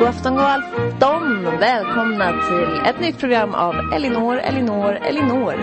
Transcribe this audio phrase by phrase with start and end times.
[0.00, 1.58] God afton, god afton!
[1.58, 5.54] Välkomna till ett nytt program av Elinor, Elinor, Elinor.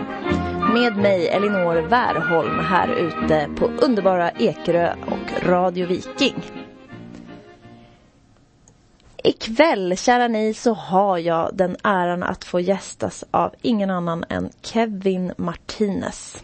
[0.73, 6.43] Med mig Elinor Wärholm här ute på underbara Ekerö och Radio Viking.
[9.23, 14.49] Ikväll, kära ni, så har jag den äran att få gästas av ingen annan än
[14.61, 16.43] Kevin Martinez.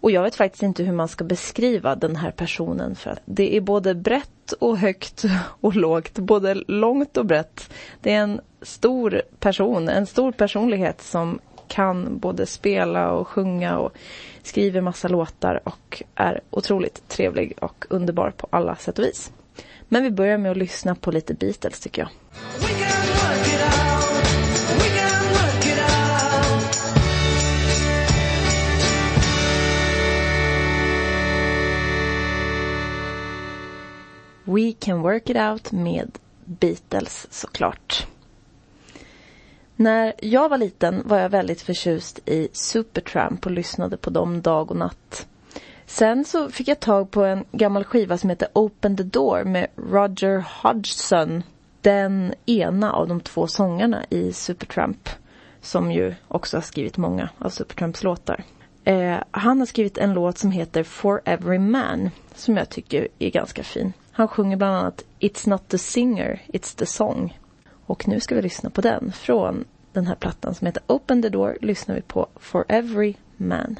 [0.00, 3.56] Och jag vet faktiskt inte hur man ska beskriva den här personen för att det
[3.56, 5.24] är både brett och högt
[5.60, 7.70] och lågt, både långt och brett.
[8.00, 13.92] Det är en stor person, en stor personlighet som kan både spela och sjunga och
[14.42, 19.32] skriver massa låtar och är otroligt trevlig och underbar på alla sätt och vis.
[19.88, 22.10] Men vi börjar med att lyssna på lite Beatles tycker jag.
[34.48, 38.06] We can work it out med Beatles såklart.
[39.76, 44.70] När jag var liten var jag väldigt förtjust i Supertramp och lyssnade på dem dag
[44.70, 45.26] och natt.
[45.86, 49.66] Sen så fick jag tag på en gammal skiva som heter Open the Door med
[49.76, 51.42] Roger Hodgson.
[51.80, 55.08] Den ena av de två sångarna i Supertramp.
[55.60, 58.44] Som ju också har skrivit många av Supertramps låtar.
[58.84, 62.10] Eh, han har skrivit en låt som heter For Every Man.
[62.34, 63.92] Som jag tycker är ganska fin.
[64.18, 67.38] Han sjunger bland annat It's not the singer, it's the song.
[67.86, 69.12] Och nu ska vi lyssna på den.
[69.12, 73.78] Från den här plattan som heter Open the Door lyssnar vi på For Every Man.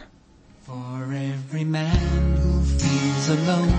[0.67, 3.73] For every man who feels alone,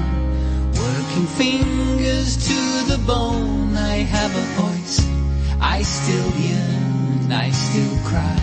[0.73, 4.99] working fingers to the bone, I have a voice,
[5.79, 8.39] I still yearn, I still cry.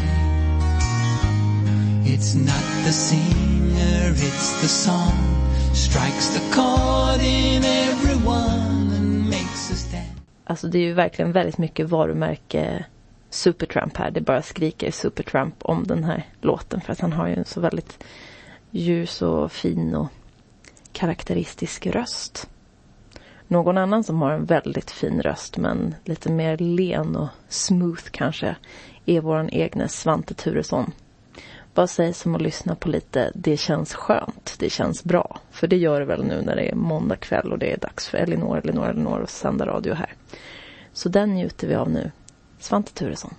[2.05, 5.36] It's not the singer, it's the song,
[5.77, 10.21] strikes the chord in everyone and makes us dance.
[10.45, 12.85] Alltså det är ju verkligen väldigt mycket varumärke
[13.31, 14.11] Supertramp här.
[14.11, 17.61] Det bara skriker Supertramp om den här låten för att han har ju en så
[17.61, 18.05] väldigt
[18.71, 20.09] ljus och fin och
[20.93, 22.49] karaktäristisk röst.
[23.49, 28.57] Någon annan som har en väldigt fin röst men lite mer len och smooth kanske
[29.07, 30.93] är våran egna Svante Turesson.
[31.77, 35.41] Vad sig som att lyssna på lite Det känns skönt, det känns bra.
[35.51, 38.09] För det gör det väl nu när det är måndag kväll och det är dags
[38.09, 40.15] för Elinor, Elinor, Elinor att sända radio här.
[40.93, 42.11] Så den njuter vi av nu.
[42.59, 43.35] Svante Turesson.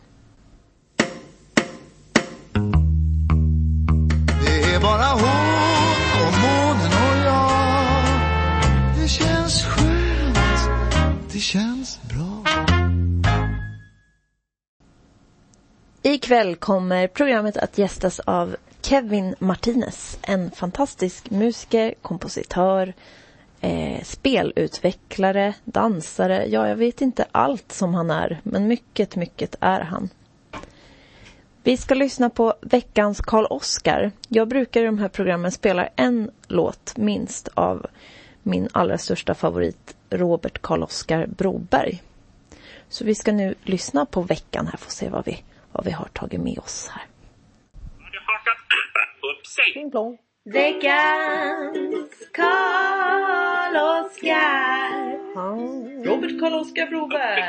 [4.43, 7.51] Det är bara hon och månen och jag
[9.01, 10.69] Det känns skönt,
[11.33, 11.96] det känns
[16.07, 20.19] Ikväll kommer programmet att gästas av Kevin Martinez.
[20.21, 22.93] En fantastisk musiker, kompositör,
[23.61, 26.45] eh, spelutvecklare, dansare.
[26.45, 30.09] Ja, jag vet inte allt som han är, men mycket, mycket är han.
[31.63, 34.11] Vi ska lyssna på veckans Karl Oskar.
[34.27, 37.85] Jag brukar i de här programmen spela en låt minst av
[38.43, 42.03] min allra största favorit Robert Karl Oskar Broberg.
[42.89, 45.91] Så vi ska nu lyssna på veckan här för att se vad vi, vad vi
[45.91, 47.03] har tagit med oss här.
[50.53, 55.17] Veckans Karl Oskar.
[56.05, 57.41] Robert Karl-Oskar Broberg.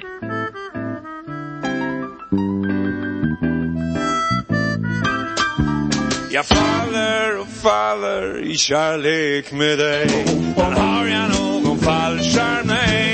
[0.00, 0.22] det.
[6.30, 10.24] Jag faller och faller i kärlek med dig
[10.56, 12.66] Men har jag någon fallskärm?
[12.66, 13.11] Nej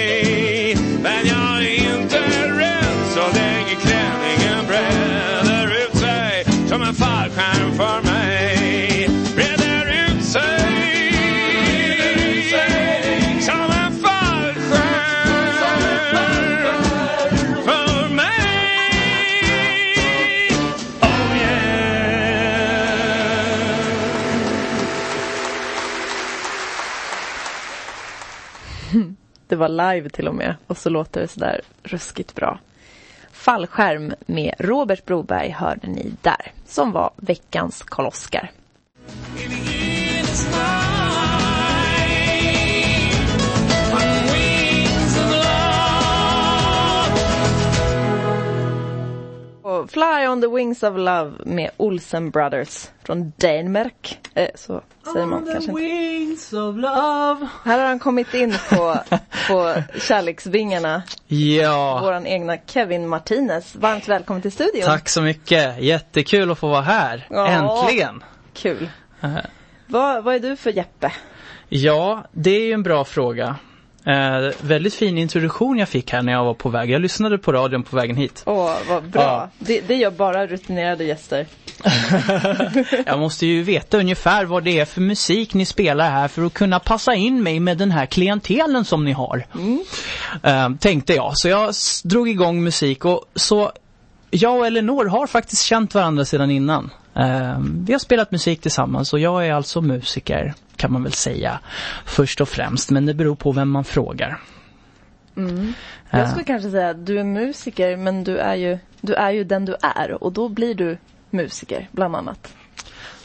[29.58, 32.58] var live till och med och så låter det sådär ruskigt bra.
[33.32, 38.50] Fallskärm med Robert Broberg hörde ni där, som var veckans Karl-Oskar.
[49.86, 54.19] Fly on the wings of love med Olsen Brothers från Danmark.
[54.34, 54.82] Eh, så
[55.12, 55.82] säger man kanske inte.
[55.82, 57.48] Wings of love.
[57.64, 58.98] Här har han kommit in på,
[59.48, 61.02] på kärleksvingarna.
[61.26, 63.76] Ja, Våran egna Kevin Martinez.
[63.76, 64.82] Varmt välkommen till studion.
[64.84, 65.82] tack så mycket.
[65.82, 67.26] Jättekul att få vara här.
[67.31, 67.48] Ja.
[67.48, 68.24] Äntligen.
[68.54, 68.90] Kul.
[69.86, 71.12] Vad, vad är du för Jeppe?
[71.69, 73.56] Ja, det är ju en bra fråga.
[74.04, 76.90] Eh, väldigt fin introduktion jag fick här när jag var på väg.
[76.90, 78.42] Jag lyssnade på radion på vägen hit.
[78.46, 79.22] Åh, vad bra.
[79.22, 79.48] Ja.
[79.58, 81.46] Det, det gör bara rutinerade gäster.
[83.06, 86.54] Jag måste ju veta ungefär vad det är för musik ni spelar här för att
[86.54, 89.46] kunna passa in mig med den här klientelen som ni har.
[90.42, 91.38] Eh, tänkte jag.
[91.38, 91.74] Så jag
[92.04, 93.72] drog igång musik och så
[94.30, 96.90] jag och Elinor har faktiskt känt varandra sedan innan.
[97.14, 101.60] Eh, vi har spelat musik tillsammans och jag är alltså musiker kan man väl säga
[102.04, 102.90] först och främst.
[102.90, 104.40] Men det beror på vem man frågar.
[105.34, 109.30] Jag Eh, skulle kanske säga att du är musiker men du är ju, du är
[109.30, 110.98] ju den du är och då blir du
[111.31, 112.54] musiker bland annat.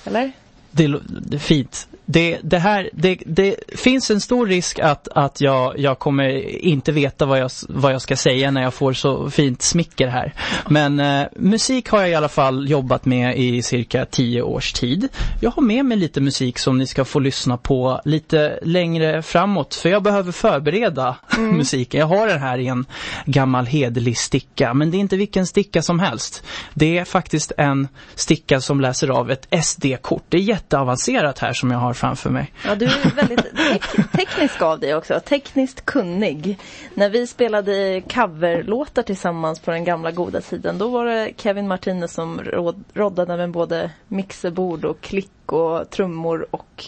[0.06, 0.32] Eller?
[0.72, 1.88] Det är fint.
[2.06, 6.30] Det, det här, det, det finns en stor risk att, att jag, jag kommer
[6.66, 10.34] inte veta vad jag, vad jag ska säga när jag får så fint smicker här.
[10.70, 15.08] Men eh, musik har jag i alla fall jobbat med i cirka tio års tid.
[15.42, 19.76] Jag har med mig lite musik som ni ska få lyssna på lite längre framåt.
[19.76, 22.00] För jag behöver förbereda musiken.
[22.00, 22.86] Jag har den här i en
[23.26, 24.74] gammal hederlig sticka.
[24.74, 26.44] Men det är inte vilken sticka som helst.
[26.74, 30.24] Det är faktiskt en sticka som läser av ett SD-kort.
[30.30, 32.54] Det är jätteavancerat här som jag har framför mig.
[32.66, 35.20] Ja, du är väldigt tek- teknisk av dig också.
[35.20, 36.60] Tekniskt kunnig.
[36.94, 42.14] När vi spelade coverlåtar tillsammans på den gamla goda tiden, då var det Kevin Martinez
[42.14, 46.86] som råd- roddade med både mixerbord och klick och trummor och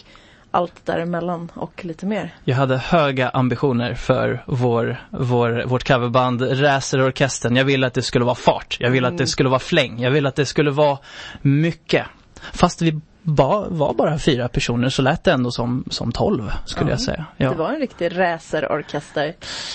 [0.50, 2.34] allt däremellan och lite mer.
[2.44, 7.56] Jag hade höga ambitioner för vår, vår, vårt coverband Racerorkestern.
[7.56, 8.76] Jag ville att det skulle vara fart.
[8.80, 10.00] Jag ville att det skulle vara fläng.
[10.00, 10.98] Jag ville att det skulle vara
[11.42, 12.06] mycket.
[12.52, 16.90] Fast vi ba, var bara fyra personer så lät det ändå som, som tolv skulle
[16.90, 16.92] Ja.
[16.92, 17.24] jag säga.
[17.36, 17.50] Ja.
[17.50, 19.34] Det var en riktig racerorkester.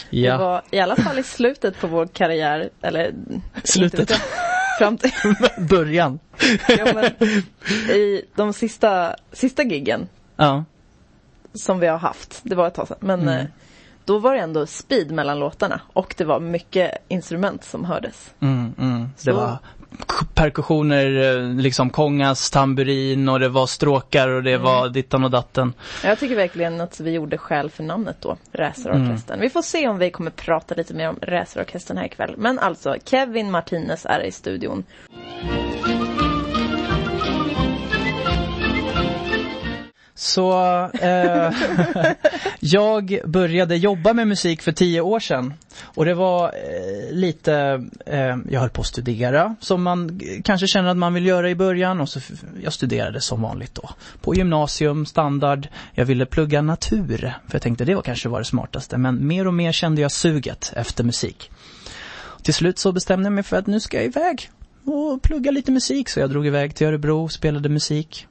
[0.10, 0.32] ja.
[0.32, 3.14] Det var i alla fall i slutet på vår karriär, eller
[3.64, 4.12] Slutet.
[4.80, 5.12] Fram till,
[5.70, 6.20] Början.
[6.68, 7.30] ja, men,
[7.96, 10.08] i de sista, sista giggen
[10.38, 10.64] Ja.
[11.54, 12.40] som vi har haft.
[12.44, 12.98] Det var ett tag sedan.
[13.00, 13.38] Men Mm.
[13.40, 13.46] eh,
[14.06, 18.34] då var det ändå speed mellan låtarna och det var mycket instrument som hördes.
[18.40, 19.10] Mm, mm.
[19.24, 19.58] Det var
[20.34, 25.74] perkussioner, eh, liksom kongas, tamburin och det var stråkar och det var dittan och datten.
[26.04, 29.40] Jag tycker verkligen att vi gjorde skäl för namnet då, Racerorkestern.
[29.40, 32.34] Vi får se om vi kommer prata lite mer om Racerorkestern här ikväll.
[32.38, 34.84] Men alltså, Kevin Martinez är i studion.
[40.22, 40.52] Så
[41.02, 41.52] eh,
[42.60, 45.54] jag började jobba med musik för tio år sedan.
[45.84, 50.90] Och det var eh, lite, eh, jag höll på att studera som man kanske känner
[50.90, 52.02] att man vill göra i början.
[52.02, 52.20] Och så
[52.64, 53.90] jag studerade som vanligt då.
[54.22, 55.68] På gymnasium, standard.
[55.94, 57.18] Jag ville plugga natur.
[57.18, 58.98] För jag tänkte det var kanske var det smartaste.
[58.98, 61.52] Men mer och mer kände jag suget efter musik.
[62.44, 64.50] Till slut så bestämde jag mig för att nu ska jag iväg
[64.86, 66.10] och plugga lite musik.
[66.10, 68.28] Så jag drog iväg till Örebro, spelade musik.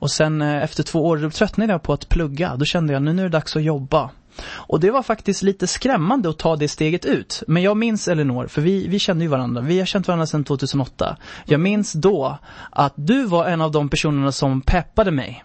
[0.00, 2.56] Och sen eh, efter två år då tröttnade jag på att plugga.
[2.56, 4.10] Då kände jag nu, nu är det dags att jobba.
[4.48, 7.42] Och det var faktiskt lite skrämmande att ta det steget ut.
[7.46, 9.62] Men jag minns Elinor, för vi, vi kände ju varandra.
[9.62, 11.16] Vi har känt varandra sedan 2008.
[11.44, 12.38] Jag minns då
[12.70, 15.44] att du var en av de personerna som peppade mig.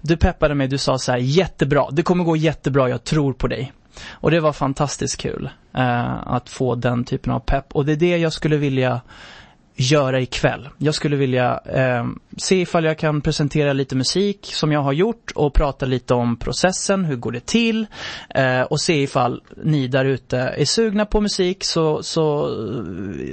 [0.00, 3.48] Du peppade mig, du sa så här, jättebra, det kommer gå jättebra, jag tror på
[3.48, 3.72] dig.
[4.10, 7.72] Och det var fantastiskt kul eh, att få den typen av pepp.
[7.72, 9.00] Och det är det jag skulle vilja
[9.74, 10.68] göra ikväll.
[10.78, 12.06] Jag skulle vilja eh,
[12.36, 16.36] se ifall jag kan presentera lite musik som jag har gjort och prata lite om
[16.36, 17.86] processen, hur går det till
[18.34, 22.82] eh, och se ifall ni där ute är sugna på musik så, så eh,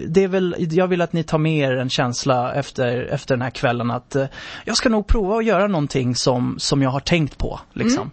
[0.08, 3.41] det är väl, jag vill att ni tar med er en känsla efter, efter den
[3.41, 4.25] här kvällen att eh,
[4.65, 8.01] jag ska nog prova att göra någonting som, som jag har tänkt på liksom.
[8.01, 8.12] Mm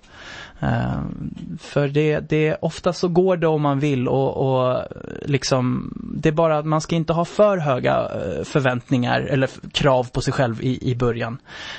[1.58, 4.84] för det, det, ofta så går det om man vill och, och
[5.22, 10.10] liksom, det är bara att man ska inte ha för höga eh, förväntningar eller krav
[10.10, 11.38] på sig själv i, i början.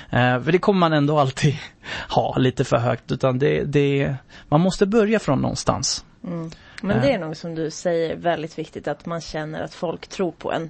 [0.09, 1.55] Eh, för det kommer man ändå alltid
[2.09, 4.15] ha lite för högt utan det, det,
[4.49, 6.05] man måste börja från någonstans.
[6.81, 10.31] Men det är nog som du säger väldigt viktigt att man känner att folk tror
[10.31, 10.69] på en.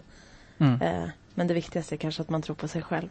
[0.58, 1.10] Mm.
[1.34, 3.08] Men det viktigaste är kanske att man tror på sig själv.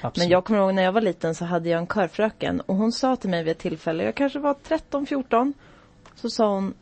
[0.00, 0.16] Absolut.
[0.16, 2.92] Men jag kommer ihåg när jag var liten så hade jag en körfröken och hon
[2.92, 5.52] sa till mig vid ett tillfälle, jag kanske var 13-14,
[6.14, 6.74] så sa hon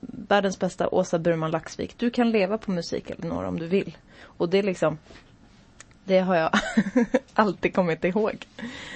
[0.00, 3.96] Världens bästa Åsa Burman Laxvik, du kan leva på musik Elinor om du vill.
[4.22, 4.98] Och det är liksom
[6.04, 6.50] Det har jag
[7.34, 8.46] alltid kommit ihåg.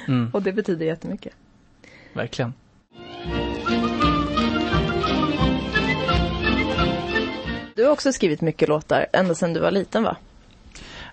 [0.08, 1.32] Mm, Och det betyder jättemycket.
[2.12, 2.52] verkligen.
[7.74, 10.16] Du har också skrivit mycket låtar ända sedan du var liten va?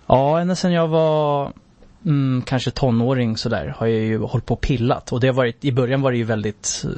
[0.06, 1.52] Ja, ända sedan jag var
[2.08, 5.12] mm, kanske tonåring sådär har jag ju hållit på och pillat.
[5.12, 6.90] Och det har varit, i början var det ju väldigt eh,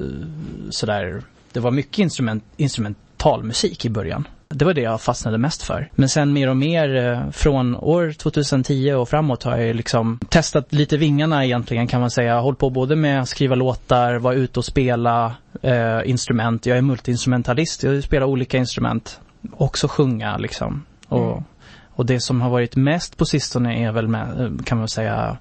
[0.71, 4.29] sådär, det var mycket instrument, instrumentalmusik i början.
[4.49, 5.91] Det var det jag fastnade mest för.
[5.95, 10.19] Men sen mer och mer eh, från år 2010 och framåt har jag ju liksom
[10.29, 12.41] testat lite vingarna egentligen kan man säga.
[12.41, 16.67] Hållit på både med att skriva låtar, vara ute och spela, eh, instrument.
[16.67, 17.83] Jag är multiinstrumentalist.
[17.83, 19.21] Jag spelar olika instrument.
[19.53, 20.83] Också sjunga liksom.
[21.09, 21.45] Och, Mm
[22.01, 25.39] och det som har varit mest på sistone är väl med, eh, kan man säga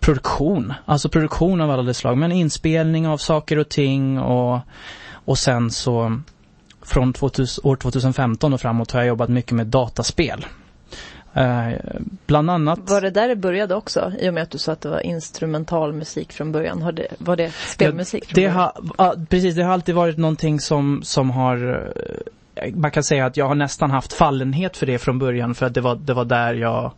[0.00, 0.72] produktion.
[0.84, 2.18] Alltså produktion av alla dess slag.
[2.18, 4.60] Men inspelning av saker och ting och,
[5.12, 6.20] och sen så
[6.82, 10.46] från 2000, år 2015 och framåt har jag jobbat mycket med dataspel.
[11.34, 11.72] Eh,
[12.26, 14.12] bland annat Var det där det började också?
[14.20, 16.82] I och med att du sa att det var instrumental musik från början.
[16.82, 20.60] Har det, var det spelmusik från Det har, ja, precis, det har alltid varit någonting
[20.60, 22.32] som, som har eh,
[22.74, 25.74] man kan säga att jag har nästan haft fallenhet för det från början för att
[25.74, 26.92] det var, det var där jag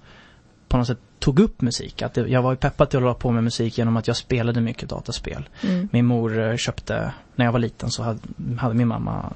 [0.68, 2.02] på något sätt tog upp musik.
[2.02, 4.16] Att det, jag var ju peppad till att hålla på med musik genom att jag
[4.16, 5.48] spelade mycket dataspel.
[5.62, 5.88] Mm.
[5.92, 8.20] Min mor eh, köpte, när jag var liten så hade,
[8.58, 9.32] hade min mamma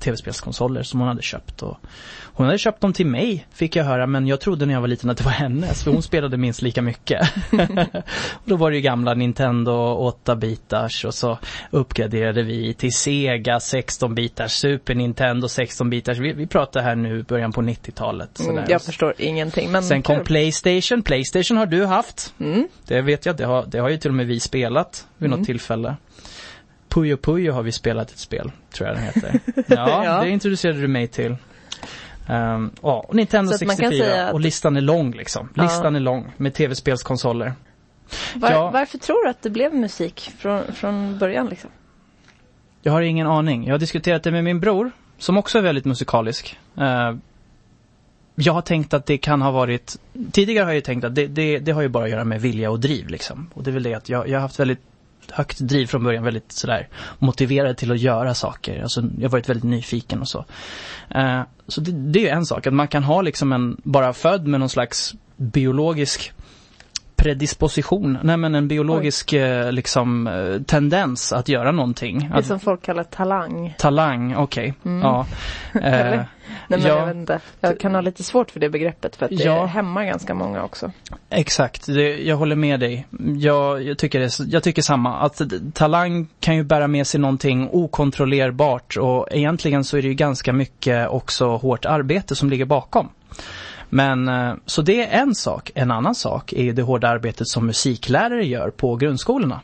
[0.00, 1.76] tv-spelskonsoler som hon hade köpt och
[2.22, 4.88] hon hade köpt dem till mig fick jag höra men jag trodde när jag var
[4.88, 7.28] liten att det var hennes för hon spelade minst lika mycket.
[7.52, 9.72] och då var det ju gamla Nintendo
[10.24, 11.38] 8-bitars och så
[11.70, 16.18] uppgraderade vi till Sega 16-bitars, Super Nintendo 16-bitars.
[16.18, 18.40] Vi, vi pratar här nu början på 90-talet.
[18.40, 19.70] Mm, jag förstår ingenting.
[19.72, 20.24] Men Sen kom kul.
[20.24, 21.02] Playstation.
[21.02, 22.34] Playstation har du haft.
[22.40, 22.68] Mm.
[22.86, 25.38] Det vet jag, det har, det har ju till och med vi spelat vid Mm.
[25.38, 25.96] något tillfälle.
[27.00, 29.40] Puyo Puyo har vi spelat ett spel, tror jag den heter.
[29.76, 30.20] Ja, Ja.
[30.22, 31.36] det introducerade du mig till.
[32.30, 35.12] Um, ja, och Nintendo Så att man kan 64 säga att- och listan är lång
[35.12, 35.48] liksom.
[35.54, 35.62] Ja.
[35.62, 37.52] Listan är lång med tv-spelskonsoler.
[38.34, 38.70] Var, Ja.
[38.70, 41.70] Varför tror du att det blev musik från, från början liksom?
[42.82, 43.64] Jag har ingen aning.
[43.66, 46.58] Jag har diskuterat det med min bror, som också är väldigt musikalisk.
[46.78, 47.14] Eh,
[48.34, 49.96] jag har tänkt att det kan ha varit,
[50.32, 52.40] tidigare har jag ju tänkt att det, det, det har ju bara att göra med
[52.40, 53.50] vilja och driv liksom.
[53.54, 54.80] Och det är väl det att jag, jag har haft väldigt
[55.30, 58.82] högt driv från början, väldigt sådär motiverad till att göra saker.
[58.82, 60.44] Alltså jag har varit väldigt nyfiken och så.
[61.10, 64.46] Eh, så det, det är en sak, att man kan ha liksom en, bara född
[64.46, 66.32] med någon slags biologisk
[67.16, 72.28] predisposition, nej men en biologisk eh, liksom eh, tendens att göra någonting.
[72.28, 73.74] Det Att, som folk kallar talang.
[73.78, 74.74] Talang, okej.
[74.84, 75.00] Mm.
[75.02, 75.26] Ja.
[76.70, 76.98] Nej men ja.
[76.98, 77.40] jag vet inte.
[77.60, 79.64] Jag kan ha lite svårt för det begreppet för att det Ja.
[79.64, 80.92] hämmar ganska många också.
[81.30, 83.06] exakt, det, jag håller med dig.
[83.38, 85.18] Jag, jag, tycker det, jag tycker samma.
[85.18, 85.42] Att
[85.74, 90.52] talang kan ju bära med sig någonting okontrollerbart och egentligen så är det ju ganska
[90.52, 93.08] mycket också hårt arbete som ligger bakom.
[93.88, 95.70] Men eh, så det är en sak.
[95.74, 99.60] En annan sak är ju det hårda arbetet som musiklärare gör på grundskolorna.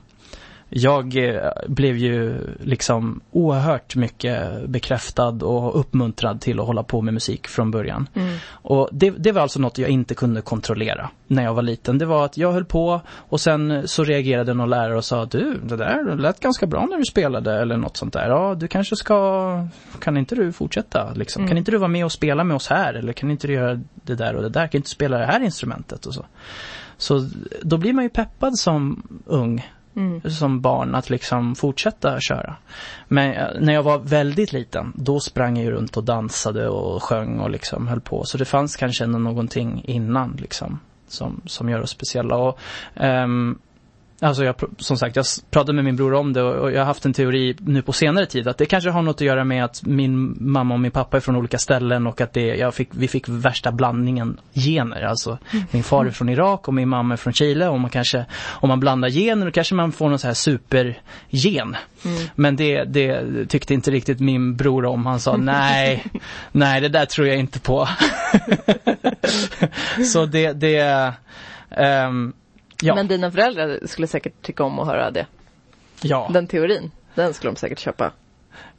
[0.76, 7.14] Jag eh, blev ju liksom oerhört mycket bekräftad och uppmuntrad till att hålla på med
[7.14, 8.08] musik från början.
[8.14, 8.36] Mm.
[8.48, 11.98] Och det, det var alltså något jag inte kunde kontrollera när jag var liten.
[11.98, 15.60] Det var att jag höll på och sen så reagerade någon lärare och sa du,
[15.64, 18.28] det där lät ganska bra när du spelade eller något sånt där.
[18.28, 19.68] Ja, du kanske ska,
[20.00, 21.40] kan inte du fortsätta liksom?
[21.40, 21.48] Mm.
[21.48, 22.94] Kan inte du vara med och spela med oss här?
[22.94, 24.66] Eller kan inte du göra det där och det där?
[24.66, 26.26] Kan inte du spela det här instrumentet och så?
[26.96, 27.28] Så
[27.62, 29.64] då blir man ju peppad som ung
[29.96, 30.30] Mm.
[30.30, 32.56] som barn att liksom fortsätta köra.
[33.08, 37.38] Men eh, när jag var väldigt liten, då sprang jag runt och dansade och sjöng
[37.38, 38.24] och liksom höll på.
[38.24, 42.36] Så det fanns kanske ändå någonting innan liksom som, som gör oss speciella.
[42.36, 42.58] Och,
[42.94, 43.58] um,
[44.20, 47.04] Alltså jag, som sagt, jag pratade med min bror om det och jag har haft
[47.04, 49.82] en teori nu på senare tid att det kanske har något att göra med att
[49.86, 53.08] min mamma och min pappa är från olika ställen och att det, jag fick, vi
[53.08, 55.02] fick värsta blandningen gener.
[55.02, 55.38] Alltså
[55.70, 58.68] min far är från Irak och min mamma är från Chile och man kanske, om
[58.68, 61.76] man blandar gener då kanske man får någon så här supergen.
[62.34, 65.06] Men det, det tyckte inte riktigt min bror om.
[65.06, 66.04] Han sa nej,
[66.52, 67.88] nej det där tror jag inte på.
[70.12, 71.12] så det, det
[71.70, 72.32] ehm,
[72.84, 75.26] ja, Men dina föräldrar skulle säkert tycka om att höra det.
[76.02, 76.90] ja, Den teorin.
[77.14, 78.12] Den skulle de säkert köpa.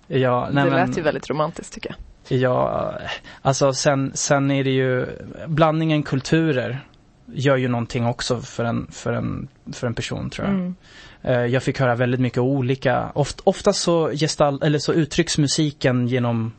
[0.07, 1.97] ja, nej, det men, lät ju väldigt romantiskt tycker jag.
[2.39, 2.93] Ja,
[3.41, 5.05] alltså sen, sen är det ju
[5.47, 6.79] blandningen kulturer
[7.25, 10.55] gör ju någonting också för en, för en, för en person tror jag.
[10.55, 10.75] Mm.
[11.21, 16.07] Eh, Jag fick höra väldigt mycket olika, oft, ofta så gestalt, eller så uttrycks musiken
[16.07, 16.53] genom,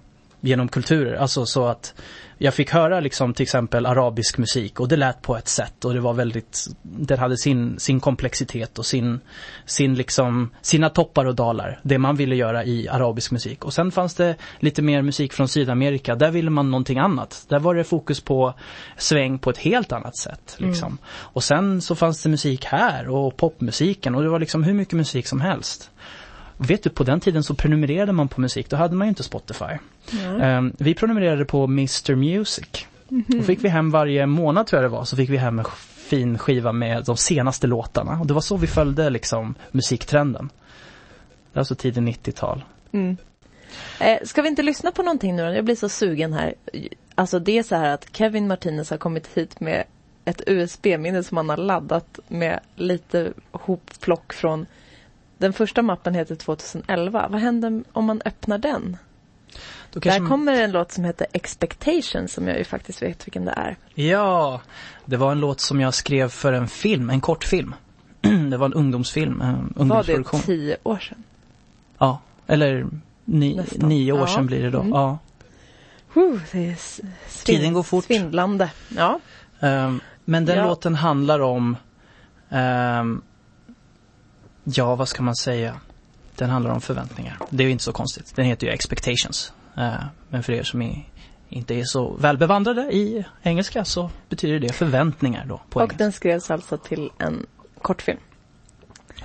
[0.46, 1.14] genom kulturer.
[1.14, 1.94] Alltså så att
[2.38, 5.94] jag fick höra liksom till exempel arabisk musik och det lät på ett sätt och
[5.94, 9.20] det var väldigt, det hade sin, sin komplexitet och sin,
[9.64, 11.80] sin liksom, sina toppar och dalar.
[11.82, 13.64] Det man ville göra i arabisk musik.
[13.64, 16.14] Och sen fanns det lite mer musik från Sydamerika.
[16.14, 17.44] Där ville man någonting annat.
[17.48, 18.54] Där var det fokus på
[18.96, 20.56] sväng på ett helt annat sätt.
[20.58, 20.98] Liksom.
[21.08, 24.94] Och sen så fanns det musik här och popmusiken och det var liksom hur mycket
[24.94, 25.90] musik som helst.
[26.56, 28.70] Vet du, på den tiden så prenumererade man på musik.
[28.70, 29.78] Då hade man ju inte Spotify.
[30.40, 32.86] Ehm, vi prenumererade på Mr Music.
[33.08, 35.64] Då fick vi hem varje månad tror jag det var, så fick vi hem en
[35.96, 38.20] fin skiva med de senaste låtarna.
[38.20, 40.48] Och det var så vi följde liksom musiktrenden.
[40.48, 42.64] Det var alltså tidigt 90-tal.
[42.92, 43.16] Mm.
[44.00, 45.54] Eh, ska vi inte lyssna på någonting nu då?
[45.54, 46.54] Jag blir så sugen här.
[47.14, 49.84] Alltså det är så här att Kevin Martinez har kommit hit med
[50.24, 54.66] ett USB-minne som han har laddat med lite hopplock från
[55.38, 57.28] Den första mappen heter 2011.
[57.30, 58.96] Vad händer om man öppnar den?
[59.92, 63.76] Där kommer en låt som heter Expectations som jag ju faktiskt vet vilken det är.
[63.94, 64.60] Ja,
[65.04, 67.74] det var en låt som jag skrev för en film, en kortfilm.
[68.50, 70.40] det var en ungdomsfilm, en Var det ungdomsproduktion.
[70.40, 71.22] tio år sedan?
[71.98, 72.86] Ja, eller
[73.24, 74.26] ni, nio år Ja.
[74.26, 74.80] sedan blir det då.
[74.80, 74.92] Mm.
[74.92, 75.18] Ja.
[76.14, 76.76] Whew, det är
[77.44, 78.04] Tiden går fort.
[78.04, 78.70] Svindlande.
[78.88, 79.20] Ja.
[79.60, 80.64] Ehm, men den Ja.
[80.66, 81.76] låten handlar om,
[82.50, 83.22] ehm,
[84.74, 85.80] ja vad ska man säga?
[86.36, 87.38] Den handlar om förväntningar.
[87.50, 88.36] Det är ju inte så konstigt.
[88.36, 89.52] Den heter ju Expectations.
[89.76, 89.94] Eh,
[90.28, 91.04] men för er som
[91.48, 96.04] inte är så välbevandrade i engelska så betyder det förväntningar då på Och engelska.
[96.04, 97.46] den skrevs alltså till en
[97.82, 98.18] kortfilm.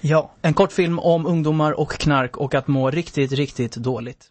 [0.01, 4.27] Ja, en kortfilm om ungdomar och knark och att må riktigt, riktigt dåligt.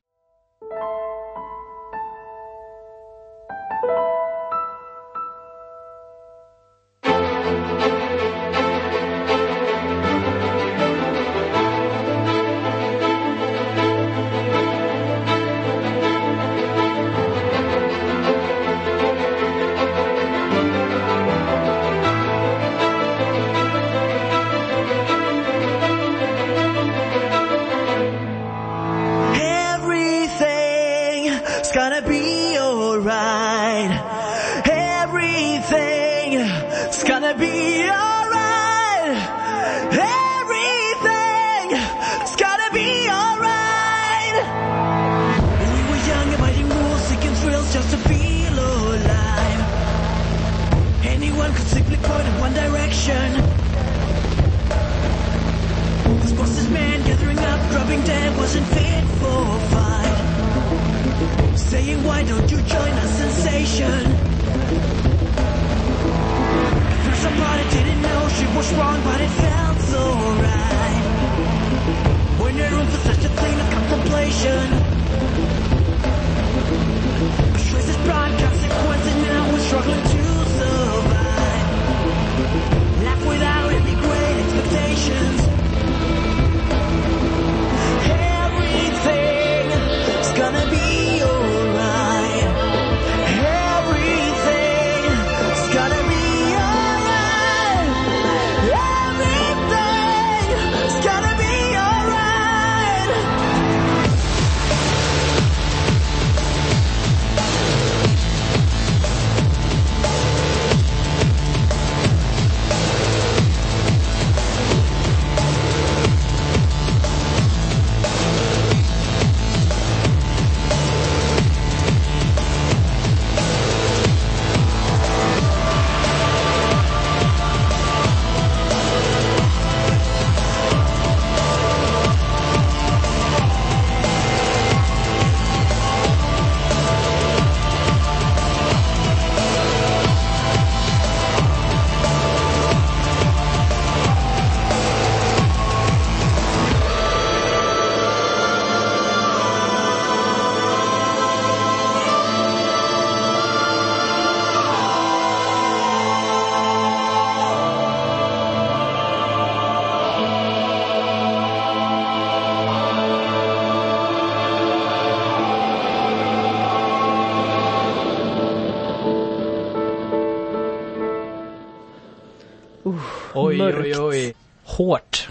[173.79, 174.35] Oj, oj.
[174.65, 175.29] Hårt.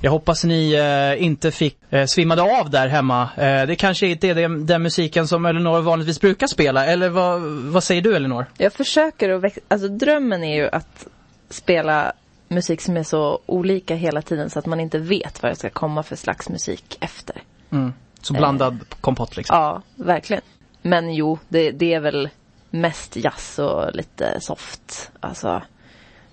[0.00, 3.28] Jag hoppas ni eh, inte fick eh, svimmade av där hemma.
[3.36, 6.86] Eh, det kanske inte är den, den musiken som Elinor vanligtvis brukar spela.
[6.86, 8.46] Eller vad, vad säger du Elinor?
[8.58, 11.06] Jag försöker att växa, alltså drömmen är ju att
[11.50, 12.12] spela
[12.48, 15.70] musik som är så olika hela tiden så att man inte vet vad det ska
[15.70, 17.42] komma för slags musik efter.
[17.70, 17.92] Mm.
[18.22, 19.56] Så blandad kompott liksom.
[19.56, 20.42] Ja, verkligen.
[20.82, 22.28] Men jo, det, det är väl
[22.70, 25.62] mest jazz och lite soft, alltså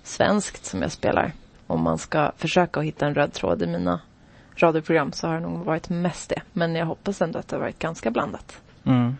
[0.02, 1.32] svenskt som jag spelar.
[1.66, 4.00] Om man ska försöka hitta en röd tråd i mina
[4.56, 6.42] radioprogram så har det nog varit mest det.
[6.52, 8.60] Men jag hoppas ändå att det har varit ganska blandat.
[8.84, 9.16] Mm.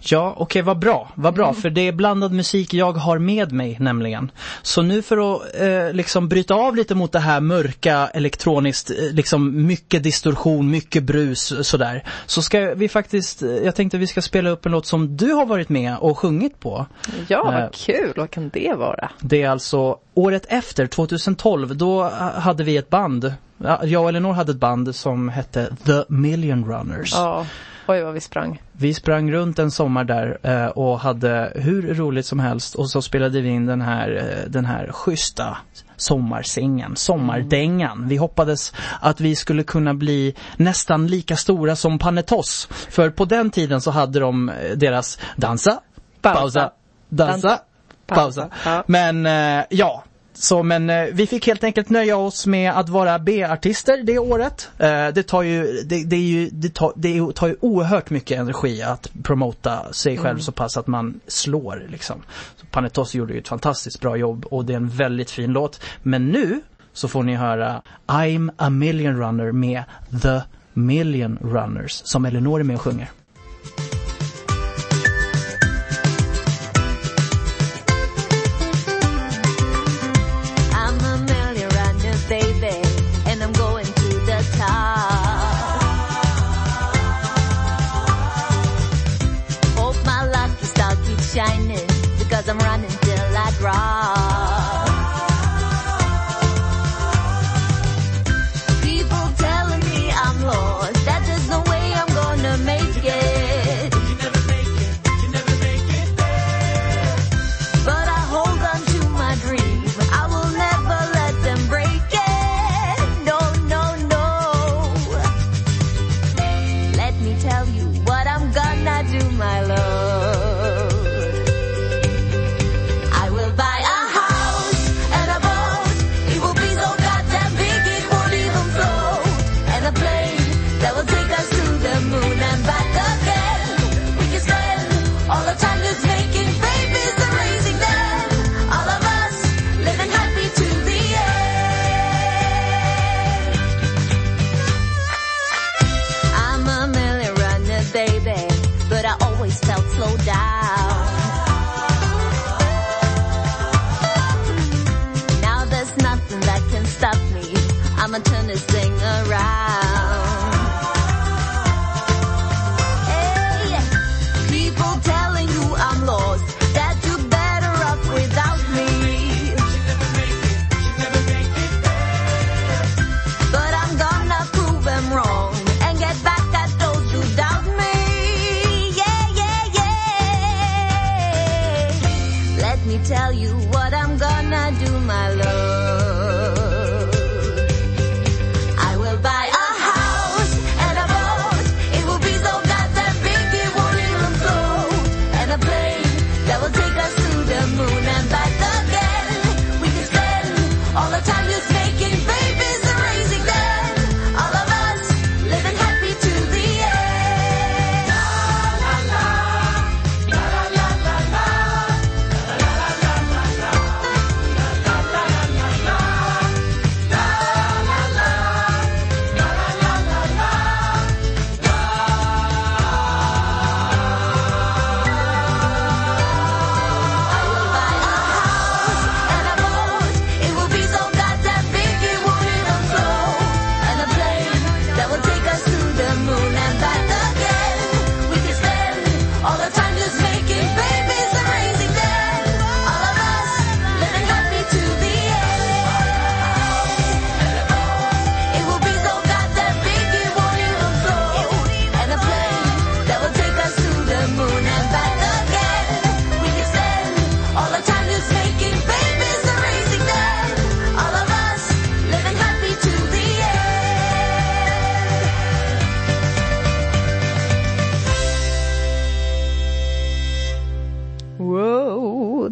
[0.00, 1.08] Ja, okej, vad bra.
[1.14, 4.30] Vad bra, för det är blandad musik jag har med mig nämligen.
[4.62, 8.96] Så nu för att eh, liksom bryta av lite mot det här mörka elektroniskt, eh,
[9.12, 12.04] liksom mycket distorsion, mycket brus sådär.
[12.26, 15.32] Så ska vi faktiskt, eh, jag tänkte vi ska spela upp en låt som du
[15.32, 16.86] har varit med och sjungit på.
[17.28, 17.60] Ja, Eh.
[17.62, 18.12] vad kul.
[18.16, 19.10] Vad kan det vara?
[19.20, 23.34] Det är alltså året efter, 2012, då eh, hade vi ett band.
[23.64, 27.12] Ja, Jag och Elinor hade ett band som hette The Million Runners.
[27.14, 27.46] Ja,
[27.90, 28.62] Oj vad vi sprang.
[28.72, 33.02] Vi sprang runt en sommar där eh, och hade hur roligt som helst och så
[33.02, 35.56] spelade vi in den här, eh, den här schyssta
[35.96, 38.08] sommarsängen, sommardängan.
[38.08, 42.68] Vi hoppades att vi skulle kunna bli nästan lika stora som Panetos.
[42.70, 45.80] För på den tiden så hade de eh, deras dansa,
[46.20, 46.72] pausa,
[47.08, 47.60] dansa,
[48.06, 48.50] pausa.
[48.86, 49.28] Men
[49.70, 54.18] ja, så men eh, vi fick helt enkelt nöja oss med att vara B-artister det
[54.18, 54.70] året.
[54.78, 58.38] Eh, det tar ju, det, det är ju, det tar, det tar ju oerhört mycket
[58.38, 62.22] energi att promota sig själv så pass att man slår liksom.
[62.56, 65.80] Så Panetos gjorde ju ett fantastiskt bra jobb och det är en väldigt fin låt.
[66.02, 66.60] Men nu
[66.92, 69.82] så får ni höra I'm a million runner med
[70.22, 70.40] The
[70.72, 73.10] Million Runners som Elinor är med och sjunger.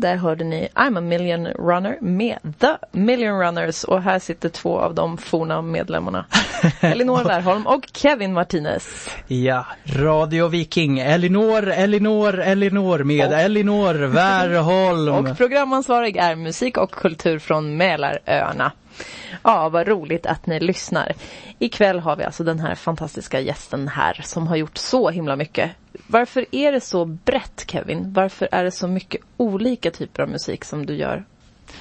[0.08, 4.78] Där hörde ni I'm a million runner med The Million Runners och här sitter två
[4.78, 6.24] av de forna medlemmarna.
[6.80, 9.10] Elinor Wärholm och Kevin Martinez.
[9.26, 15.14] Ja, Radio Viking, Elinor, Elinor, Elinor med Elinor Wärholm.
[15.30, 18.72] Och programansvarig är musik och kultur från Mälaröarna.
[19.42, 21.12] Ja, vad roligt att ni lyssnar.
[21.58, 25.70] Ikväll har vi alltså den här fantastiska gästen här som har gjort så himla mycket.
[26.10, 28.12] Varför är det så brett Kevin?
[28.12, 31.24] Varför är det så mycket olika typer av musik som du gör?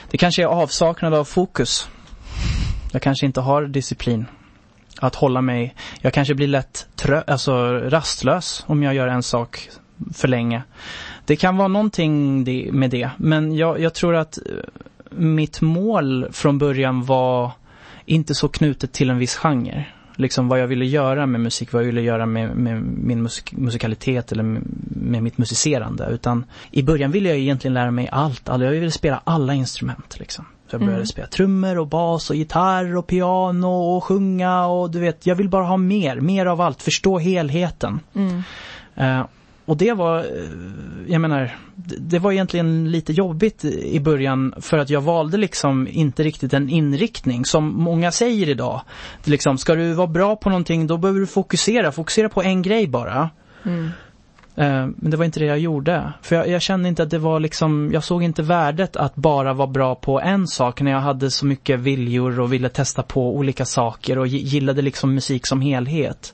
[0.10, 1.90] Det kanske är avsaknad av fokus.
[2.92, 4.26] Jag kanske inte har disciplin.
[5.00, 9.70] Att hålla mig, jag kanske blir lätt trö, alltså rastlös om jag gör en sak
[10.14, 10.64] för länge.
[11.26, 12.44] Det kan vara någonting
[12.80, 14.44] med det, men jag, jag tror att eh,
[15.10, 17.52] mitt mål från början var
[18.06, 19.86] inte så knutet till en viss genre
[20.18, 23.52] liksom vad jag ville göra med musik, vad jag ville göra med, med min musik,
[23.52, 26.08] musikalitet eller med, med mitt musicerande.
[26.12, 28.50] Utan i början ville jag egentligen lära mig allt.
[28.50, 30.46] Alltså, jag ville spela alla instrument liksom.
[30.70, 31.08] Så jag började Mm.
[31.08, 35.50] spela trummor och bas och gitarr och piano och sjunga och du vet, jag vill
[35.50, 38.00] bara ha mer, mer av allt, förstå helheten.
[38.16, 38.44] Mm.
[38.96, 39.26] Eh,
[39.68, 40.26] och det var, eh,
[41.08, 41.56] jag menar,
[41.98, 46.70] det, var egentligen lite jobbigt i början för att jag valde liksom inte riktigt en
[46.70, 48.82] inriktning som många säger idag.
[49.24, 52.88] Liksom, ska du vara bra på någonting då behöver du fokusera, fokusera på en grej
[52.88, 53.30] bara.
[53.64, 53.90] Mm.
[54.56, 56.14] Eh, Men det var inte det jag gjorde.
[56.22, 59.54] För jag, jag kände inte att det var liksom, jag såg inte värdet att bara
[59.54, 63.36] vara bra på en sak när jag hade så mycket viljor och ville testa på
[63.36, 66.34] olika saker och gi- gillade liksom musik som helhet.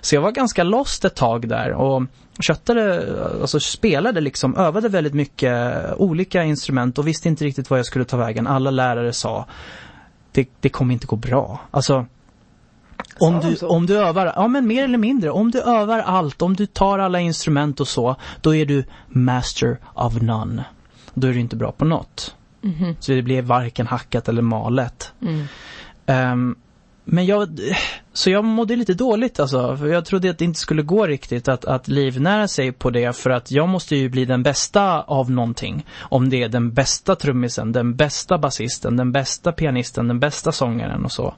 [0.00, 2.02] Så jag var ganska lost ett tag där och
[2.40, 3.06] köttade,
[3.40, 8.04] alltså spelade liksom, övade väldigt mycket olika instrument och visste inte riktigt vad jag skulle
[8.04, 8.46] ta vägen.
[8.46, 9.46] Alla lärare sa,
[10.32, 11.60] det, det kommer inte gå bra.
[11.70, 12.06] Alltså,
[13.18, 16.56] om du, om du övar, ja men mer eller mindre, om du övar allt, om
[16.56, 20.64] du tar alla instrument och så, då är du master of none.
[21.14, 22.34] Då är du inte bra på något.
[22.60, 22.96] Mhm.
[23.00, 25.12] Så det blir varken hackat eller malet.
[25.22, 25.44] Mm.
[26.06, 26.56] Ehm,
[27.10, 27.60] men jag,
[28.12, 29.76] så jag mådde lite dåligt alltså.
[29.76, 33.16] För jag trodde att det inte skulle gå riktigt att, att livnära sig på det.
[33.16, 35.86] För att jag måste ju bli den bästa av någonting.
[36.00, 41.04] Om det är den bästa trummisen, den bästa basisten, den bästa pianisten, den bästa sångaren
[41.04, 41.34] och så.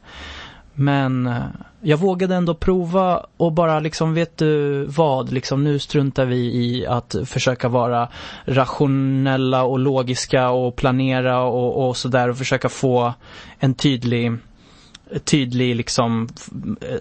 [0.75, 1.43] Men eh,
[1.81, 6.87] jag vågade ändå prova och bara liksom, vet du vad, liksom nu struntar vi i
[6.87, 8.09] att försöka vara
[8.45, 13.15] rationella och logiska och planera och, och sådär och försöka få
[13.59, 14.33] en tydlig
[15.25, 16.49] tydlig liksom, f-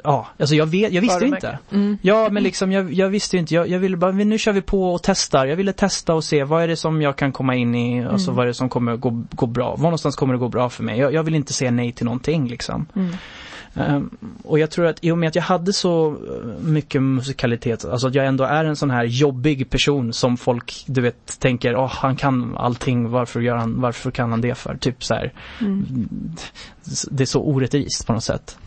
[0.04, 1.60] ja, alltså jag, vet, jag visste inte.
[1.72, 1.98] Mm.
[2.02, 3.56] Ja, men liksom jag, jag visste inte.
[3.56, 5.46] Jag, jag ville bara, nu kör vi på och testar.
[5.46, 8.30] Jag ville testa och se vad är det som jag kan komma in i, alltså
[8.30, 8.36] Mm.
[8.36, 9.70] vad är det som kommer gå, gå bra.
[9.76, 11.00] Var någonstans kommer det gå bra för mig.
[11.00, 12.86] Jag, jag vill inte säga nej till någonting liksom.
[12.96, 13.16] Mm.
[13.80, 14.10] Ehm,
[14.44, 18.08] och jag tror att i och med att jag hade så eh, mycket musikalitet, alltså
[18.08, 21.92] att jag ändå är en sån här jobbig person som folk, du vet, tänker, åh
[21.96, 24.78] han kan allting, varför gör han, varför kan han det för?
[24.78, 25.34] Typ så här.
[25.62, 26.08] Mm.
[27.12, 28.58] Det är så orättvist på något sätt.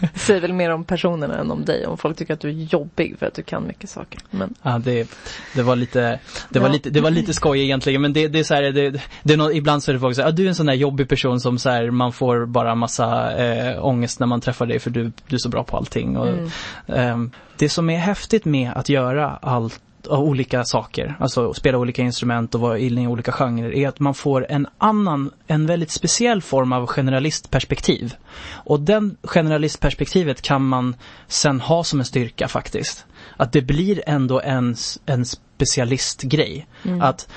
[0.00, 1.86] Det säger väl mer om personerna än om dig.
[1.86, 4.20] Om folk tycker att du är jobbig för att du kan mycket saker.
[4.30, 5.10] Men Ja, det,
[5.54, 6.72] det var lite, det var Ja.
[6.72, 9.36] lite, det var lite skoj egentligen men det, det är så här, det, det är
[9.36, 11.08] nå ibland så är det folk så här, ah, du är en sån där jobbig
[11.08, 14.90] person som så här, man får bara massa eh, ångest när man träffar dig för
[14.90, 16.16] du, du är så bra på allting.
[16.16, 16.50] Och, Mm.
[16.86, 22.54] ehm, det som är häftigt med att göra allt olika saker, alltså spela olika instrument
[22.54, 26.42] och vara inne i olika genrer, är att man får en annan, en väldigt speciell
[26.42, 28.14] form av generalistperspektiv.
[28.52, 30.96] Och den generalistperspektivet kan man
[31.28, 33.06] sen ha som en styrka faktiskt.
[33.36, 36.66] Att det blir ändå en, en specialistgrej.
[36.84, 37.00] Mm.
[37.00, 37.28] Att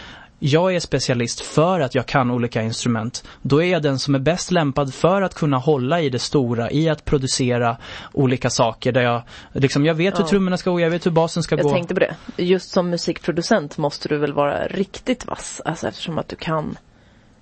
[0.45, 3.23] jag är specialist för att jag kan olika instrument.
[3.41, 6.71] Då är jag den som är bäst lämpad för att kunna hålla i det stora,
[6.71, 7.77] i att producera
[8.13, 9.21] olika saker där jag,
[9.53, 10.27] liksom jag vet hur Ja.
[10.29, 11.69] trummorna ska gå, jag vet hur basen ska jag gå.
[11.69, 12.15] tänkte på det.
[12.38, 15.62] Just som musikproducent måste du väl vara riktigt vass.
[15.65, 16.77] Alltså eftersom att du kan.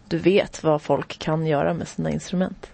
[0.08, 2.68] Du vet vad folk kan göra med sina instrument.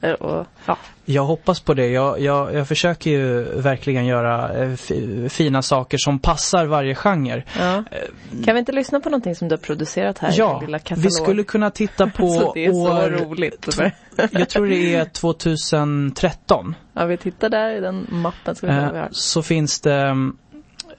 [0.00, 0.76] Eh, Och, ja.
[1.04, 1.86] Jag hoppas på det.
[1.88, 7.42] Jag, jag, jag försöker ju verkligen göra eh, fi, fina saker som passar varje genre.
[7.58, 7.84] ja.
[8.44, 10.62] Kan vi inte lyssna på någonting som du har producerat här Ja,
[10.96, 13.78] vi skulle kunna titta på Så det är så år, roligt.
[14.30, 16.74] jag tror det är 2013.
[16.92, 20.14] Ja, vi tittar där i den mappen som vi Eh, så finns det,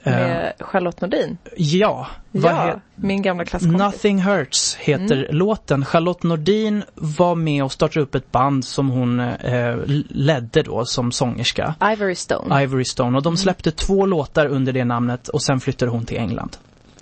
[0.04, 1.38] eh, Med Charlotte Nordin.
[1.56, 3.78] ja, Ja, min gamla klasskompis.
[3.80, 5.36] Nothing Hurts heter Mm.
[5.36, 5.84] låten.
[5.84, 9.76] Charlotte Nordin var med och startade upp ett band som hon eh,
[10.08, 11.74] ledde då som sångerska.
[11.92, 12.62] Ivory Stone.
[12.62, 16.16] Ivory Stone och de släppte två låtar under det namnet och sen flyttade hon till
[16.16, 16.56] England.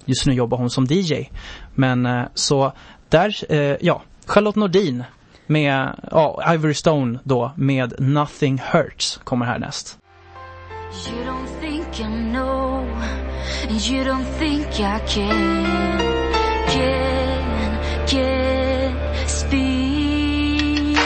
[0.04, 1.14] Just nu jobbar hon som DJ.
[1.74, 2.72] Men eh, så
[3.08, 5.04] där, eh, ja, Charlotte Nordin
[5.46, 9.98] med, ja, Ivory Stone då med Nothing Hurts kommer härnäst.
[10.92, 12.80] You don't think I know,
[13.68, 16.00] and you don't think I can,
[16.66, 20.96] can, can speak.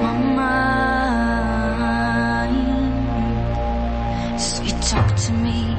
[0.00, 0.80] My mind.
[4.40, 5.76] So you talk to me,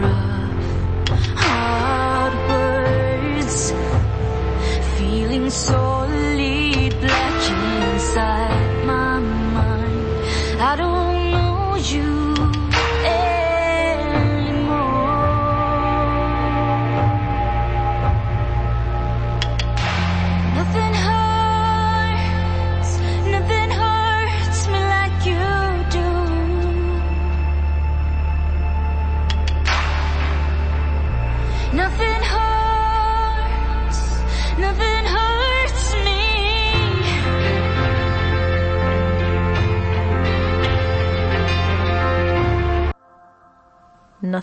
[0.00, 3.72] rough, hard words,
[4.96, 6.07] feeling solid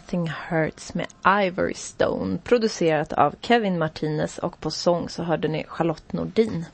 [0.06, 1.08] Nothing Hurts med
[1.46, 2.38] Ivory Stone.
[2.44, 6.66] Producerat av Kevin Martinez och på sång så hörde ni Charlotte Nordin.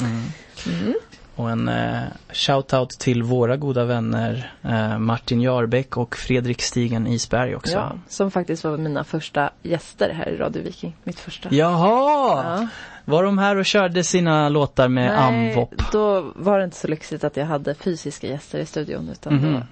[0.00, 0.94] Mm.
[1.34, 2.00] Och en eh,
[2.32, 7.72] shoutout till våra goda vänner eh, Martin Jarbäck och Fredrik Stigen Isberg också.
[7.72, 10.96] Ja, som faktiskt var mina första gäster här i Radio Viking.
[11.04, 11.48] Mitt första.
[11.54, 12.44] Jaha!
[12.60, 12.68] Ja.
[13.04, 15.74] Var de här och körde sina låtar med Nej, Amvop?
[15.92, 19.08] då var det inte så lyxigt att jag hade fysiska gäster i studion.
[19.08, 19.52] Utan Mhm.
[19.54, 19.62] då,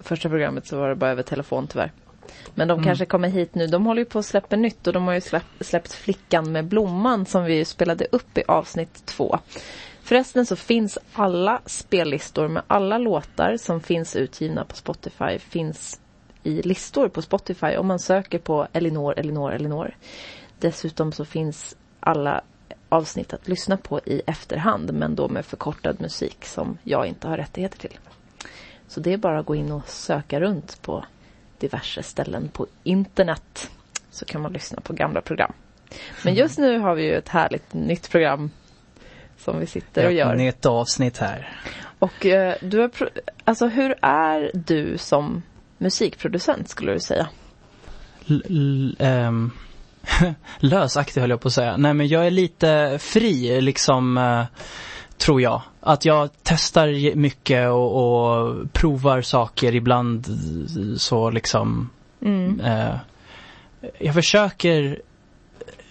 [0.00, 1.92] första programmet så var det bara över telefon tyvärr.
[2.54, 2.84] Men de Mm.
[2.84, 3.66] kanske kommer hit nu.
[3.66, 6.64] De håller ju på att släppa nytt och de har ju släppt, släppt Flickan med
[6.64, 9.38] blomman som vi spelade upp i avsnitt två.
[10.02, 16.00] Förresten så finns alla spellistor med alla låtar som finns utgivna på Spotify finns
[16.42, 19.96] i listor på Spotify om man söker på Elinor, Elinor, Elinor.
[20.58, 22.40] Dessutom så finns alla
[22.88, 27.36] avsnitt att lyssna på i efterhand men då med förkortad musik som jag inte har
[27.36, 27.98] rättigheter till.
[28.88, 31.04] Så det är bara att gå in och söka runt på
[31.58, 33.70] diverse ställen på internet
[34.10, 35.52] så kan man lyssna på gamla program.
[36.24, 38.50] Men just nu har vi ju ett härligt nytt program
[39.38, 40.48] som vi sitter och gör.
[40.48, 41.58] Ett avsnitt här.
[41.98, 42.90] Och eh, du har,
[43.44, 45.42] alltså hur är du som
[45.78, 47.28] musikproducent skulle du säga?
[48.28, 49.50] L- ehm,
[50.58, 51.76] lösaktig höll jag på att säga.
[51.76, 54.44] Nej men jag är lite fri liksom, eh,
[55.18, 55.62] tror jag.
[55.80, 61.90] Att jag testar mycket och, och provar saker ibland eh, så liksom.
[62.22, 62.60] Mm.
[62.60, 62.94] Eh,
[63.98, 65.00] jag försöker,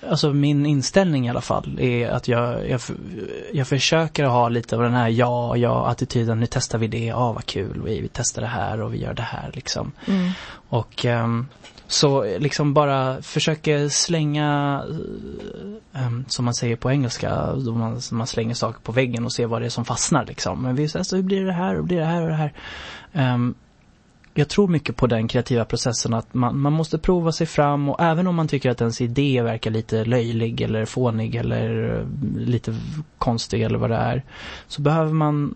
[0.10, 2.82] alltså min inställning i alla fall är att jag, jag,
[3.54, 6.40] jag försöker ha lite av den här ja, ja attityden.
[6.40, 9.14] Nu testar vi det, ja vad kul, vi, vi testar det här och vi gör
[9.14, 9.92] det här liksom.
[10.08, 10.32] Mm.
[10.70, 11.48] Och ehm,
[11.94, 14.82] så liksom bara försöker slänga,
[15.94, 19.34] eh, ehm, som man säger på engelska, då man, man slänger saker på väggen och
[19.34, 20.62] ser vad det är som fastnar liksom.
[20.62, 22.54] Men vi säger så hur blir det här, hur blir det här och det här.
[23.34, 23.56] Um,
[24.34, 28.02] jag tror mycket på den kreativa processen att man, man måste prova sig fram och
[28.02, 32.76] även om man tycker att ens idé verkar lite löjlig eller fånig eller eh, lite
[33.18, 34.24] konstig eller vad det är.
[34.68, 35.56] Så behöver man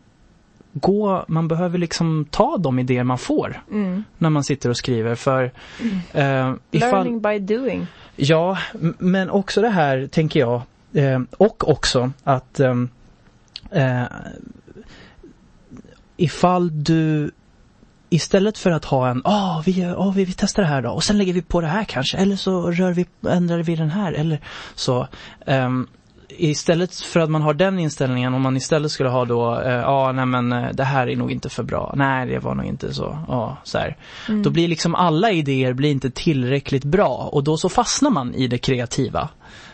[0.79, 4.03] gå, man behöver liksom ta de idéer man får Mm.
[4.17, 5.43] när man sitter och skriver för
[6.13, 7.87] eh, ifall, Learning by doing.
[8.15, 8.57] Ja,
[8.97, 10.61] men också det här tänker jag
[10.93, 12.89] eh, och också att ehm,
[13.71, 14.03] eh,
[16.17, 17.31] ifall du
[18.09, 20.89] istället för att ha en, ah vi, gör- ah, vi, vi testar det här då
[20.89, 23.89] och sen lägger vi på det här kanske eller så rör vi, ändrar vi den
[23.89, 24.39] här eller
[24.75, 25.07] så.
[25.45, 25.87] ehm,
[26.29, 29.89] istället för att man har den inställningen om man istället skulle ha då, ja eh,
[29.89, 32.65] ah, nej men eh, det här är nog inte för bra, nej det var nog
[32.65, 33.97] inte så, ja så här.
[34.43, 38.47] Då blir liksom alla idéer blir inte tillräckligt bra och då så fastnar man i
[38.47, 39.29] det kreativa.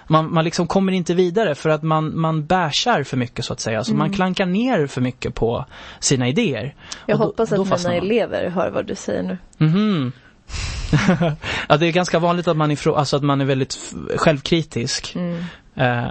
[0.08, 3.60] Man, man liksom kommer inte vidare för att man, man bashar för mycket så att
[3.60, 3.84] säga.
[3.84, 5.66] Så man klankar ner för mycket på
[6.00, 6.76] sina idéer.
[7.06, 9.38] Jag då- hoppas att mina elever hör vad du säger nu.
[9.58, 10.12] Mhm.
[11.70, 15.16] ja, det är ganska vanligt att man, ifrå, alltså att man är väldigt självkritisk.
[15.16, 15.44] Mm.
[15.76, 16.06] Eh,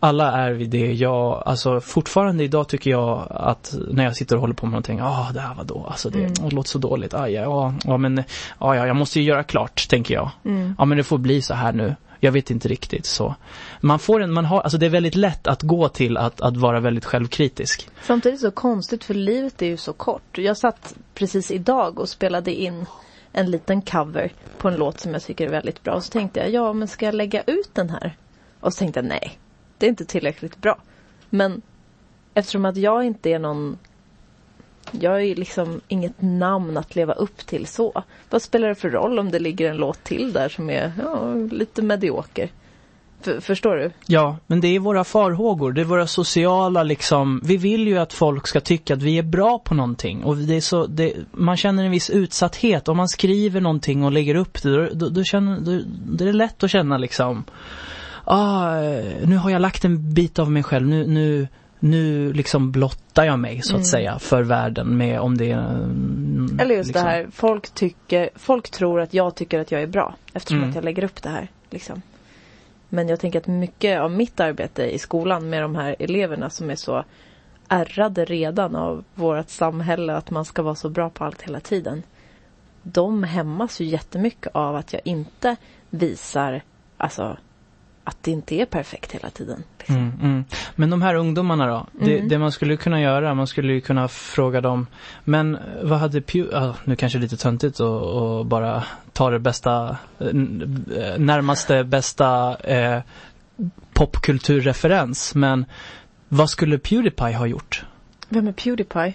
[0.00, 0.92] alla är vi det.
[0.92, 4.98] Jag, alltså fortfarande idag tycker jag att när jag sitter och håller på med någonting,
[4.98, 6.32] ja ah, det här var då, alltså det, Mm.
[6.34, 8.16] det låter så dåligt, aj, ja, ja men,
[8.60, 10.30] ja, ja, jag måste ju göra klart, tänker jag.
[10.44, 10.74] Mm.
[10.78, 11.96] Ja men det får bli så här nu.
[12.20, 13.34] Jag vet inte riktigt så.
[13.80, 16.56] Man får en, man har, alltså det är väldigt lätt att gå till att, att
[16.56, 17.88] vara väldigt självkritisk.
[18.02, 20.38] Samtidigt så konstigt för livet är ju så kort.
[20.38, 22.86] Jag satt precis idag och spelade in
[23.32, 26.00] en liten cover på en låt som jag tycker är väldigt bra.
[26.00, 28.16] Så tänkte jag, ja men ska jag lägga ut den här?
[28.62, 29.38] Och så tänkte jag, nej,
[29.78, 30.78] det är inte tillräckligt bra.
[31.30, 31.62] Men
[32.34, 33.78] eftersom att jag inte är någon
[34.90, 38.02] jag är ju liksom inget namn att leva upp till så.
[38.30, 41.34] Vad spelar det för roll om det ligger en låt till där som är ja,
[41.34, 42.50] lite medioker?
[43.20, 43.90] För, förstår du?
[44.06, 48.12] Ja, men det är våra farhågor, det är våra sociala liksom, vi vill ju att
[48.12, 51.56] folk ska tycka att vi är bra på någonting och det är så, det, man
[51.56, 55.24] känner en viss utsatthet om man skriver någonting och lägger upp det, då, då, då
[55.24, 55.80] känner, då,
[56.16, 57.44] det är lätt att känna liksom,
[58.24, 58.80] ah,
[59.24, 63.38] nu har jag lagt en bit av mig själv, nu, nu, nu liksom blottar jag
[63.38, 67.04] mig så att säga för världen med om det är mm, Eller just liksom.
[67.04, 70.68] det här, folk tycker, folk tror att jag tycker att jag är bra eftersom Mm.
[70.68, 71.48] att jag lägger upp det här.
[71.70, 72.02] Liksom.
[72.88, 76.70] Men jag tänker att mycket av mitt arbete i skolan med de här eleverna som
[76.70, 77.04] är så
[77.68, 82.02] ärrade redan av vårt samhälle att man ska vara så bra på allt hela tiden.
[82.82, 85.56] De hämmas ju jättemycket av att jag inte
[85.90, 86.62] visar
[86.96, 87.36] alltså
[88.04, 89.62] att det inte är perfekt hela tiden.
[89.78, 89.96] Liksom.
[89.96, 90.44] Mm, mm.
[90.74, 91.86] Men de här ungdomarna då?
[91.92, 92.28] Det, Mm.
[92.28, 94.86] det man skulle kunna göra, man skulle ju kunna fråga dem,
[95.24, 99.96] men vad hade Pew, ja, nu kanske lite töntigt och, och bara ta det bästa,
[100.18, 100.34] eh,
[101.18, 103.00] närmaste bästa eh,
[103.92, 105.64] popkulturreferens, men
[106.28, 107.84] vad skulle Pewdiepie ha gjort?
[108.28, 109.14] Vem är Pewdiepie?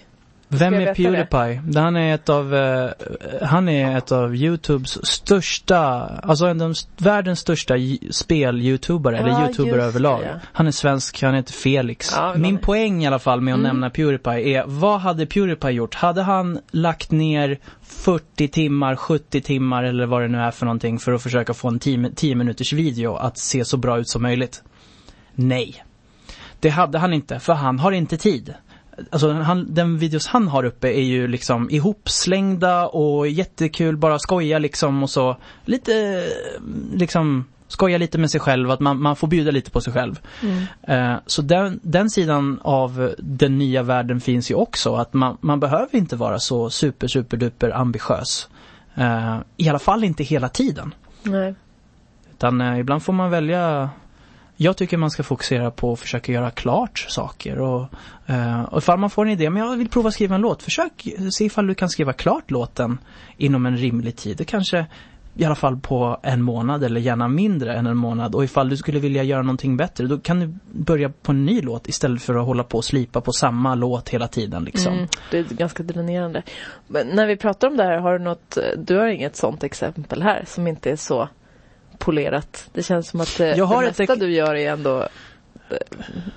[0.50, 0.94] Vem är veta det?
[1.26, 1.80] Pewdiepie?
[1.80, 2.90] Han är ett av, eh,
[3.42, 5.78] han är ett av Youtubes största,
[6.22, 7.74] alltså en av världens största
[8.10, 10.20] spel-youtubare, Ja, eller youtuber det, överlag.
[10.24, 10.30] ja.
[10.52, 12.12] Han är svensk, han heter Felix.
[12.16, 12.60] Ja, det Min det.
[12.62, 13.68] poäng i alla fall med att Mm.
[13.68, 15.94] nämna Pewdiepie är, vad hade Pewdiepie gjort?
[15.94, 20.98] Hade han lagt ner 40 timmar, 70 timmar eller vad det nu är för någonting
[20.98, 24.22] för att försöka få en 10, 10 minuters video att se så bra ut som
[24.22, 24.62] möjligt?
[25.34, 25.84] Nej.
[26.60, 28.54] Det hade han inte, för han har inte tid.
[29.10, 34.58] Alltså han, den videos han har uppe är ju liksom ihopslängda och jättekul, bara skoja
[34.58, 35.36] liksom och så.
[35.64, 36.24] Lite,
[36.92, 40.20] liksom, skoja lite med sig själv, att man, man får bjuda lite på sig själv.
[40.42, 40.64] Mm.
[40.82, 45.60] Eh, så den, den sidan av den nya världen finns ju också, att man, man
[45.60, 48.48] behöver inte vara så super, super, duper ambitiös.
[48.94, 50.94] Eh, I alla fall inte hela tiden.
[51.22, 51.54] Nej.
[52.32, 53.90] Utan eh, ibland får man välja
[54.60, 57.86] jag tycker man ska fokusera på att försöka göra klart saker och,
[58.26, 61.08] eh, och ifall man får en idé, men jag vill prova skriva en låt, försök
[61.32, 62.98] se ifall du kan skriva klart låten
[63.36, 64.36] inom en rimlig tid.
[64.36, 64.86] Det kanske
[65.34, 68.76] i alla fall på en månad eller gärna mindre än en månad och ifall du
[68.76, 72.34] skulle vilja göra någonting bättre då kan du börja på en ny låt istället för
[72.34, 74.92] att hålla på och slipa på samma låt hela tiden liksom.
[74.92, 76.42] Mm, det är ganska dränerande.
[76.86, 80.22] Men när vi pratar om det här, har du något, du har inget sånt exempel
[80.22, 81.28] här som inte är så
[81.98, 82.68] polerat?
[82.74, 84.98] Det känns som att eh, Jag det mesta du gör är ändå
[85.70, 85.76] eh,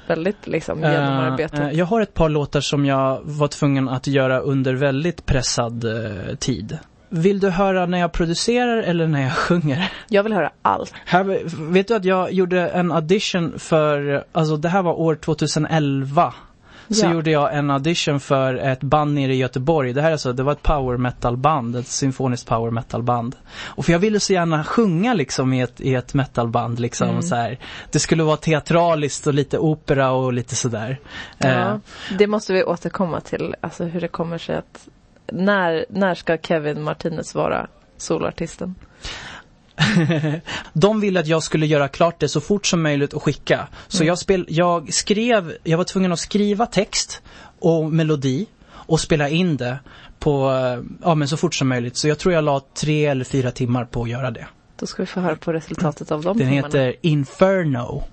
[0.08, 1.60] väldigt liksom Eh, genomarbetat.
[1.60, 5.84] eh, jag har ett par låtar som jag var tvungen att göra under väldigt pressad
[5.84, 6.78] eh, tid.
[7.10, 9.92] Vill du höra när jag producerar eller när jag sjunger?
[10.08, 10.94] Jag vill höra allt.
[11.06, 11.24] Här,
[11.72, 16.34] vet du att jag gjorde en audition för, alltså det här var år 2011.
[16.92, 17.14] Så Ja.
[17.14, 19.94] gjorde jag en audition för ett band nere i Göteborg.
[19.94, 23.36] Det här är alltså, det var ett power metal band, ett symfoniskt power metal band.
[23.64, 27.22] Och för jag ville så gärna sjunga liksom i ett, i ett metalband liksom Mm.
[27.22, 27.60] så här.
[27.92, 31.00] Det skulle vara teatraliskt och lite opera och lite sådär.
[31.40, 31.80] Eh, Ja,
[32.18, 34.88] det måste vi återkomma till, alltså hur det kommer sig att
[35.32, 37.68] när, när ska Kevin Martinez vara
[37.98, 38.76] soloartisten?
[40.74, 43.68] De ville att jag skulle göra klart det så fort som möjligt och skicka.
[43.88, 44.08] Så Mm.
[44.08, 47.22] jag, spel, jag skrev, jag var tvungen att skriva text
[47.60, 49.80] och melodi och spela in det
[50.20, 51.98] på, eh, ja men så fort som möjligt.
[51.98, 54.48] Så jag tror jag la tre eller fyra timmar på att göra det.
[54.80, 56.68] Då ska vi få höra på resultatet av de Den timmarna.
[56.68, 58.04] heter Inferno.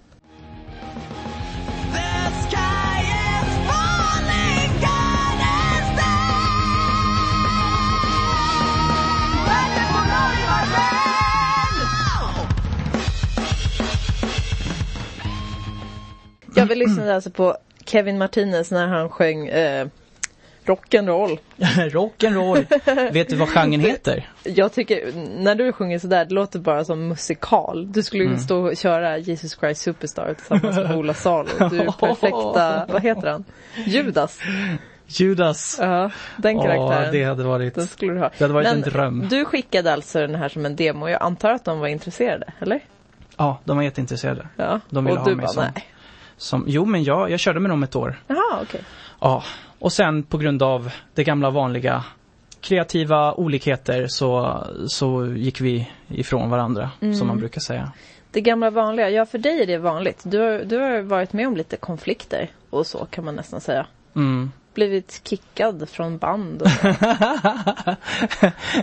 [16.58, 19.86] Jag vill lyssna alltså på Kevin Martinez när han sjöng eh,
[20.64, 21.38] rock'n'roll.
[21.90, 23.12] Rock'n'roll.
[23.12, 24.28] Vet du vad genren heter?
[24.44, 27.92] Jag tycker, när du sjunger sådär, det låter bara som musikal.
[27.92, 28.40] Du skulle ju Mm.
[28.40, 31.48] stå och köra Jesus Christ Superstar tillsammans med Ola Salo.
[31.70, 33.44] Du är perfekta, vad heter han?
[33.86, 34.38] Judas.
[35.06, 35.78] Judas.
[35.80, 37.04] Ja, den karaktären.
[37.06, 38.30] Åh, det hade varit, Den skulle du ha.
[38.38, 39.26] det hade varit Men en dröm.
[39.30, 41.08] Du skickade alltså den här som en demo.
[41.08, 42.80] Jag antar att de var intresserade, eller?
[43.36, 44.48] Ja, de var jätteintresserade.
[44.56, 44.80] Ja.
[44.90, 45.84] De ville och ha du mig bara, som, nej.
[46.38, 48.20] Som, jo men jag, jag körde med dem ett år.
[48.26, 48.80] Jaha, okej.
[49.20, 49.42] Ja,
[49.78, 52.04] och sen på grund av det gamla vanliga
[52.60, 57.14] kreativa olikheter så, så gick vi ifrån varandra, Mm.
[57.14, 57.92] som man brukar säga.
[58.30, 60.20] Det gamla vanliga, ja för dig är det vanligt.
[60.24, 63.86] Du du har varit med om lite konflikter och så kan man nästan säga.
[64.16, 64.52] Mm.
[64.74, 66.68] Blivit kickad från band och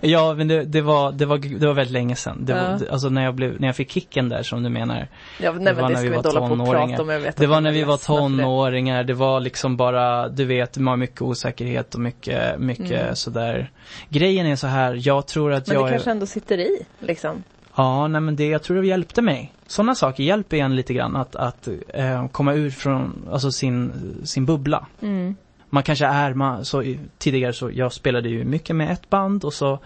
[0.02, 2.46] ja, men det, det, var, det, var, det var väldigt länge sedan.
[2.46, 2.72] Det Ja.
[2.72, 5.08] var, det- alltså när jag, blev, när jag fick kicken där som du menar.
[5.42, 7.08] Ja, nej, men det vi inte hålla på och prata om.
[7.38, 8.04] Det var när är vi var det.
[8.04, 13.16] tonåringar, det var liksom bara, du vet, det var mycket osäkerhet och mycket, mycket Mm.
[13.16, 13.72] sådär.
[14.10, 15.92] Grejen är så här, jag tror att Men jag det är...
[15.92, 17.44] kanske ändå sitter i, liksom.
[17.76, 19.54] Ja, nej men det, jag tror det hjälpte mig.
[19.68, 23.92] Sådana saker hjälper en lite grann att, att eh, komma ur från, alltså sin,
[24.24, 24.86] sin bubbla.
[25.02, 25.36] Mm.
[25.76, 29.54] Man kanske är, man, så tidigare så, jag spelade ju mycket med ett band och
[29.54, 29.80] så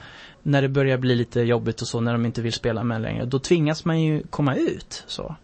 [0.43, 3.25] när det börjar bli lite jobbigt och så, när de inte vill spela med längre,
[3.25, 5.35] då tvingas man ju komma ut så.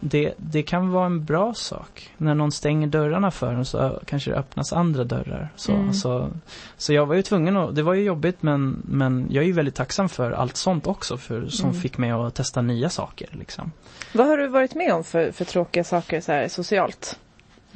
[0.00, 2.10] Det, det kan vara en bra sak.
[2.16, 5.52] När någon stänger dörrarna för en så kanske det öppnas andra dörrar.
[5.56, 5.92] Så, Mm.
[5.94, 6.30] så,
[6.76, 9.52] så jag var ju tvungen att, det var ju jobbigt men, men jag är ju
[9.52, 11.80] väldigt tacksam för allt sånt också för, som Mm.
[11.82, 13.72] fick mig att testa nya saker liksom.
[14.12, 17.18] Vad har du varit med om för, för tråkiga saker så här socialt?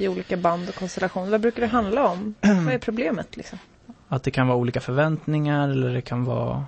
[0.01, 1.31] I olika band och konstellationer.
[1.31, 2.33] Vad brukar det handla om?
[2.41, 3.59] Vad är problemet liksom?
[4.07, 6.65] Att det kan vara olika förväntningar eller det kan vara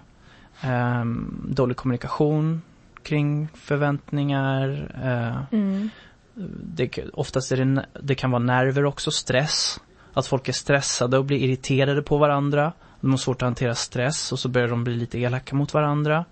[0.61, 2.61] ehm, dålig kommunikation
[3.03, 4.91] kring förväntningar.
[5.03, 5.89] eh, Mm.
[6.63, 9.79] det, oftast är det, det kan vara nerver också, stress.
[10.13, 12.73] Att folk är stressade och blir irriterade på varandra.
[13.01, 16.25] De har svårt att hantera stress och så börjar de bli lite elaka mot varandra.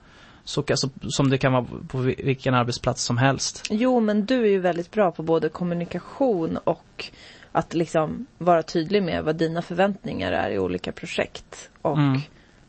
[0.43, 3.67] Så, alltså, som det kan vara på vi- vilken arbetsplats som helst.
[3.69, 7.05] Jo, men du är ju väldigt bra på både kommunikation och
[7.51, 11.69] att liksom vara tydlig med vad dina förväntningar är i olika projekt.
[11.81, 12.19] Och Mm.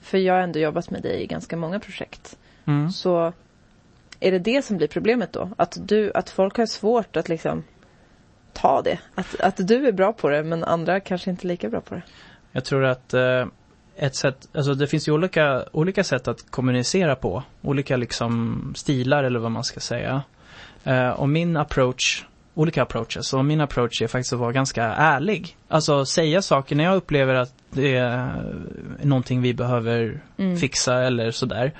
[0.00, 2.38] För jag har ändå jobbat med dig i ganska många projekt.
[2.64, 2.90] Mm.
[2.90, 3.32] Så
[4.20, 5.50] är det det som blir problemet då?
[5.56, 7.64] Att, du, att folk har svårt att liksom
[8.52, 8.98] ta det?
[9.14, 12.02] Att, att du är bra på det men andra kanske inte lika bra på det?
[12.52, 13.46] Jag tror att eh,
[13.96, 17.42] ett sätt, alltså det finns ju olika, olika sätt att kommunicera på.
[17.62, 20.22] Olika liksom stilar eller vad man ska säga.
[20.84, 22.24] Eh, och min approach,
[22.54, 25.56] olika approaches, och min approach är faktiskt att vara ganska ärlig.
[25.68, 28.42] Alltså säga saker när jag upplever att det är
[29.02, 30.56] någonting vi behöver Mm.
[30.56, 31.72] fixa eller sådär.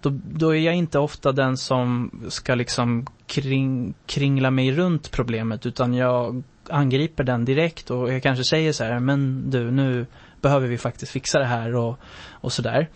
[0.00, 5.66] Då, då är jag inte ofta den som ska liksom kring, kringla mig runt problemet
[5.66, 10.06] utan jag angriper den direkt och jag kanske säger så här, men du nu
[10.40, 11.98] behöver vi faktiskt fixa det här och,
[12.30, 12.88] och sådär.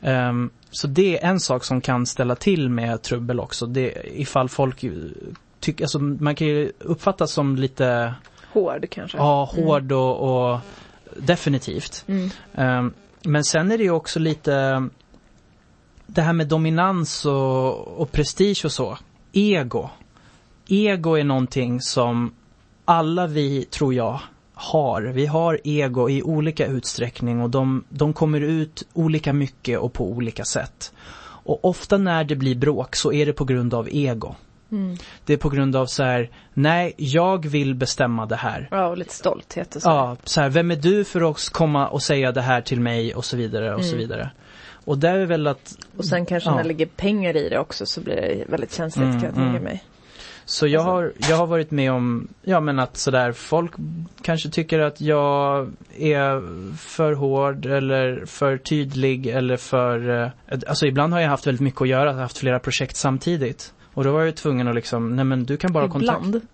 [0.00, 3.66] Ehm, så det är en sak som kan ställa till med trubbel också.
[3.66, 4.84] Det, ifall folk
[5.60, 8.14] tycker, alltså man kan ju uppfattas som lite
[8.52, 9.18] Hård kanske?
[9.18, 10.60] Ja, hård och, och
[11.16, 12.04] definitivt.
[12.06, 12.30] Mm.
[12.54, 12.92] Ehm,
[13.22, 14.88] men sen är det ju också lite
[16.06, 18.98] det här med dominans och, och prestige och så.
[19.32, 19.88] Ego.
[20.68, 22.34] Ego är någonting som
[22.84, 24.20] alla vi, tror jag,
[24.58, 25.02] har.
[25.02, 30.04] Vi har ego i olika utsträckning och de, de kommer ut olika mycket och på
[30.10, 30.92] olika sätt.
[31.20, 34.34] Och ofta när det blir bråk så är det på grund av ego.
[34.72, 34.96] Mm.
[35.24, 38.68] Det är på grund av så här, nej, jag vill bestämma det här.
[38.70, 39.88] Ja, och lite stolthet och så.
[39.88, 43.14] Ja, så här, vem är du för att komma och säga det här till mig
[43.14, 43.98] och så vidare och så Mm.
[43.98, 44.30] vidare.
[44.84, 46.54] Och det är väl att, Och sen kanske Ja.
[46.56, 49.34] när det ligger pengar i det också så blir det väldigt känsligt Mm, kan jag
[49.34, 49.62] tänka mm.
[49.62, 49.84] mig.
[50.48, 53.72] Så jag Alltså- har, jag har varit med om, ja men att sådär, folk
[54.22, 56.42] kanske tycker att jag är
[56.76, 60.30] för hård eller för tydlig eller för, eh,
[60.68, 63.74] alltså ibland har jag haft väldigt mycket att göra, haft flera projekt samtidigt.
[63.94, 66.46] Och då var jag ju tvungen att liksom, nej men du kan bara kontakta Ibland.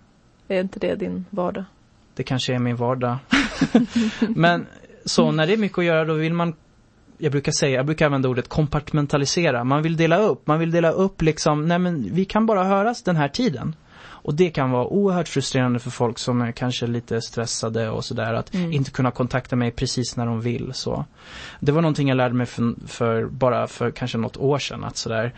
[0.47, 1.63] Är inte det din vardag?
[2.15, 3.17] Det kanske är min vardag.
[4.35, 4.65] Men
[5.05, 6.53] så när det är mycket att göra då vill man
[7.17, 9.63] jag brukar säga, jag brukar använda ordet kompartmentalisera.
[9.63, 13.03] Man vill dela upp, man vill dela upp liksom, nej men vi kan bara höras
[13.03, 13.75] den här tiden.
[14.23, 18.33] Och det kan vara oerhört frustrerande för folk som är kanske lite stressade och sådär
[18.33, 18.73] att Mm.
[18.73, 21.05] inte kunna kontakta mig precis när de vill så.
[21.59, 24.97] Det var någonting jag lärde mig för, för bara för kanske något år sedan att
[24.97, 25.33] sådär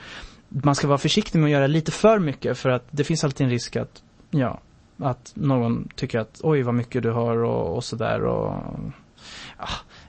[0.50, 3.46] man ska vara försiktig med att göra lite för mycket för att det finns alltid
[3.46, 4.60] en risk att, ja,
[4.98, 8.54] att någon tycker att oj vad mycket du har och, och sådär och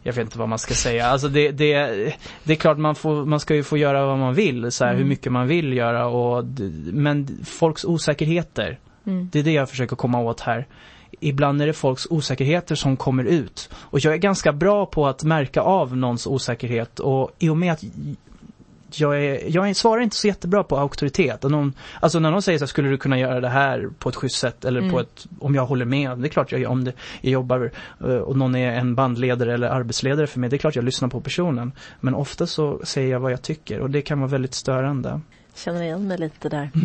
[0.07, 1.07] jag vet inte vad man ska säga.
[1.07, 1.74] Alltså det, det,
[2.44, 4.90] det är klart man, får, man ska ju få göra vad man vill, så här,
[4.90, 5.02] Mm.
[5.02, 6.44] hur mycket man vill göra och
[6.92, 9.28] men folks osäkerheter, Mm.
[9.32, 10.66] det är det jag försöker komma åt här.
[11.20, 13.70] Ibland är det folks osäkerheter som kommer ut.
[13.74, 17.72] Och jag är ganska bra på att märka av någons osäkerhet och i och med
[17.72, 17.84] att
[18.95, 21.43] jag, är, jag är, svarar inte så jättebra på auktoritet.
[21.43, 24.16] Någon, alltså när någon säger så här, skulle du kunna göra det här på ett
[24.16, 24.93] schysst sätt eller Mm.
[24.93, 26.18] på ett, om jag håller med.
[26.18, 27.70] Det är klart jag om det, jag jobbar
[28.01, 30.51] eh, och någon är en bandledare eller arbetsledare för mig.
[30.51, 31.72] Det är klart jag lyssnar på personen.
[32.01, 35.20] Men ofta så säger jag vad jag tycker och det kan vara väldigt störande.
[35.55, 36.70] Känner igen mig lite där.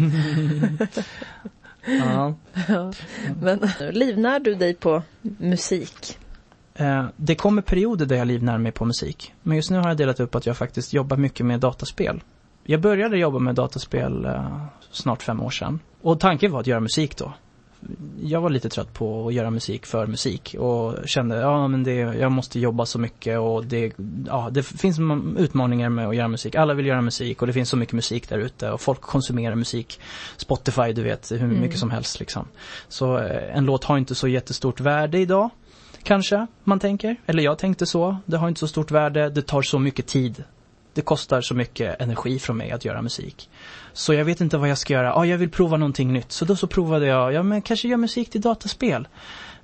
[1.85, 2.35] Ja.
[2.67, 2.93] Ja.
[3.41, 3.59] Men
[3.91, 6.17] livnär du dig på musik?
[6.75, 9.33] Eh, det kommer perioder där jag livnär mig på musik.
[9.43, 12.21] Men just nu har jag delat upp att jag faktiskt jobbar mycket med dataspel.
[12.63, 15.79] Jag började jobba med dataspel eh, snart fem år sedan.
[16.01, 17.33] Och tanken var att göra musik då.
[18.21, 21.93] Jag var lite trött på att göra musik för musik och kände, ja men det,
[21.95, 23.93] jag måste jobba så mycket och det,
[24.27, 24.99] ja det finns
[25.37, 26.55] utmaningar med att göra musik.
[26.55, 29.55] Alla vill göra musik och det finns så mycket musik där ute och folk konsumerar
[29.55, 29.99] musik.
[30.37, 31.61] Spotify, du vet, hur Mm.
[31.61, 32.47] mycket som helst liksom.
[32.87, 35.49] Så eh, en låt har inte så jättestort värde idag.
[36.03, 37.15] Kanske, man tänker.
[37.25, 38.17] Eller jag tänkte så.
[38.25, 40.43] Det har inte så stort värde, det tar så mycket tid.
[40.93, 43.49] Det kostar så mycket energi från mig att göra musik.
[43.93, 45.07] Så jag vet inte vad jag ska göra.
[45.07, 46.31] Ja, jag vill prova någonting nytt.
[46.31, 49.07] Så då så provade jag, ja men kanske göra musik till dataspel.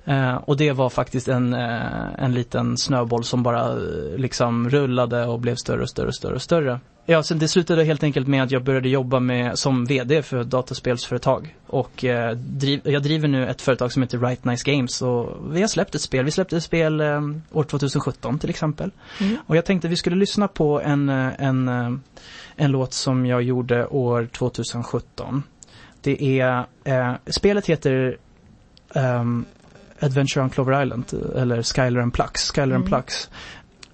[0.08, 5.26] Eh, och det var faktiskt en, eh, en liten snöboll som bara eh, liksom rullade
[5.26, 6.80] och blev större och större och större och större.
[7.06, 10.40] Ja, sen det slutade helt enkelt med att jag började jobba med, som VD för
[10.40, 11.56] ett dataspelsföretag.
[11.66, 15.60] Och eh, driv, jag driver nu ett företag som heter Right Nice Games och vi
[15.60, 16.24] har släppt ett spel.
[16.24, 17.20] Vi släppte ett spel eh,
[17.52, 18.90] år 2017 till exempel.
[19.20, 19.36] Mm.
[19.46, 21.68] Och jag tänkte vi skulle lyssna på en, eh, en,
[22.56, 25.42] en låt som jag gjorde år 2017.
[26.00, 26.66] Det är,
[27.30, 28.16] spelet heter
[28.94, 29.44] ehm,
[30.00, 32.50] Adventure on Clover Island eller Skylar and Plux.
[32.50, 32.86] Skylar and Mm.
[32.88, 33.30] Plux.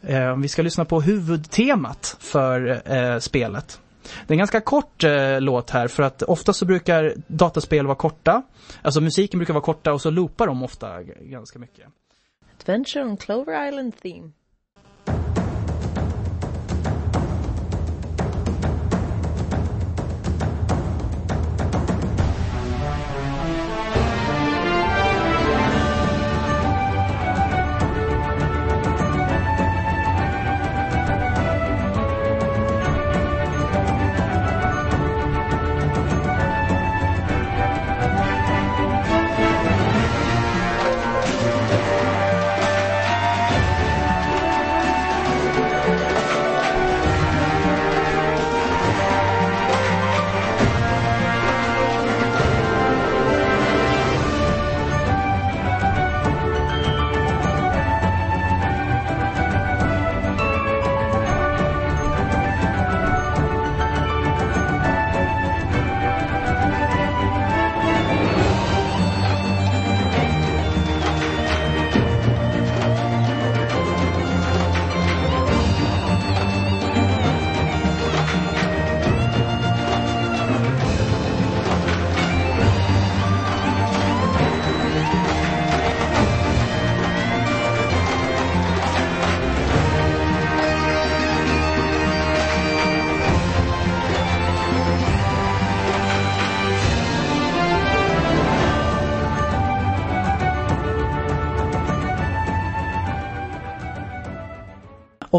[0.02, 3.80] Eh, vi ska lyssna på huvudtemat för eh, spelet.
[4.26, 7.96] Det är en ganska kort eh, låt här för att ofta så brukar dataspel vara
[7.96, 8.42] korta.
[8.82, 11.86] Alltså musiken brukar vara korta och så loopar de ofta ganska mycket.
[12.61, 14.30] Adventure on Clover Island Theme.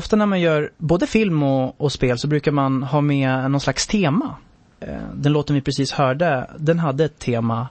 [0.06, 3.62] Ofta när man gör både film och, och spel så brukar man ha med någon
[3.62, 4.36] slags tema.
[4.80, 7.68] Eh, Den låten vi precis hörde, den hade ett tema.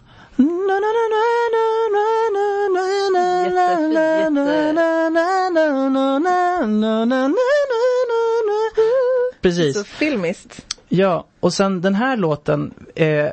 [9.42, 9.78] Precis.
[9.78, 10.76] Så filmiskt.
[10.88, 13.28] Ja, och sen den här låten, eh,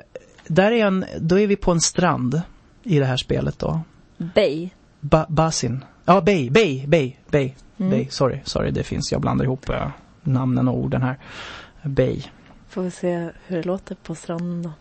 [0.48, 2.42] där är en, då är vi på en strand
[2.84, 3.82] i det här spelet då.
[4.18, 4.70] Bay.
[5.02, 5.84] Ba, Basin.
[6.06, 7.92] Ja, Bay, Bay, Bay, Bay, Mm.
[7.92, 8.08] Bay.
[8.10, 9.88] Sorry, sorry, det finns, jag blandar ihop eh,
[10.24, 11.18] namnen och orden här.
[11.84, 12.24] Bay.
[12.70, 14.72] Får vi se hur det låter på stranden då.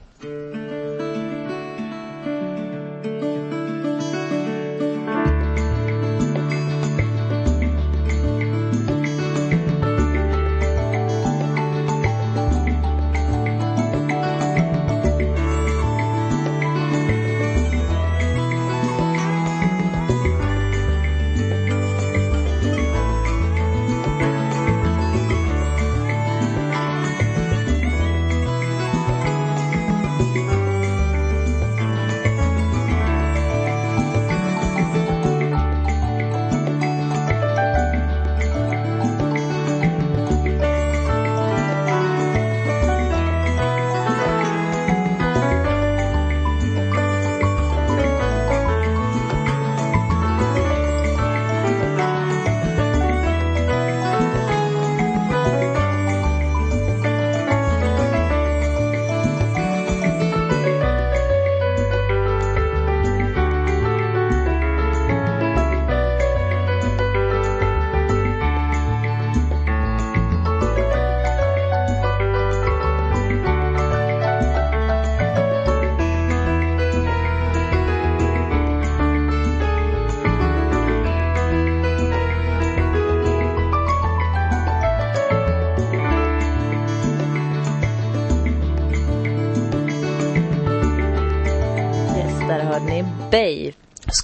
[93.30, 93.72] Bay.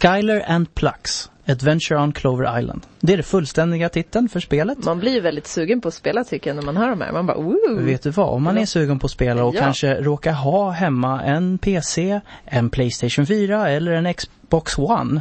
[0.00, 1.30] Skyler and Plux.
[1.48, 2.86] Adventure on Clover Island.
[3.00, 4.84] Det är det fullständiga titeln för spelet.
[4.84, 7.12] Man blir ju väldigt sugen på att spela tycker jag när man hör de här.
[7.12, 7.78] Man bara woo!
[7.78, 9.60] Vet du vad, om man är sugen på att spela och Ja.
[9.60, 15.20] kanske råkar ha hemma en PC, en Playstation 4 eller en Xbox One.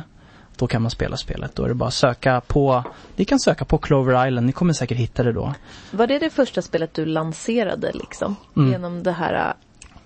[0.58, 1.56] Då kan man spela spelet.
[1.56, 2.84] Då är det bara att söka på,
[3.16, 5.54] ni kan söka på Clover Island, ni kommer säkert hitta det då.
[5.92, 8.36] Var det det första spelet du lanserade liksom?
[8.56, 8.72] Mm.
[8.72, 9.56] Genom det här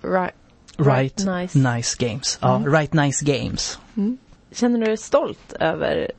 [0.04, 0.26] uh,
[0.84, 1.58] right, Right, nice.
[1.76, 2.38] nice Games.
[2.42, 3.78] Ja, Right Nice Games.
[4.52, 6.10] Känner du dig stolt över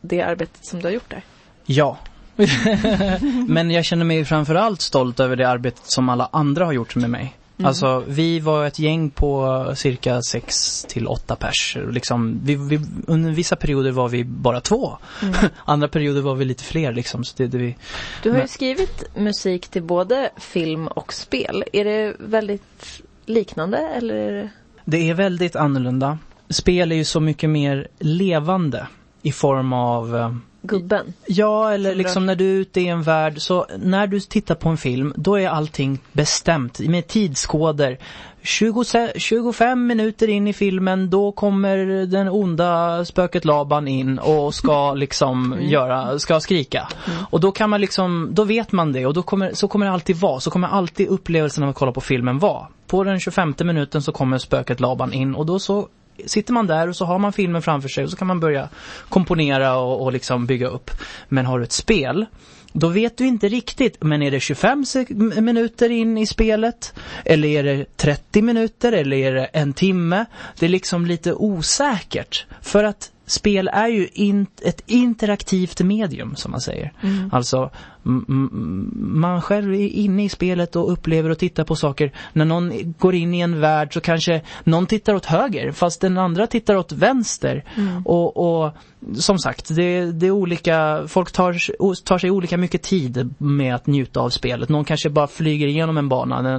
[0.00, 1.22] det arbetet som du har gjort där?
[1.66, 1.98] Ja.
[3.48, 7.10] Men jag känner mig framförallt stolt över det arbetet som alla andra har gjort med
[7.10, 7.36] mig.
[7.62, 11.76] Alltså vi var ett gäng på cirka sex till åtta pers.
[11.90, 14.96] Liksom, vi, vi, under vissa perioder var vi bara två.
[15.64, 17.24] Andra perioder var vi lite fler liksom.
[17.24, 17.76] Så det, det vi,
[18.22, 21.64] Du har ju Men- skrivit musik till både film och spel.
[21.72, 24.50] Är det väldigt liknande eller?
[24.84, 26.18] det- är väldigt annorlunda.
[26.48, 28.86] Spel är ju så mycket mer levande
[29.22, 31.12] i form av eh, Gubben.
[31.26, 34.54] Ja, eller Som liksom när du är ute i en värld, så när du tittar
[34.54, 37.98] på en film, då är allting bestämt med tidskoder.
[38.42, 44.54] 20, se- 25 minuter in i filmen, då kommer den onda spöket Laban in och
[44.54, 46.88] ska liksom göra, ska skrika.
[47.30, 49.92] Och då kan man liksom, då vet man det och då kommer, så kommer det
[49.92, 52.66] alltid vara, så kommer alltid upplevelsen av att kolla på filmen vara.
[52.86, 55.88] På den 25 minuten så kommer spöket Laban in och då så
[56.26, 58.68] sitter man där och så har man filmen framför sig och så kan man börja
[59.08, 60.90] komponera och, och liksom bygga upp.
[61.28, 62.26] Men har du ett spel,
[62.72, 66.94] då vet du inte riktigt, men är det 25 sek- m- minuter in i spelet?
[67.24, 68.92] Eller är det 30 minuter?
[68.92, 70.24] Eller är det en timme?
[70.58, 72.46] Det är liksom lite osäkert.
[72.60, 76.92] För att spel är ju in, ett interaktivt medium, som man säger.
[77.32, 82.12] Alltså, m- m- man själv är inne i spelet och upplever och tittar på saker.
[82.32, 86.18] När någon går in i en värld så kanske någon tittar åt höger fast den
[86.18, 87.64] andra tittar åt vänster.
[88.04, 88.72] Och, och
[89.14, 91.56] som sagt, det, det är olika, folk tar,
[92.04, 94.68] tar sig olika mycket tid med att njuta av spelet.
[94.68, 96.58] Någon kanske bara flyger igenom en bana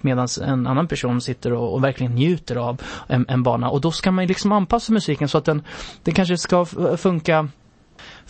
[0.00, 3.70] medan en annan person sitter och, och verkligen njuter av en, en bana.
[3.70, 5.62] Och då ska man liksom anpassa musiken så att den,
[6.02, 6.64] den kanske ska
[6.96, 7.48] funka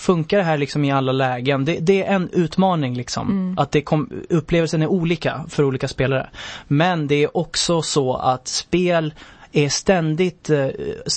[0.00, 1.64] Funkar det här liksom i alla lägen?
[1.64, 3.54] Det, det är en utmaning liksom.
[3.58, 6.30] Att det kom, upplevelsen är olika för olika spelare.
[6.68, 9.14] Men det är också så att spel
[9.52, 10.68] är ständigt, eh,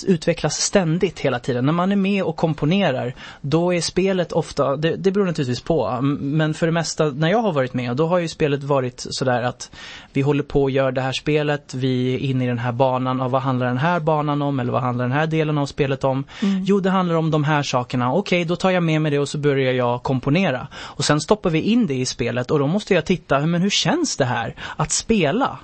[0.07, 1.65] utvecklas ständigt hela tiden.
[1.65, 5.99] När man är med och komponerar, då är spelet ofta, det, det beror naturligtvis på,
[6.01, 9.43] men för det mesta när jag har varit med, då har ju spelet varit sådär
[9.43, 9.71] att
[10.13, 13.21] vi håller på och gör det här spelet, vi är inne i den här banan,
[13.21, 16.03] och vad handlar den här banan om, eller vad handlar den här delen av spelet
[16.03, 16.23] om?
[16.65, 18.13] Jo, det handlar om de här sakerna.
[18.13, 20.67] Okej, då tar jag med mig det och så börjar jag komponera.
[20.75, 23.69] Och sen stoppar vi in det i spelet och då måste jag titta, men hur
[23.69, 25.59] känns det här att spela?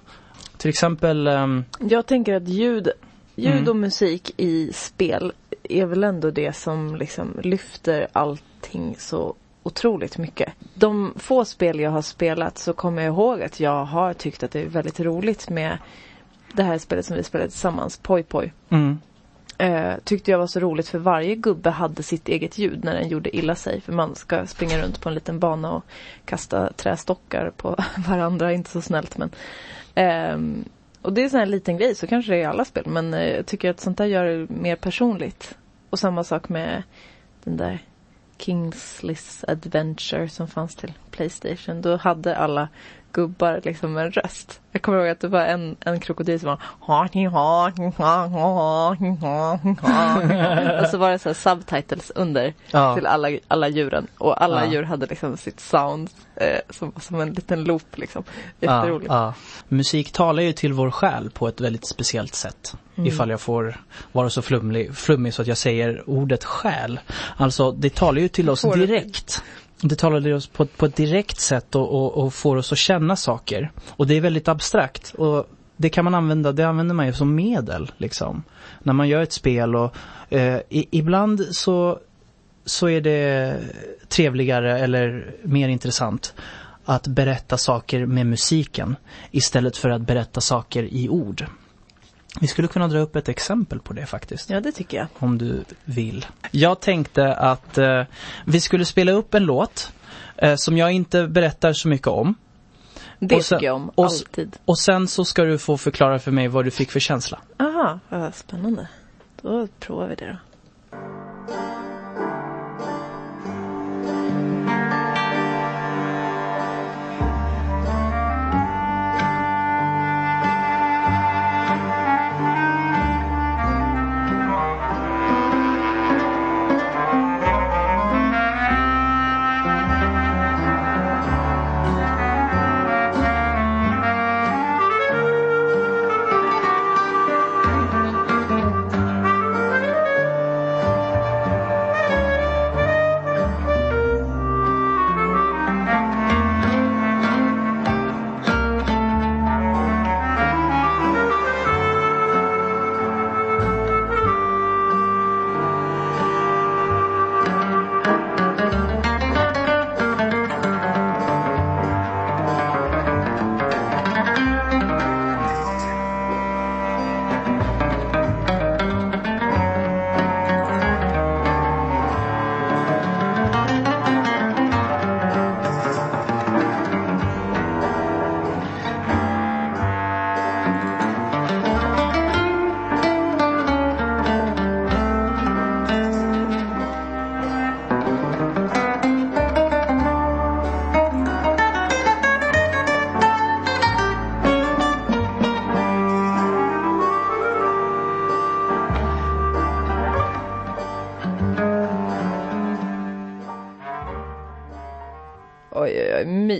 [0.59, 2.89] Till exempel, ehm, Jag tänker att ljud,
[3.35, 3.67] ljud Mm.
[3.67, 5.33] och musik i spel
[5.63, 10.53] är väl ändå det som liksom lyfter allting så otroligt mycket.
[10.73, 14.51] De få spel jag har spelat så kommer jag ihåg att jag har tyckt att
[14.51, 15.77] det är väldigt roligt med
[16.53, 18.51] det här spelet som vi spelade tillsammans, Poi Poi.
[18.69, 18.99] mm,
[19.61, 23.07] Eh, tyckte jag var så roligt för varje gubbe hade sitt eget ljud när den
[23.09, 23.81] gjorde illa sig.
[23.81, 25.83] För man ska springa runt på en liten bana och
[26.25, 27.75] kasta trästockar på
[28.07, 28.53] varandra.
[28.53, 29.29] Inte så snällt men.
[29.99, 30.65] Um,
[31.01, 32.83] och det är en sån här liten grej, så kanske det är i alla spel.
[32.87, 35.57] Men uh, jag tycker att sånt där gör det mer personligt.
[35.89, 36.83] Och samma sak med
[37.43, 37.79] den där
[38.37, 41.81] Kingsley's Adventure som fanns till Playstation.
[41.81, 42.69] Då hade alla
[43.11, 44.61] gubbar liksom en röst.
[44.71, 46.59] Jag kommer ihåg att det var en, en krokodil som var
[50.81, 52.95] och så var det så subtitles under Ja.
[52.95, 54.07] till alla, alla djuren.
[54.17, 54.71] Och alla Ja.
[54.71, 58.23] djur hade liksom sitt sound eh, som, som en liten loop liksom.
[58.59, 59.11] Jätteroligt.
[59.11, 59.33] ja.
[59.67, 62.75] Musik talar ju till vår själ på ett väldigt speciellt sätt.
[62.95, 63.81] Ifall jag får
[64.11, 66.99] vara så flummig, flummig så att jag säger ordet själ.
[67.37, 69.43] Alltså, det talar ju till oss direkt.
[69.81, 72.77] Det talar till oss på, på ett direkt sätt och, och, och får oss att
[72.77, 73.71] känna saker.
[73.89, 75.13] Och det är väldigt abstrakt.
[75.13, 78.43] Och det kan man använda, det använder man ju som medel liksom.
[78.83, 79.95] När man gör ett spel och
[80.29, 81.99] eh, i, ibland så,
[82.65, 83.55] så är det
[84.07, 86.33] trevligare eller mer intressant
[86.85, 88.95] att berätta saker med musiken
[89.31, 91.45] istället för att berätta saker i ord.
[92.39, 95.07] Vi skulle kunna dra upp ett exempel på det faktiskt Ja, det tycker jag.
[95.19, 96.25] om du vill.
[96.51, 98.03] Jag tänkte att eh,
[98.45, 99.91] vi skulle spela upp en låt
[100.35, 102.35] eh, som jag inte berättar så mycket om.
[103.19, 104.57] Det Och sen- tycker jag om, och alltid.
[104.65, 107.39] Och sen så ska du få förklara för mig vad du fick för känsla.
[107.59, 108.87] Aha, vad spännande.
[109.41, 110.37] Då provar vi det då.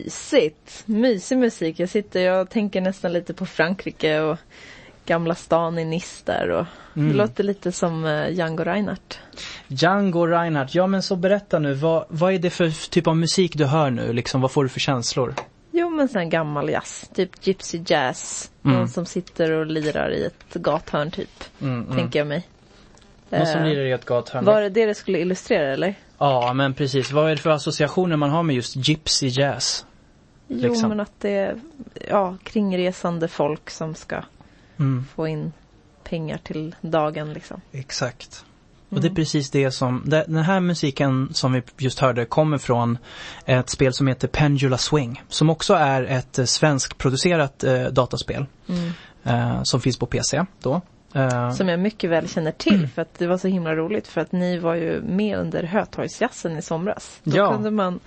[0.09, 0.83] Mysigt.
[0.85, 1.79] Mysig musik.
[1.79, 4.37] Jag sitter, jag tänker nästan lite på Frankrike och
[5.05, 7.11] Gamla stan i Nice där och Mm.
[7.11, 9.19] det låter lite som uh, Django Reinhardt.
[9.67, 13.53] Django Reinhardt, ja men så berätta nu, vad, vad är det för typ av musik
[13.55, 14.13] du hör nu?
[14.13, 15.33] Liksom, vad får du för känslor?
[15.71, 18.51] Jo men sån gammal jazz, typ gypsy jazz.
[18.65, 18.77] Mm.
[18.77, 21.97] Någon som sitter och lirar i ett gathörn typ, Mm, mm.
[21.97, 22.47] tänker jag mig.
[23.29, 24.45] Någon som Eh, lirar i ett gathörn.
[24.45, 25.95] Var det det det skulle illustrera eller?
[26.17, 27.11] Ja, men precis.
[27.11, 29.85] Vad är det för associationer man har med just gypsy jazz?
[30.51, 30.89] Jo Liksom.
[30.89, 31.59] men att det är
[32.09, 34.23] ja, kringresande folk som ska
[34.79, 35.51] Mm, få in
[36.03, 37.61] pengar till dagen liksom.
[37.71, 38.45] exakt.
[38.89, 42.97] Och det är precis det som, den här musiken som vi just hörde kommer från
[43.45, 45.23] ett spel som heter Pendula Swing.
[45.27, 48.45] Som också är ett eh, svenskproducerat eh, dataspel.
[48.69, 48.91] Mm.
[49.23, 50.81] Eh, som finns på PC då.
[51.13, 54.21] Eh, Som jag mycket väl känner till för att det var så himla roligt för
[54.21, 57.19] att ni var ju med under Hötorgsjazzen i somras.
[57.23, 57.51] Då Ja.
[57.53, 57.99] kunde man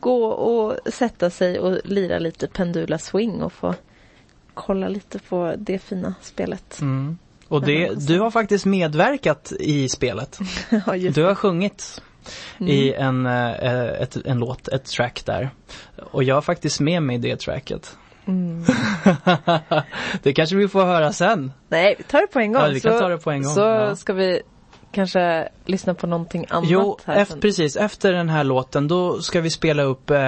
[0.00, 3.74] gå och sätta sig och lira lite Pendula Swing och få
[4.54, 6.80] kolla lite på det fina spelet.
[6.80, 7.18] mm.
[7.48, 10.38] Och det, du har faktiskt medverkat i spelet.
[10.86, 12.02] Ja, Du har sjungit
[12.58, 13.26] i Mm.
[13.26, 15.50] en, eh, ett, en låt, ett track där.
[16.10, 17.96] Och jag har faktiskt med mig det tracket.
[18.26, 18.64] Mm.
[20.22, 21.52] det kanske vi får höra sen.
[21.68, 22.62] Nej, vi tar det på en gång.
[22.62, 23.96] Ja, vi kan så, ta det på en gång, Så ja.
[23.96, 24.42] ska vi
[24.92, 27.76] kanske lyssna på någonting annat Jo, här efter, precis.
[27.76, 30.18] Efter den här låten då ska vi spela upp, eh,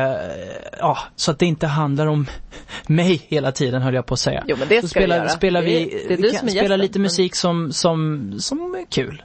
[0.78, 2.26] ja, så att det inte handlar om
[2.86, 4.44] mig hela tiden höll jag på att säga.
[4.48, 5.28] Jo, men det Då ska vi spelar, göra.
[5.28, 7.34] spelar vi, Det är- det är du vi kan som är spela gästen, lite musik
[7.34, 9.22] som, som, som är kul.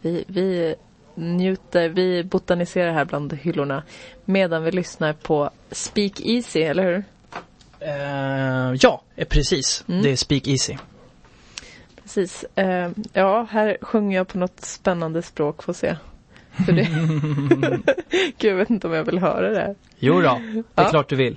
[0.00, 0.74] Vi, vi
[1.14, 3.82] njuter, vi botaniserar här bland hyllorna
[4.24, 7.04] medan vi lyssnar på Speak Easy, eller hur?
[7.80, 9.84] Eh, ja, eh, precis.
[9.88, 10.02] Mm.
[10.02, 10.76] Det är Speak Easy.
[12.04, 12.44] Precis.
[12.54, 15.96] Eh, ja, här sjunger jag på något spännande språk, får se.
[16.66, 16.82] För det...
[18.38, 19.74] Gud, jag vet inte om jag vill höra det.
[19.98, 20.88] Jo då, det är Ja.
[20.90, 21.36] klart du vill.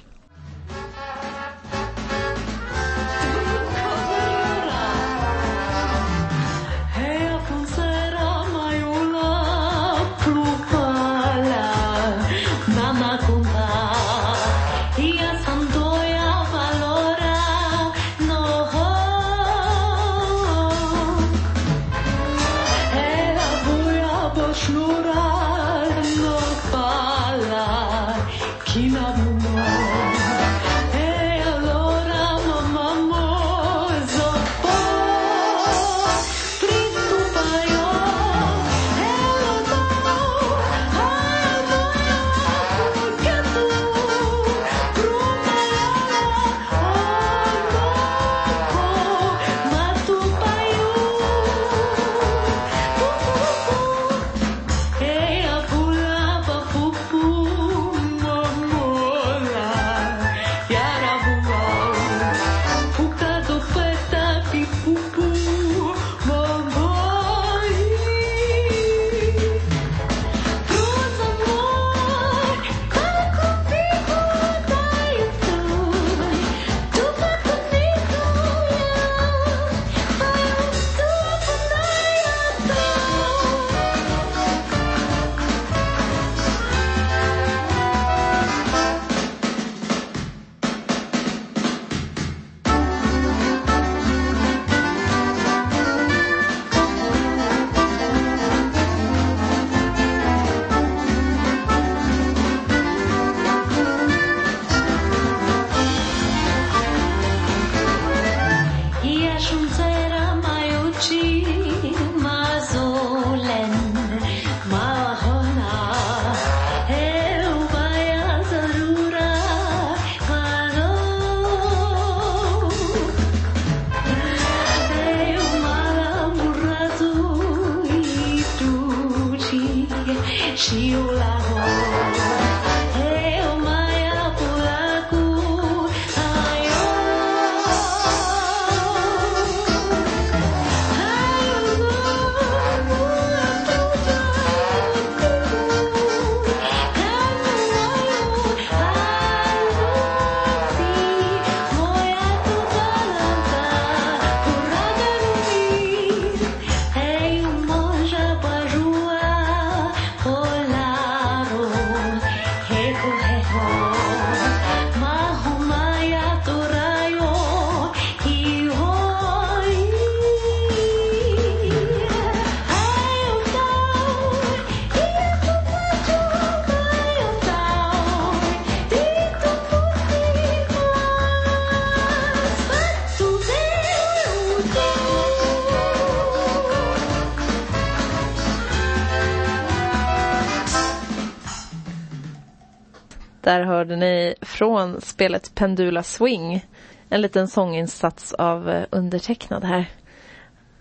[193.57, 196.65] Där hörde ni från spelet Pendula Swing
[197.09, 199.85] en liten sånginsats av eh, undertecknad här.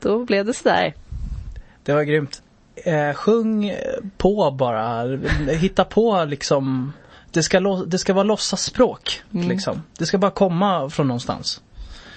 [0.00, 0.94] Då blev det sådär.
[1.82, 2.42] Det var grymt.
[2.74, 3.74] Eh, sjung
[4.16, 5.16] på bara.
[5.50, 6.92] Hitta på liksom.
[7.30, 9.22] Det ska, det ska vara låtsasspråk.
[9.34, 9.48] Mm.
[9.48, 9.82] Liksom.
[9.98, 11.60] Det ska bara komma från någonstans.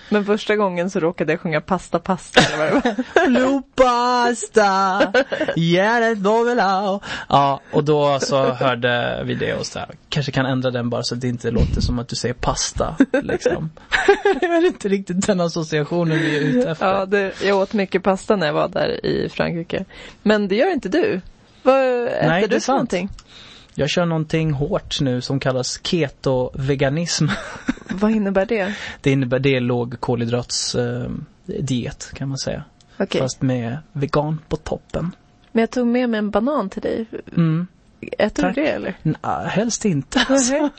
[0.09, 3.27] Men första gången så råkade jag sjunga pasta pasta eller vad det var.
[3.27, 5.01] Blue pasta,
[5.55, 6.99] yeah that bobela.
[7.29, 11.03] Ja, och då så hörde vi det och så här, kanske kan ändra den bara
[11.03, 12.95] så att det inte låter som att du säger pasta.
[13.23, 13.69] Liksom.
[14.39, 16.87] det är inte riktigt den associationen vi är ute efter.
[16.87, 19.85] Ja, det, jag åt mycket pasta när jag var där i Frankrike.
[20.23, 21.21] Men det gör inte du.
[21.63, 22.75] Vad äter Nej, du för sant.
[22.75, 23.09] någonting?
[23.75, 27.27] Jag kör någonting hårt nu som kallas keto-veganism.
[27.89, 28.75] Vad innebär det?
[29.01, 31.09] Det innebär det är låg kolhydrats, eh,
[31.45, 32.63] diet kan man säga.
[32.97, 33.21] Okej.
[33.21, 35.15] Fast med vegan på toppen.
[35.51, 37.05] Men jag tog med mig en banan till dig.
[37.37, 37.67] Mm.
[38.17, 38.55] Äter Tack.
[38.55, 38.93] du det eller?
[39.03, 40.25] Nej, helst inte.
[40.29, 40.53] Alltså.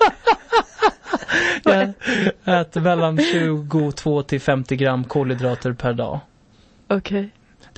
[1.64, 6.20] Jag äter mellan 22 till 50 gram kolhydrater per dag.
[6.88, 7.30] Okej.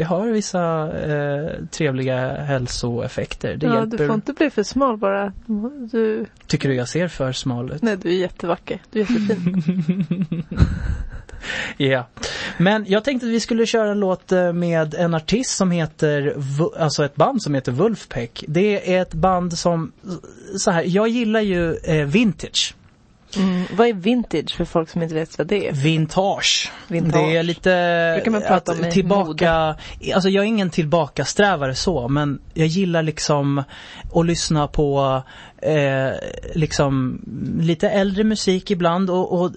[0.02, 3.56] Det har vissa eh, trevliga hälsoeffekter.
[3.56, 3.98] Det Ja, hjälper.
[3.98, 5.32] du får inte bli för smal bara.
[5.92, 7.82] Du, Tycker du jag ser för smal ut?
[7.82, 8.78] nej, du är jättevacker.
[8.90, 10.44] Du är jättefin.
[11.76, 12.06] Ja.
[12.58, 16.36] Men jag tänkte att vi skulle köra en låt eh, med en artist som heter,
[16.78, 18.44] alltså ett band som heter Wolfpack.
[18.48, 19.92] Det är ett band som,
[20.58, 22.74] så här, jag gillar ju eh, vintage.
[23.36, 23.64] Mm.
[23.76, 25.72] Vad är vintage för folk som inte vet vad det är?
[25.72, 26.72] Vintage.
[26.88, 27.30] Vintage.
[27.30, 29.76] Det är lite Brukar man prata om tillbaka,
[30.14, 33.62] alltså jag är ingen tillbakasträvare så men jag gillar liksom
[34.14, 35.22] att lyssna på
[35.62, 36.12] eh,
[36.54, 37.20] liksom
[37.60, 39.50] lite äldre musik ibland och, och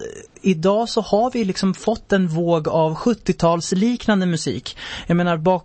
[0.46, 4.76] idag så har vi liksom fått en våg av 70-talsliknande musik.
[5.06, 5.64] Jag menar, bak,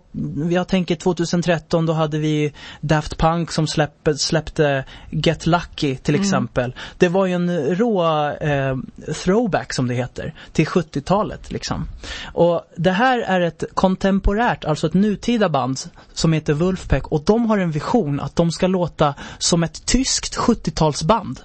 [0.50, 6.74] jag tänker 2013 då hade vi Daft Punk som släppte, släppte Get Lucky till exempel.
[6.98, 8.76] Det var ju en rå eh,
[9.24, 11.88] throwback som det heter till 70-talet liksom.
[12.32, 15.78] Och det här är ett kontemporärt, alltså ett nutida band
[16.12, 20.31] som heter Wolfpack och de har en vision att de ska låta som ett tyskt
[20.36, 21.40] 70-talsband.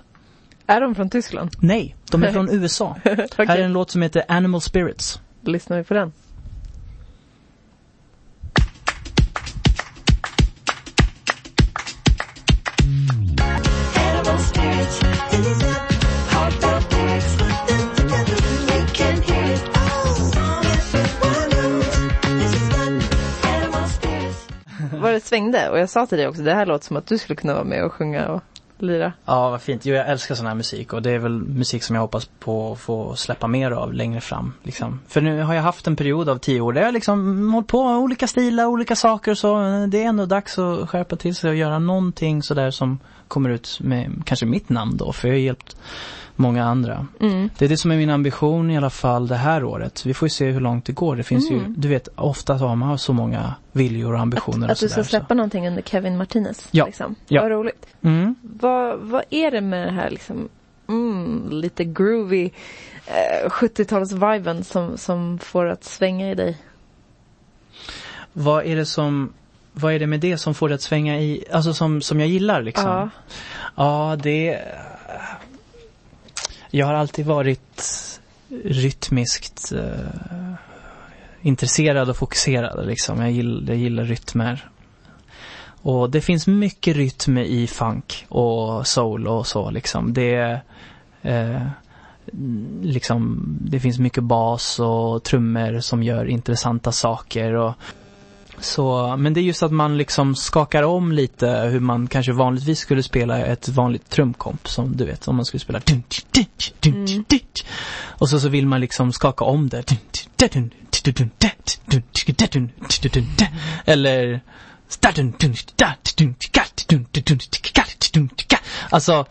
[0.68, 1.50] Är de från Tyskland?
[1.60, 2.96] Nej, de är från USA.
[3.06, 5.22] Okej, Här är en låt som heter Animal Spirits.
[5.42, 6.12] då lyssnar vi på den.
[25.02, 25.70] Var det svängde?
[25.70, 27.64] Och jag sa till dig också, det här låter som att du skulle kunna vara
[27.64, 28.42] med och sjunga och
[28.82, 29.14] lira.
[29.26, 29.86] Ja, vad fint.
[29.86, 32.72] Jo, jag älskar sån här musik och det är väl musik som jag hoppas på
[32.72, 34.54] att få släppa mer av längre fram.
[34.64, 35.00] Liksom.
[35.08, 37.88] För nu har jag haft en period av tio år där jag liksom hållit på
[37.88, 39.58] med olika stilar, olika saker och så.
[39.88, 43.80] Det är ändå dags att skärpa till sig och göra någonting sådär som kommer ut
[43.82, 45.78] med kanske mitt namn då, för jag har hjälpt
[46.40, 47.08] många andra.
[47.20, 47.50] Mm.
[47.58, 50.06] Det är det som är min ambition i alla fall det här året.
[50.06, 51.16] Vi får ju se hur långt det går.
[51.16, 54.72] Det finns ju, du vet, ofta så har man så många viljor och ambitioner Att,
[54.72, 56.68] att och du ska släppa någonting under Kevin Martinez.
[56.72, 56.86] Ja.
[56.86, 57.16] Liksom.
[57.28, 57.42] Ja.
[57.42, 57.88] Vad roligt.
[58.02, 58.08] Så.
[58.08, 58.36] Mm.
[58.42, 60.50] Vad, vad är det med det här liksom,
[60.88, 62.50] mm, lite groovy
[63.06, 66.58] eh, 70-tals-viben som, som får att svänga i dig?
[68.34, 69.34] Vad är det som,
[69.74, 72.30] vad är det med det som får det att svänga i, alltså som, som jag
[72.30, 72.90] gillar liksom?
[72.90, 73.10] Ja.
[73.76, 74.62] Ja, det...
[76.72, 77.82] Jag har alltid varit
[78.64, 80.54] rytmiskt eh,
[81.42, 83.22] intresserad och fokuserad liksom.
[83.22, 84.70] Jag gillar, jag gillar rytmer.
[85.82, 90.14] Och det finns mycket rytm i funk och soul och så liksom.
[90.14, 90.60] Det
[91.22, 91.62] eh,
[92.82, 97.74] liksom, det finns mycket bas och trummor som gör intressanta saker och
[98.60, 102.80] så, men det är just att man liksom skakar om lite hur man kanske vanligtvis
[102.80, 106.04] skulle spela ett vanligt trumkomp som du vet om man skulle spela mm.
[108.08, 109.84] Och så, så vill man liksom skaka om det.
[113.86, 114.42] Eller
[118.90, 119.26] Alltså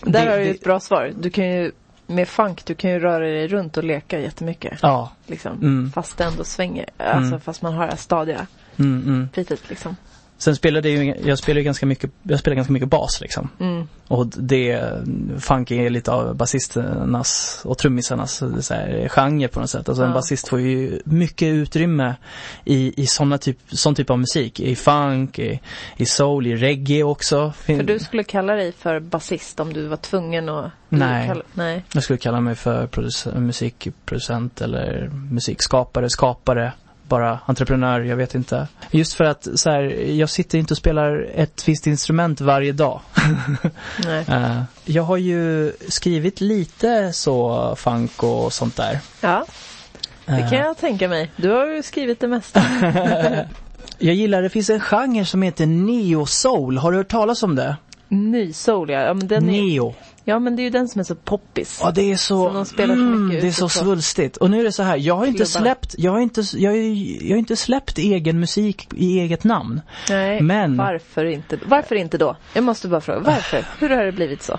[0.00, 1.12] Där har du ett bra svar.
[1.20, 1.72] Du kan ju
[2.14, 4.78] med funk, du kan ju röra dig runt och leka jättemycket.
[4.82, 5.52] Ja, Liksom.
[5.52, 5.92] Mm.
[5.92, 6.86] Fast det ändå svänger.
[6.96, 7.40] Alltså Mm.
[7.40, 8.46] fast man har det här stadiga
[8.76, 9.28] mm, mm.
[9.34, 9.96] bitet liksom.
[10.42, 13.48] Sen spelade jag ju, jag spelar ju ganska mycket, jag spelar ganska mycket bas liksom.
[13.60, 13.88] Mm.
[14.08, 14.82] Och det,
[15.38, 19.88] funk är lite av basisternas och trummisarnas så här, genre på något sätt.
[19.88, 20.14] Alltså en Ja.
[20.14, 22.14] basist får ju mycket utrymme
[22.64, 24.60] i, i såna typ, sån typ av musik.
[24.60, 25.60] I funk, i,
[25.96, 27.52] i soul, i reggae också.
[27.56, 30.70] För du skulle kalla dig för basist om du var tvungen att...
[30.88, 31.28] Nej.
[31.28, 31.84] Kalla, nej.
[31.94, 36.72] Jag skulle kalla mig för produc- musikproducent eller musikskapare, skapare,
[37.12, 38.68] bara entreprenör, jag vet inte.
[38.90, 43.00] Just för att så här, jag sitter inte och spelar ett visst instrument varje dag.
[44.04, 44.24] nej.
[44.28, 48.98] Eh, jag har ju skrivit lite så funk och sånt där.
[49.20, 49.44] Ja,
[50.26, 51.30] det Eh, kan jag tänka mig.
[51.36, 52.64] Du har ju skrivit det mesta.
[53.98, 56.78] jag gillar, det finns en genre som heter neo soul.
[56.78, 57.76] Har du hört talas om det?
[58.08, 59.00] Ny soul ja.
[59.00, 59.94] Ja men, den är, Neo.
[60.24, 61.80] Ja men det är ju den som är så poppis.
[61.82, 64.36] Ja, det är så, Som de spelar så mycket mm, det är så svulstigt.
[64.36, 65.64] Och nu är det så här, jag har inte klubbarna.
[65.64, 69.80] släppt, jag har inte, jag, jag har inte släppt egen musik i eget namn.
[70.10, 71.58] Nej, Men- varför inte?
[71.66, 72.36] Varför inte då?
[72.54, 73.66] Jag måste bara fråga, varför?
[73.78, 74.58] Hur har det blivit så?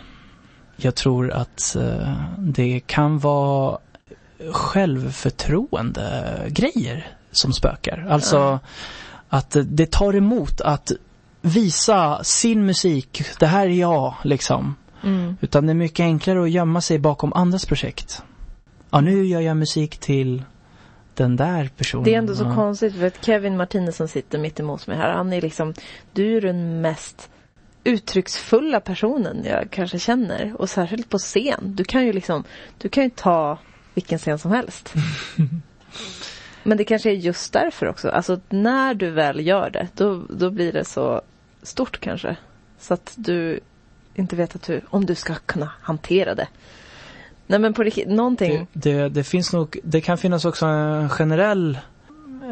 [0.75, 3.77] Jag tror att eh, det kan vara
[4.51, 8.07] självförtroende grejer som spökar.
[8.09, 8.59] Alltså Ja.
[9.29, 10.91] att det tar emot att
[11.41, 13.23] visa sin musik.
[13.39, 14.75] Det här är jag, liksom.
[15.03, 15.37] Mm.
[15.41, 18.23] Utan det är mycket enklare att gömma sig bakom andras projekt.
[18.89, 20.43] Ja, nu gör jag musik till
[21.13, 22.03] den där personen.
[22.03, 22.55] Det är ändå så ja.
[22.55, 25.73] konstigt för att Kevin Martinez som sitter mitt emot mig här, han är liksom,
[26.13, 27.29] du är den mest
[27.83, 30.55] uttrycksfulla personen jag kanske känner.
[30.61, 31.75] Och särskilt på scen.
[31.75, 32.43] Du kan ju liksom,
[32.77, 33.57] du kan ju ta
[33.93, 34.93] vilken scen som helst.
[36.63, 38.09] Men det kanske är just därför också.
[38.09, 41.21] Alltså när du väl gör det, då, då blir det så
[41.61, 42.35] stort kanske.
[42.79, 43.59] Så att du
[44.15, 46.47] inte vet att du, om du ska kunna hantera det.
[47.47, 48.67] Nej men på riktigt, någonting.
[48.73, 51.77] Det, det, det finns nog, det kan finnas också en generell,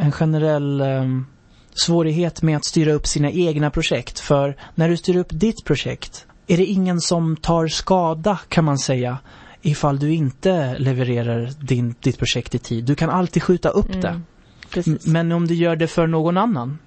[0.02, 1.26] en generell ehm,
[1.74, 4.20] svårighet med att styra upp sina egna projekt.
[4.20, 8.78] För när du styr upp ditt projekt är det ingen som tar skada kan man
[8.78, 9.18] säga
[9.62, 12.84] ifall du inte levererar din, ditt projekt i tid.
[12.86, 14.08] Du kan alltid skjuta upp det.
[14.08, 14.24] Mm,
[14.70, 15.06] precis.
[15.06, 16.80] M- Men om du gör det för någon annan.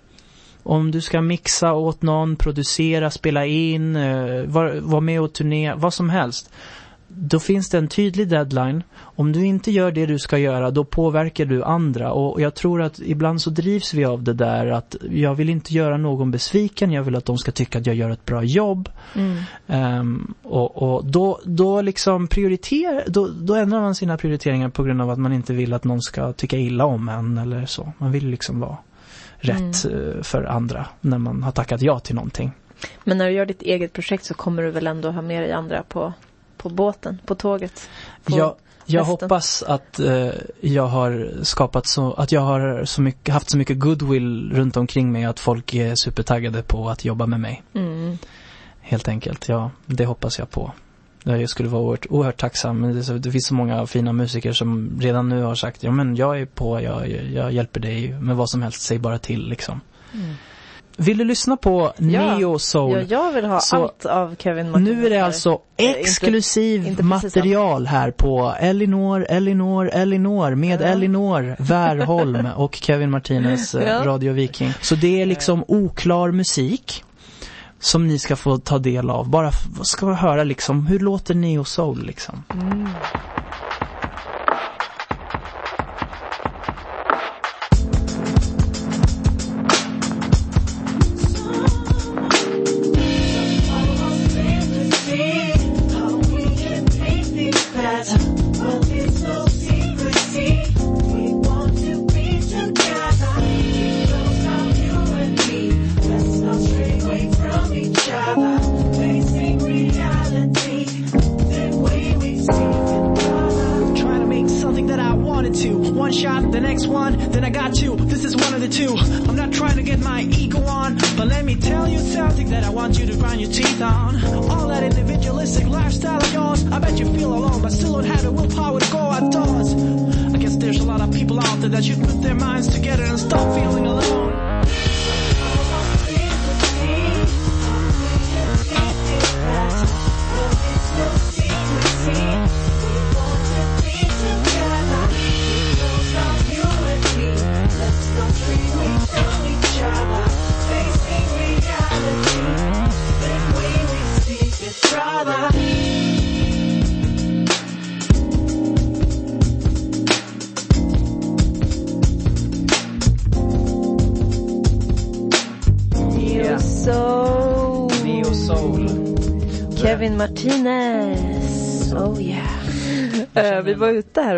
[0.65, 5.77] Om du ska mixa åt någon, producera, spela in, uh, vara var med och turnera,
[5.77, 6.51] vad som helst.
[7.17, 8.83] Då finns det en tydlig deadline.
[8.97, 12.12] Om du inte gör det du ska göra, då påverkar du andra.
[12.12, 15.75] Och jag tror att ibland så drivs vi av det där att jag vill inte
[15.75, 18.89] göra någon besviken, jag vill att de ska tycka att jag gör ett bra jobb.
[19.15, 19.37] Mm.
[19.67, 25.03] Ehm, och och då, då liksom prioriterar, då, då ändrar man sina prioriteringar på grund
[25.03, 27.93] av att man inte vill att någon ska tycka illa om en eller så.
[27.99, 28.77] Man vill liksom vara
[29.45, 32.53] rätt eh, för andra när man har tackat ja till någonting.
[33.05, 35.53] Men när du gör ditt eget projekt så kommer du väl ändå ha med dig
[35.53, 36.12] andra på,
[36.57, 37.88] på båten, på tåget?
[38.24, 38.55] På Jag,
[38.86, 40.28] jag hoppas att eh,
[40.61, 45.12] jag har skapat så, att jag har så mycket, haft så mycket goodwill runt omkring
[45.12, 47.62] mig att folk är supertaggade på att jobba med mig.
[47.74, 48.18] Mm.
[48.80, 49.70] Helt enkelt, ja.
[49.86, 50.72] Det hoppas jag på.
[51.27, 52.81] Jag skulle vara oerhört, oerhört tacksam.
[52.81, 55.91] Men det, så, det finns så många fina musiker som redan nu har sagt ja
[55.91, 59.49] men jag är på, jag, jag, hjälper dig med vad som helst, säg bara till
[59.49, 59.81] liksom.
[60.97, 62.37] Vill du lyssna på Ja.
[62.37, 62.93] Neo Soul?
[62.93, 64.95] Ja, jag vill ha Så- allt av Kevin Martinez.
[64.97, 70.55] Nu är det alltså Eh, inte- exklusiv inte precis material här på Elinor, Elinor, Elinor
[70.55, 70.85] med Ja.
[70.87, 74.05] Elinor Wärholm och Kevin Martinez eh, Ja.
[74.07, 74.72] Radio Viking.
[74.81, 77.05] Så det är liksom oklar musik
[77.85, 79.28] som ni ska få ta del av.
[79.28, 79.51] Bara
[79.82, 82.43] ska höra liksom, hur låter Neo Soul liksom?
[82.53, 82.89] Mm.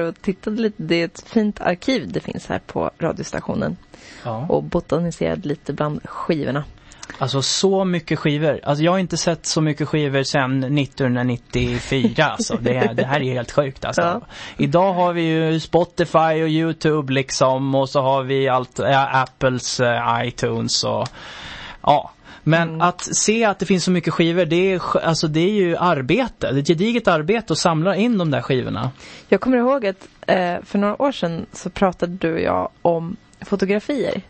[0.08, 0.82] Och tittade lite.
[0.82, 3.76] Det är ett fint arkiv det finns här på radiostationen.
[4.24, 4.46] Ja.
[4.48, 6.64] Och botaniserade lite bland skivorna.
[7.18, 8.60] Alltså så mycket skivor.
[8.64, 12.56] Alltså jag har inte sett så mycket skivor sedan 1994 alltså.
[12.56, 14.02] Det, det här är helt sjukt alltså.
[14.02, 14.20] Ja.
[14.56, 19.80] Idag har vi ju Spotify och YouTube liksom och så har vi allt, ja, Apples
[19.80, 21.08] eh, iTunes och
[21.82, 22.10] ja.
[22.48, 22.80] Men Mm.
[22.80, 26.52] att se att det finns så mycket skivor, det är, alltså det är ju arbete.
[26.52, 28.90] Det är ett gediget arbete att samla in de där skivorna.
[29.28, 33.16] Jag kommer ihåg att eh, för några år sedan så pratade du och jag om
[33.40, 34.22] fotografier.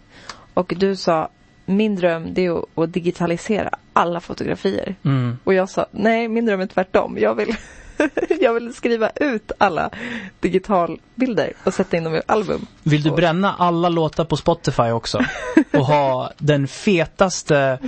[0.55, 1.29] Och du sa
[1.67, 4.95] min dröm det är att, att digitalisera alla fotografier.
[5.05, 5.39] Mm.
[5.45, 7.17] Och jag sa nej min dröm är tvärtom.
[7.21, 7.57] Jag vill,
[8.41, 9.91] jag vill skriva ut alla
[10.41, 12.67] digitalbilder och sätta in dem i album.
[12.83, 15.25] Vill du bränna alla låtar på Spotify också?
[15.73, 17.79] Och ha den fetaste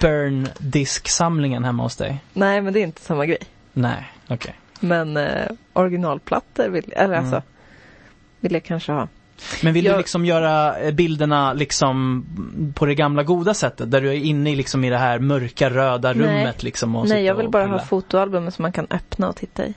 [0.00, 2.18] burn disk-samlingen hemma hos dig?
[2.32, 3.38] Nej men det är inte samma grej.
[3.72, 4.54] Nej, okej.
[4.80, 7.24] Men eh, originalplattor vill, eller Mm.
[7.24, 7.42] alltså,
[8.40, 9.08] vill jag kanske ha.
[9.62, 12.24] Men vill du Jag- liksom göra eh, bilderna liksom
[12.74, 13.90] på det gamla goda sättet?
[13.90, 16.26] Där du är inne i liksom i det här mörka röda Nej.
[16.26, 19.66] rummet liksom och Nej jag vill bara ha fotoalbum som man kan öppna och titta
[19.66, 19.74] i.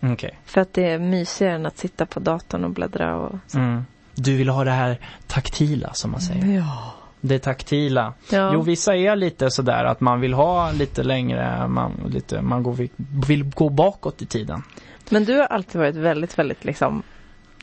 [0.00, 0.38] Okej.
[0.44, 3.58] För att det är mysigare än att sitta på datorn och bläddra och så.
[3.58, 3.84] Mm.
[4.14, 6.56] Du vill ha det här taktila som man säger.
[6.56, 6.94] Ja.
[7.20, 8.14] Det taktila.
[8.30, 8.50] Ja.
[8.54, 12.88] Jo, vissa är lite sådär att man vill ha lite längre, man, lite, man går,
[13.26, 14.62] vill gå bakåt i tiden.
[15.10, 17.02] Men du har alltid varit väldigt, väldigt liksom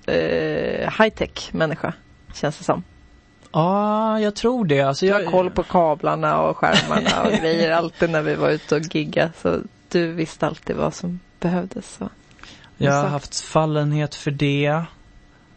[0.09, 1.93] eh, high tech människa.
[2.33, 2.83] Känns det som.
[3.51, 4.81] Ja, jag tror det.
[4.81, 8.49] Alltså, Du jag, har koll på kablarna och skärmarna och grejer alltid när vi var
[8.49, 9.31] ute och gigga.
[9.41, 9.59] Så
[9.89, 11.95] du visste alltid vad som behövdes.
[11.95, 12.09] Så.
[12.77, 14.83] jag har haft fallenhet för det.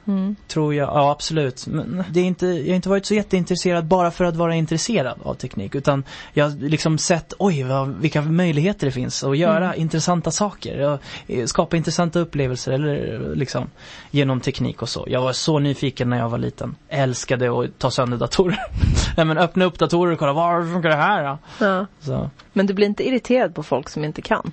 [0.06, 0.36] Mm.
[0.48, 1.66] Tror jag, ja absolut.
[1.66, 5.18] Men det är inte, jag har inte varit så jätteintresserad bara för att vara intresserad
[5.22, 5.74] av teknik.
[5.74, 9.80] Utan jag har liksom sett, oj vad, vilka möjligheter det finns att göra Mm.
[9.80, 10.88] intressanta saker.
[10.90, 13.70] Och eh, skapa intressanta upplevelser eller liksom
[14.10, 15.04] genom teknik och så.
[15.08, 16.76] Jag var så nyfiken när jag var liten.
[16.88, 18.58] Älskade att ta sönder datorer.
[19.16, 21.38] Nej men öppna upp datorer och kolla, var funkar det här då?
[21.66, 21.86] Ja.
[22.00, 24.52] Så, Men du blir inte irriterad på folk som inte kan?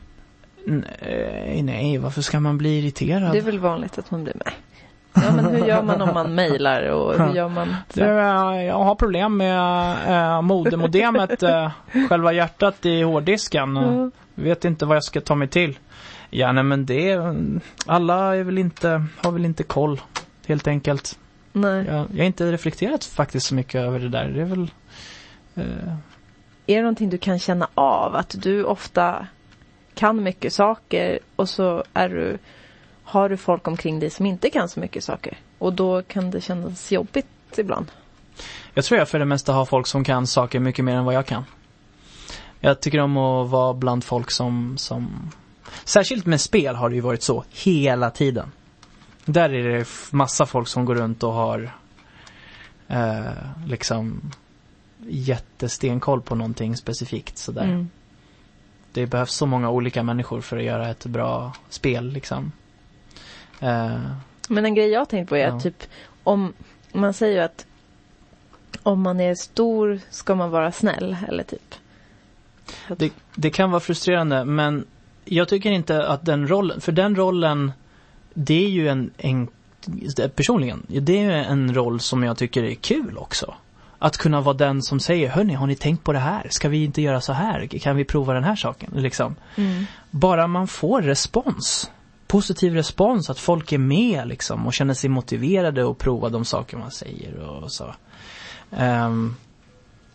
[0.65, 3.31] nej, nej, varför ska man bli irriterad?
[3.31, 4.53] Det är väl vanligt att man blir med.
[5.24, 7.76] Ja men hur gör man om man mejlar och hur gör man?
[7.94, 11.72] Det, eh, jag har problem med äh, modemodemet, äh,
[12.10, 13.78] själva hjärtat i hårddisken.
[13.78, 14.12] Mm.
[14.36, 15.80] Vet inte vad jag ska ta mig till.
[16.30, 17.36] Ja, nej men det,
[17.86, 20.02] alla är väl inte, har väl inte koll,
[20.48, 21.20] helt enkelt.
[21.54, 21.86] Nej.
[21.86, 24.28] Jag, jag har inte reflekterat faktiskt så mycket över det där.
[24.28, 24.72] Det är väl,
[25.56, 25.94] eh,
[26.68, 28.16] Är det någonting du kan känna av?
[28.16, 29.28] Att du ofta
[29.94, 32.38] kan mycket saker och så är du,
[33.10, 35.38] har du folk omkring dig som inte kan så mycket saker.
[35.57, 37.27] Och då kan det kännas jobbigt
[37.57, 37.91] ibland.
[38.73, 41.14] jag tror jag för det mesta har folk som kan saker mycket mer än vad
[41.14, 41.44] jag kan.
[42.60, 45.31] Jag tycker om att vara bland folk som, som
[45.84, 48.52] Särskilt med spel har det ju varit så hela tiden.
[49.26, 51.72] Där är det massa folk som går runt och har
[52.88, 54.31] eh, liksom
[55.07, 57.64] jättestenkoll på någonting specifikt sådär.
[57.64, 57.90] Mm.
[58.91, 62.52] Det behövs så många olika människor för att göra ett bra spel liksom.
[63.60, 63.99] Eh,
[64.49, 65.56] Men en grej jag har tänkt på är Ja.
[65.56, 65.84] att typ
[66.23, 66.53] om
[66.94, 67.65] man säger ju att
[68.84, 71.76] om man är stor ska man vara snäll eller typ.
[72.98, 74.86] Det, det kan vara frustrerande men
[75.26, 77.72] jag tycker inte att den rollen, för den rollen
[78.34, 79.48] det är ju en, en
[80.36, 83.53] personligen, det är ju en roll som jag tycker är kul också.
[83.99, 86.48] Att kunna vara den som säger, hörni, har ni tänkt på det här?
[86.49, 87.68] Ska vi inte göra så här?
[87.68, 88.91] Kan vi prova den här saken?
[88.95, 89.36] Liksom.
[89.56, 89.86] Mm.
[90.11, 91.91] Bara man får respons.
[92.30, 96.77] Positiv respons, att folk är med liksom och känner sig motiverade och prova de saker
[96.77, 97.95] man säger och så.
[98.69, 99.35] Um,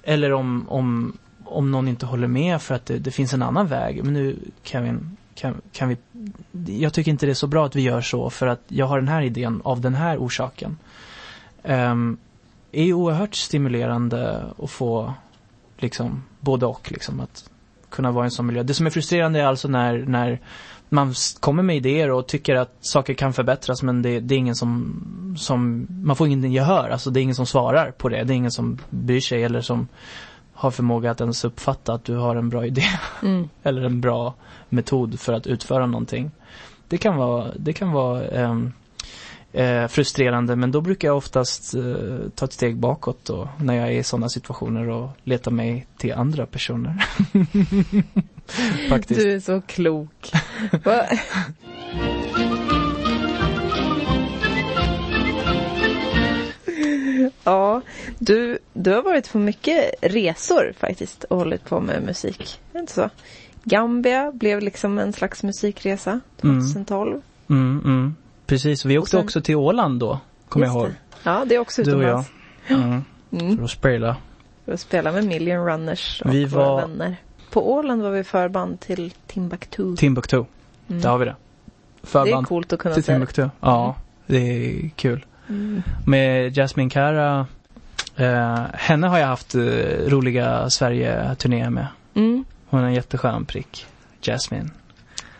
[0.03, 3.66] eller om, om, om någon inte håller med för att det, det finns en annan
[3.66, 4.05] väg.
[4.05, 5.97] Men nu Kevin, kan, kan vi...
[6.81, 8.99] Jag tycker inte det är så bra att vi gör så för att jag har
[8.99, 10.78] den här idén av den här orsaken.
[11.62, 12.16] Um,
[12.73, 15.15] är ju oerhört stimulerande att få
[15.78, 17.51] liksom både och liksom att
[17.91, 18.62] kunna vara i en sån miljö.
[18.62, 20.41] Det som är frustrerande är alltså när, när
[20.95, 24.55] man kommer med idéer och tycker att saker kan förbättras men det, det är ingen
[24.55, 26.89] som, som, man får ingen gehör.
[26.91, 28.25] Alltså det är ingen som svarar på det.
[28.25, 29.89] Det är ingen som bryr sig eller som
[30.53, 32.83] har förmåga att ens uppfatta att du har en bra idé
[33.23, 33.49] Mm.
[33.62, 34.35] eller en bra
[34.69, 36.31] metod för att utföra någonting.
[36.89, 38.73] Det kan vara, det kan vara ehm,
[39.55, 41.83] eh, frustrerande men då brukar jag oftast eh,
[42.35, 46.13] ta ett steg bakåt då, när jag är i sådana situationer och leta mig till
[46.13, 47.05] andra personer.
[48.89, 49.21] Faktiskt.
[49.21, 50.33] Du är så klok.
[57.45, 57.81] Ja,
[58.19, 62.61] du, du har varit på mycket resor faktiskt och hållit på med musik.
[62.75, 63.11] Inte så?
[63.65, 67.23] Gambia blev liksom en slags musikresa 2012.
[67.49, 68.15] Mm, mm.
[68.47, 70.87] Precis, vi åkte sen- också till Åland då, kommer jag ihåg.
[70.89, 70.95] det.
[71.23, 72.25] Ja, det är också Du och jag.
[72.69, 73.05] utomlands.
[73.31, 73.41] Mm.
[73.47, 73.57] Mm.
[73.57, 74.16] För att spela.
[74.65, 77.16] För att spela med Million Runners och Vi våra var- vänner.
[77.51, 79.97] På Åland var vi förband till Timbuktu.
[79.97, 80.37] Timbuktu,
[80.89, 81.01] Mm.
[81.03, 81.37] där har vi det.
[82.01, 83.16] det är Förband coolt att kunna till säga.
[83.16, 83.49] Timbuktu.
[83.61, 83.95] Ja,
[84.27, 85.25] det är kul.
[85.49, 85.83] Mm.
[86.07, 87.47] Med Jasmine Cara,
[88.16, 89.61] eh, henne har jag haft eh,
[90.09, 91.87] roliga Sverige-turnéer med.
[92.15, 92.45] Mm.
[92.66, 93.87] Hon är en jätteskön prick,
[94.21, 94.71] Jasmine.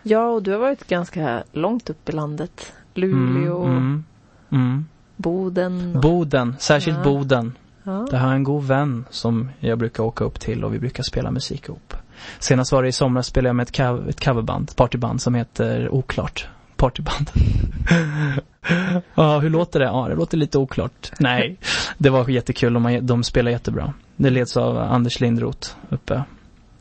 [0.03, 2.73] Ja, och du har varit ganska långt upp i landet.
[2.95, 4.05] Luleå, mm,
[4.51, 4.85] mm.
[5.17, 5.97] Boden.
[5.97, 7.05] Och, Boden, särskilt Ja.
[7.05, 7.53] Boden.
[7.83, 8.07] ja.
[8.11, 11.03] Det har jag en god vän som jag brukar åka upp till och vi brukar
[11.03, 11.95] spela musik ihop.
[12.39, 15.35] Senast var det i somras spelade jag med ett, cover, ett coverband, ett partyband som
[15.35, 16.49] heter Oklart.
[16.77, 17.31] Partyband.
[19.15, 19.87] ja, hur låter det?
[19.87, 21.13] Ja, det låter lite oklart.
[21.19, 21.57] Nej,
[21.99, 23.93] det var jättekul och man, de spelar jättebra.
[24.17, 26.25] Det leds av Anders Lindroth uppe.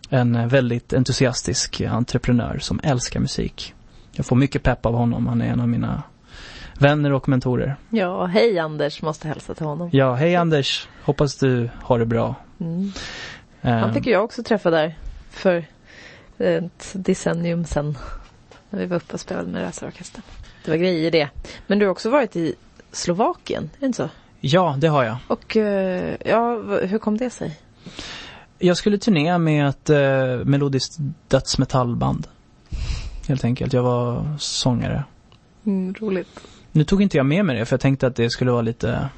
[0.10, 3.74] En väldigt entusiastisk entreprenör som älskar musik.
[4.16, 5.28] Jag får mycket pepp av honom.
[5.28, 6.04] Han är en av mina
[6.80, 7.76] vänner och mentorer.
[7.90, 9.90] ja, hej Anders, måste hälsa till honom.
[9.94, 10.88] Ja, hej Anders.
[11.04, 12.36] Hoppas du har det bra.
[12.60, 12.92] Mm.
[13.62, 14.98] Han fick ju jag också träffa där
[15.30, 15.66] för
[16.38, 17.98] ett decennium sedan.
[18.70, 20.24] när vi var uppe och spelade med racerorkestern.
[20.66, 21.30] Det var grejer det.
[21.68, 22.56] Men du har också varit i
[22.92, 24.10] Slovakien, är det inte så?
[24.40, 25.18] Ja, det har jag.
[25.28, 27.60] Och eh, ja, hur kom det sig?
[28.60, 32.28] Jag skulle turnera med ett eh, melodiskt dödsmetallband.
[33.28, 33.74] Helt enkelt.
[33.74, 35.04] Jag var sångare.
[35.66, 36.40] Mm, roligt.
[36.72, 39.10] Nu tog inte jag med mig det för jag tänkte att det skulle vara lite,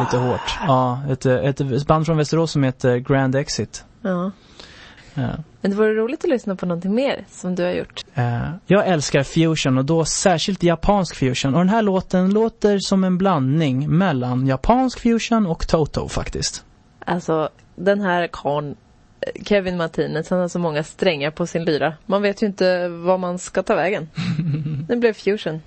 [0.00, 0.58] lite hårt.
[0.66, 3.84] Ja, ett, ett, band från Västerås som heter Grand Exit.
[4.02, 4.30] Ja.
[5.14, 5.28] Ja.
[5.60, 8.04] Men det vore roligt att lyssna på någonting mer som du har gjort.
[8.14, 11.54] Eh, jag älskar fusion och då särskilt japansk fusion.
[11.54, 16.64] Och den här låten låter som en blandning mellan japansk fusion och Toto faktiskt.
[17.06, 18.76] Alltså, den här karln,
[19.44, 21.94] Kevin Martinez, han har så många strängar på sin lyra.
[22.06, 24.08] Man vet ju inte var man ska ta vägen.
[24.88, 25.60] det blev fusion.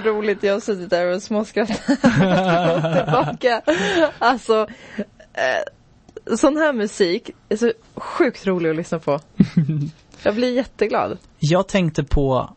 [0.00, 0.42] Vad roligt.
[0.42, 3.62] Jag har suttit där och småskrattat tillbaka.
[4.18, 4.66] Alltså,
[5.32, 9.20] eh, sån här musik är så sjukt rolig att lyssna på.
[10.22, 11.18] Jag blir jätteglad.
[11.38, 12.50] Jag tänkte på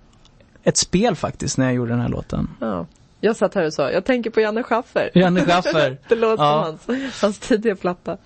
[0.64, 2.50] ett spel faktiskt när jag gjorde den här låten.
[2.60, 2.86] Ja.
[3.20, 5.12] Jag satt här och sa, jag tänker på Janne Schaffer.
[5.14, 5.98] Janne Schaffer.
[6.08, 6.76] det låter Ja.
[6.86, 8.18] som hans, hans tidiga platta.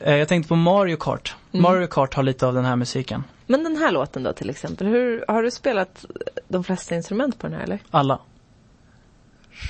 [0.00, 1.34] Eh, Jag tänkte på Mario Kart.
[1.50, 3.24] Mario Kart har lite av den här musiken.
[3.46, 6.04] Men den här låten då till exempel, hur, har du spelat
[6.48, 7.78] de flesta instrument på den här eller?
[7.90, 8.18] Alla.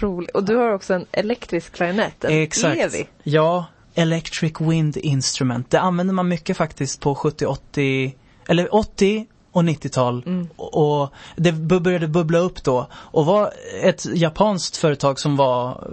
[0.00, 0.30] Rolig.
[0.34, 2.80] Och du har också en elektrisk klarinett, en Exakt.
[2.80, 3.08] Evi.
[3.22, 5.70] Ja, Electric Wind Instrument.
[5.70, 8.14] Det använder man mycket faktiskt på 70, 80,
[8.48, 9.26] eller 80
[9.56, 10.22] och 90-tal.
[10.26, 10.48] Mm.
[10.56, 12.86] Och och det började bubbla upp då.
[12.94, 13.50] Och var
[13.82, 15.88] ett japanskt företag som var,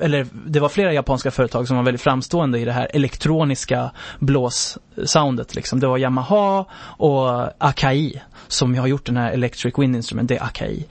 [0.00, 5.54] eller det var flera japanska företag som var väldigt framstående i det här elektroniska blåssoundet
[5.54, 5.80] liksom.
[5.80, 10.42] Det var Yamaha och Akai som har gjort den här Electric Wind Instrument, det är
[10.42, 10.84] Akai.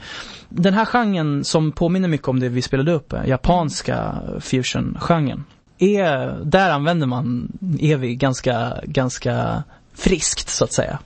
[0.50, 5.44] Den här genren som påminner mycket om det vi spelade upp, japanska fusion-genren,
[5.78, 11.00] är, där använder man Evi ganska, ganska friskt så att säga.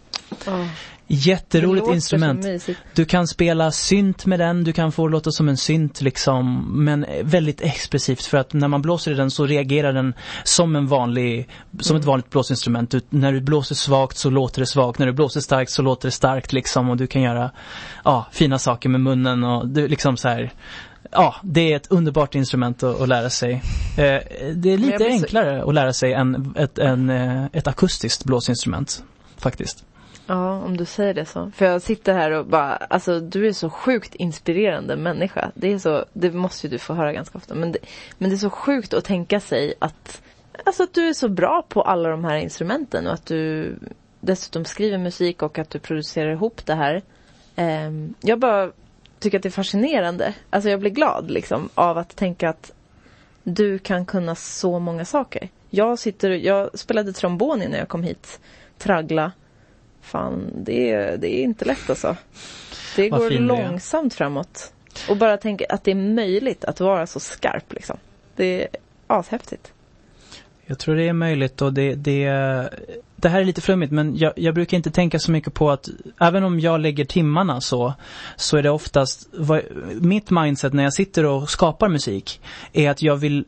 [0.45, 0.65] Ja.
[1.11, 2.45] Jätteroligt instrument.
[2.93, 6.65] Du kan spela synt med den, du kan få det låta som en synt liksom,
[6.85, 10.13] men väldigt expressivt för att när man blåser i den så reagerar den
[10.43, 11.49] som en vanlig,
[11.79, 12.91] som ett vanligt blåsinstrument.
[12.91, 16.07] Du, när du blåser svagt så låter det svagt, när du blåser starkt så låter
[16.07, 17.51] det starkt liksom och du kan göra,
[18.03, 20.51] ja, fina saker med munnen och du liksom så här.
[21.11, 23.53] Ja, det är ett underbart instrument att, att lära sig.
[23.97, 24.19] Eh,
[24.55, 29.03] det är lite så- enklare att lära sig än ett, en, eh, ett akustiskt blåsinstrument,
[29.37, 29.85] faktiskt.
[30.29, 31.51] Ja, om du säger det så.
[31.55, 35.51] För jag sitter här och bara, alltså du är så sjukt inspirerande människa.
[35.55, 37.55] Det är så, det måste ju du få höra ganska ofta.
[37.55, 37.79] Men det,
[38.17, 40.21] men det är så sjukt att tänka sig att
[40.65, 43.75] alltså att du är så bra på alla de här instrumenten och att du
[44.19, 47.01] dessutom skriver musik och att du producerar ihop det här.
[47.55, 48.71] Ehm, jag bara
[49.19, 50.33] tycker att det är fascinerande.
[50.49, 52.71] Alltså jag blir glad liksom av att tänka att
[53.43, 55.49] du kan kunna så många saker.
[55.69, 58.39] Jag sitter, jag spelade trombon innan jag kom hit.
[58.77, 59.31] Traggla.
[60.09, 62.15] Fan, det är, det är inte lätt alltså.
[62.95, 64.73] Det Vad går långsamt framåt.
[65.09, 67.97] Och bara tänka att det är möjligt att vara så skarp liksom.
[68.35, 68.67] Det är
[69.07, 69.73] ashäftigt.
[70.65, 72.25] Jag tror det är möjligt och det, det,
[73.15, 75.89] det här är lite flummigt men jag, jag brukar inte tänka så mycket på att
[76.19, 77.93] även om jag lägger timmarna så,
[78.35, 79.61] så är det oftast, vad,
[80.01, 82.41] mitt mindset när jag sitter och skapar musik
[82.73, 83.45] är att jag vill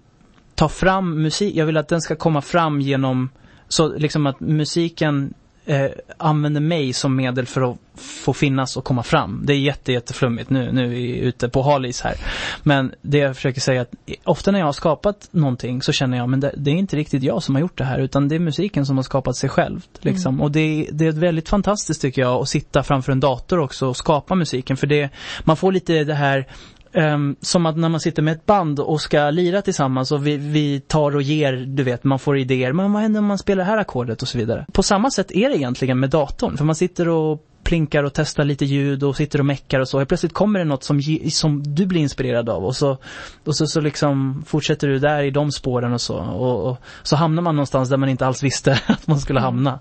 [0.56, 3.30] ta fram musik, jag vill att den ska komma fram genom,
[3.68, 5.34] så liksom att musiken
[5.72, 9.42] eh, använder mig som medel för att få finnas och komma fram.
[9.44, 12.16] Det är jätte, jätteflummigt nu, nu är vi ute på halis här.
[12.64, 13.94] Men det jag försöker säga är att
[14.24, 17.24] ofta när jag har skapat någonting så känner jag men det, det är inte riktigt
[17.24, 19.86] jag som har gjort det här utan det är musiken som har skapat sig själv.
[20.00, 20.42] Liksom.
[20.42, 23.98] Och det, det är väldigt fantastiskt tycker jag att sitta framför en dator också och
[23.98, 25.10] skapa musiken för det,
[25.44, 26.48] man får lite det här
[26.94, 30.38] Ehm, som att när man sitter med ett band och ska lira tillsammans och vi,
[30.38, 32.74] vi tar och ger, du vet, man får idéer.
[32.74, 34.66] Men vad händer om man spelar det här ackordet och så vidare.
[34.72, 36.58] På samma sätt är det egentligen med datorn.
[36.58, 39.98] För man sitter och plinkar och testar lite ljud och sitter och meckar och så.
[39.98, 41.02] Helt plötsligt kommer det något som,
[41.32, 42.98] som du blir inspirerad av och så,
[43.44, 46.18] och så, så liksom fortsätter du där i de spåren och så.
[46.18, 49.80] Och, och så hamnar man någonstans där man inte alls visste att man skulle hamna.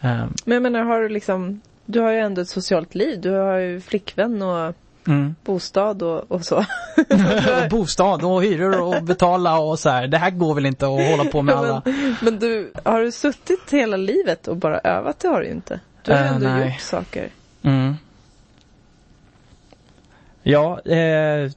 [0.00, 3.20] Ehm, Men jag menar, har du liksom, du har ju ändå ett socialt liv.
[3.20, 4.74] Du har ju flickvän och
[5.06, 5.34] mm.
[5.44, 6.64] bostad och, och så.
[7.70, 10.06] bostad och hyror och betala och så här.
[10.06, 11.82] Det här går väl inte att hålla på med alla.
[11.84, 15.20] men, men du, har du suttit hela livet och bara övat?
[15.20, 15.80] Det har du ju inte.
[16.02, 16.70] Du har ju Eh, ändå nej.
[16.72, 17.28] gjort saker.
[17.62, 17.94] Mm.
[20.42, 21.50] Ja, eh,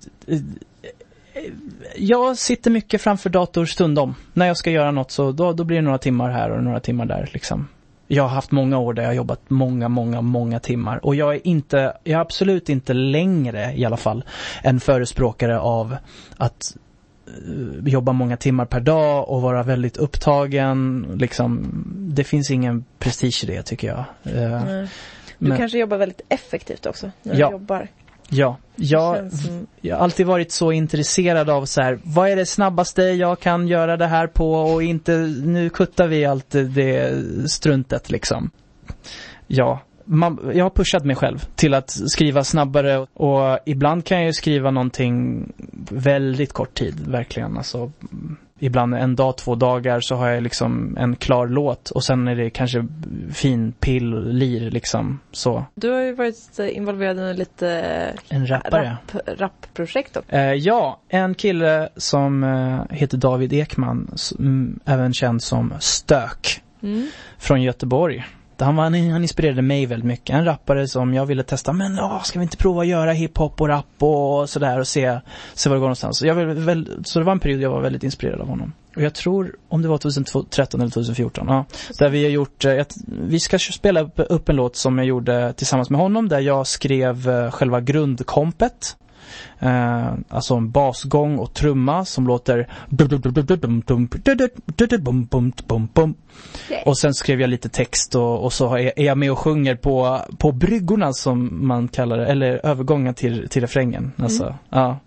[1.96, 4.16] jag sitter mycket framför dator stundom.
[4.34, 6.80] När jag ska göra något så då, då blir det några timmar här och några
[6.80, 7.68] timmar där liksom.
[8.08, 11.06] Jag har haft många år där jag har jobbat många, många, många timmar.
[11.06, 14.24] Och jag är inte, jag är absolut inte längre i alla fall
[14.64, 15.96] en förespråkare av
[16.38, 16.78] att
[17.28, 21.08] eh, jobba många timmar per dag och vara väldigt upptagen.
[21.20, 24.04] Liksom, det finns ingen prestige i det tycker jag.
[24.24, 24.88] Eh, Nej.
[25.40, 27.48] Du men- kanske jobbar väldigt effektivt också när Ja.
[27.48, 27.88] du jobbar.
[28.30, 32.46] Ja, jag, som- jag har alltid varit så intresserad av så här, vad är det
[32.46, 37.12] snabbaste jag kan göra det här på och inte, nu kuttar vi allt det- det
[37.52, 38.50] struntet liksom.
[39.48, 44.26] Ja, man, jag har pushat mig själv till att skriva snabbare och ibland kan jag
[44.28, 45.46] ju skriva någonting
[45.92, 47.58] väldigt kort tid, verkligen.
[47.58, 47.92] Alltså,
[48.66, 52.36] ibland en dag, två dagar så har jag liksom en klar låt och sen är
[52.36, 52.88] det kanske
[53.34, 55.66] fin pill, lir liksom så.
[55.76, 57.70] Du har ju varit involverad i lite
[58.30, 58.98] En rappare.
[59.14, 60.32] rap, rapprojekt också.
[60.32, 66.62] Eh, ja, en kille som eh, heter David Ekman, s- mm, även känd som Stök,
[66.84, 67.08] Mm.
[67.40, 68.26] från Göteborg.
[68.64, 70.36] Alltså, han, var, han inspirerade mig väldigt mycket.
[70.36, 73.62] En rappare som jag ville testa, men åh, ska vi inte prova att göra hiphop
[73.62, 75.20] och rap och sådär och se,
[75.54, 76.18] se var det går någonstans.
[76.18, 78.74] Så, jag var väl, så det var en period jag var väldigt inspirerad av honom.
[78.96, 81.66] Och jag tror, om det var 2013 eller 2014, ja,
[82.00, 85.54] där vi har gjort, eh, ett, vi ska spela upp, en låt som jag gjorde
[85.54, 88.96] tillsammans med honom där jag skrev eh, själva grundkompet.
[89.60, 92.68] Eh, alltså en basgång och trumma som låter
[96.86, 100.20] och sen skrev jag lite text och, och så är jag med och sjunger på,
[100.38, 104.12] på bryggorna som man kallar det, eller övergången till, till refrängen.
[104.18, 105.00] Alltså, ja.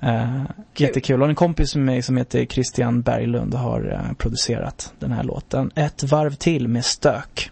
[0.00, 0.42] Eh,
[0.76, 1.22] jättekul.
[1.22, 5.70] Och en kompis med mig som heter Christian Berglund har eh, producerat den här låten.
[5.74, 7.50] Ett varv till med stök.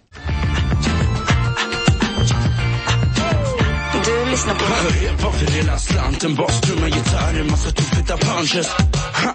[4.34, 4.54] Du lyssnar
[5.22, 8.68] på för hela slanten, bastrumma, gitarrer, massa tuffita punches.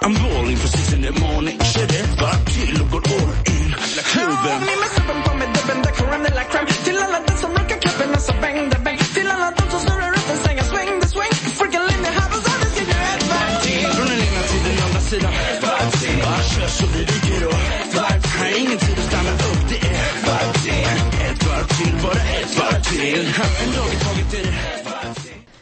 [0.02, 3.70] I'm balling precis in the morning, kör ett varv till och går all in.
[4.12, 4.58] Klubben.
[4.70, 7.52] Ni med suppen på med dubben, där kommer den lilla crème Till alla de som
[7.58, 9.00] rockar klubben och så bang the bang.
[9.18, 11.34] Till alla de som snurrar upp en sväng, swing the swing.
[11.58, 13.88] Freaking Lindy Hoppers, alla ska göra ett varv till.
[13.96, 17.38] Från den ena till den andra sidan Ett varv till, bara kör så vi ryker
[17.46, 17.52] då
[17.82, 20.84] Ett varv till, här är ingen tid att stanna upp, det är ett varv till.
[21.28, 23.20] Ett varv till, bara ett varv till.
[23.64, 24.29] En dag i taget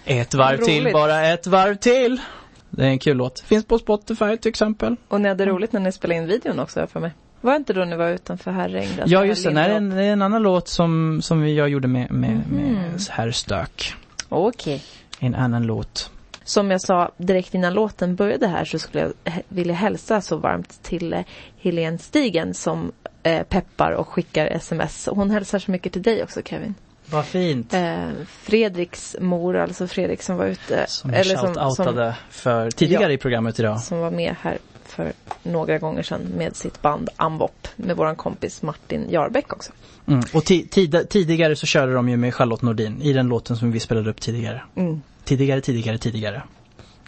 [0.08, 2.22] Ett varv till, bara ett varv till.
[2.70, 3.40] Det är en kul låt.
[3.40, 4.96] Finns på Spotify till exempel.
[5.08, 7.12] Och ni hade roligt när ni spelade in videon också för mig.
[7.42, 8.88] Var det inte då ni var utanför Herräng?
[8.88, 11.48] Alltså Ja här just det, det är en, det är en annan låt som, som
[11.48, 13.96] jag gjorde med, med, med herr Stök.
[14.30, 14.84] Okej.
[15.20, 16.12] En annan låt.
[16.44, 20.84] Som jag sa direkt innan låten började här så skulle jag vilja hälsa så varmt
[20.84, 21.22] till eh,
[21.58, 22.92] Helene Stigen som
[23.24, 25.10] eh, peppar och skickar sms.
[25.12, 26.76] Hon hälsar så mycket till dig också Kevin.
[27.12, 27.74] Vad fint.
[27.74, 28.10] Eh,
[28.42, 30.86] Fredriks mor, alltså Fredrik som var ute.
[30.88, 33.12] Som jag som, shout-outade för tidigare Ja.
[33.12, 33.80] i programmet idag.
[33.82, 35.14] som var med här för
[35.44, 39.72] några gånger sedan med sitt band Amvop med våran kompis Martin Jarbeck också.
[40.08, 40.24] Mm.
[40.34, 40.46] Och
[41.10, 44.22] tidigare så körde de ju med Charlotte Nordin i den låten som vi spelade upp
[44.22, 44.62] tidigare.
[44.76, 45.02] Mm.
[45.24, 46.42] Tidigare, tidigare, tidigare.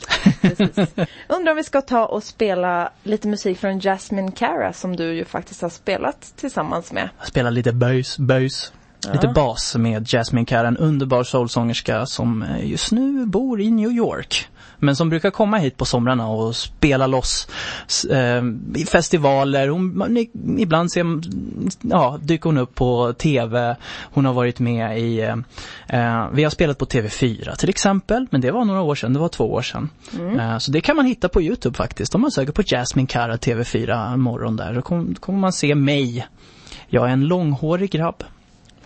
[1.28, 5.26] Undrar om vi ska ta och spela lite musik från Jasmine Cara som du ju
[5.26, 7.10] faktiskt har spelat tillsammans med.
[7.24, 8.74] Spela lite böjs, böjs.
[9.06, 9.14] Ja.
[9.14, 13.92] Lite bas med Jasmine Cara, en underbar soulsångerska som eh, just nu bor i New
[13.92, 14.48] York.
[14.82, 17.48] Men som brukar komma hit på somrarna och spela loss
[18.12, 18.44] eh,
[18.76, 19.68] i festivaler.
[19.68, 20.18] Hon,
[20.60, 21.06] ibland ser,
[21.82, 23.76] ja, dyker hon upp på TV.
[24.02, 25.36] Hon har varit med i, eh,
[25.88, 28.28] eh, vi har spelat på TV4 till exempel.
[28.32, 29.90] Men det var några år sedan, det var två år sedan.
[30.20, 30.40] Mm.
[30.40, 32.16] Eh, så det kan man hitta på Youtube faktiskt.
[32.16, 34.74] Om man söker på Jasmine Cara TV4 morgon där.
[34.74, 36.28] Då kom- kommer man se mig.
[36.88, 38.24] Jag är en långhårig grabb.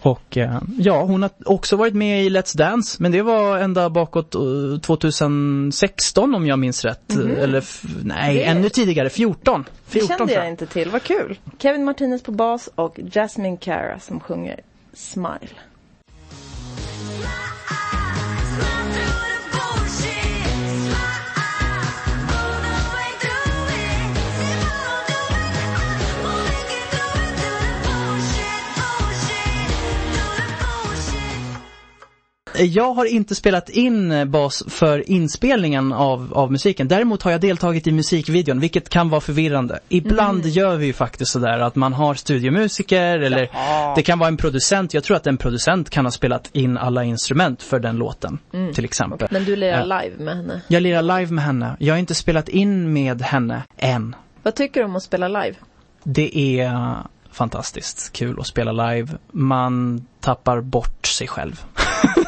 [0.03, 3.89] Och eh, ja, hon har också varit med i Let's Dance, men det var ända
[3.89, 4.41] bakåt eh,
[4.81, 7.15] 2016 om jag minns rätt.
[7.15, 7.31] Mhm.
[7.35, 7.63] Eller
[8.05, 9.63] nej, Det- ännu tidigare, 14.
[9.85, 11.39] Det 14 kände tror jag inte till, vad kul.
[11.59, 14.59] Kevin Martinez på bas och Jasmine Cara som sjunger
[14.93, 15.49] Smile.
[32.59, 36.87] Jag har inte spelat in eh, bas för inspelningen av, av musiken.
[36.87, 39.79] Däremot har jag deltagit i musikvideon, vilket kan vara förvirrande.
[39.89, 40.49] Ibland Mm.
[40.51, 43.95] gör vi ju faktiskt sådär att man har studiomusiker eller Jaha.
[43.95, 44.93] det kan vara en producent.
[44.93, 48.73] Jag tror att en producent kan ha spelat in alla instrument för den låten, Mm.
[48.73, 49.27] till exempel.
[49.31, 50.01] Men du lirar Ja.
[50.01, 50.61] live med henne.
[50.67, 51.75] Jag lirar live med henne.
[51.79, 54.15] Jag har inte spelat in med henne än.
[54.43, 55.55] Vad tycker du om att spela live?
[56.03, 56.97] Det är
[57.31, 59.07] fantastiskt kul att spela live.
[59.31, 61.65] Man tappar bort sig själv.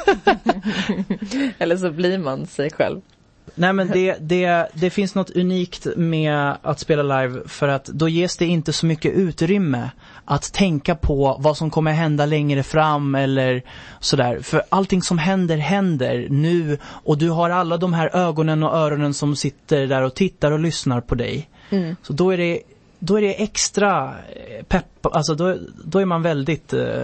[1.58, 3.02] Eller så blir man sig själv.
[3.56, 8.10] Nej men det, det, det finns något unikt med att spela live för att då
[8.10, 9.90] ges det inte så mycket utrymme
[10.26, 13.62] att tänka på vad som kommer hända längre fram eller
[14.00, 14.40] sådär.
[14.40, 19.14] För allting som händer händer nu och du har alla de här ögonen och öronen
[19.14, 21.50] som sitter där och tittar och lyssnar på dig.
[21.70, 21.96] Mm.
[22.02, 22.62] Så då är det,
[23.00, 27.04] då är det extra eh, pepp, alltså då, då är man väldigt eh,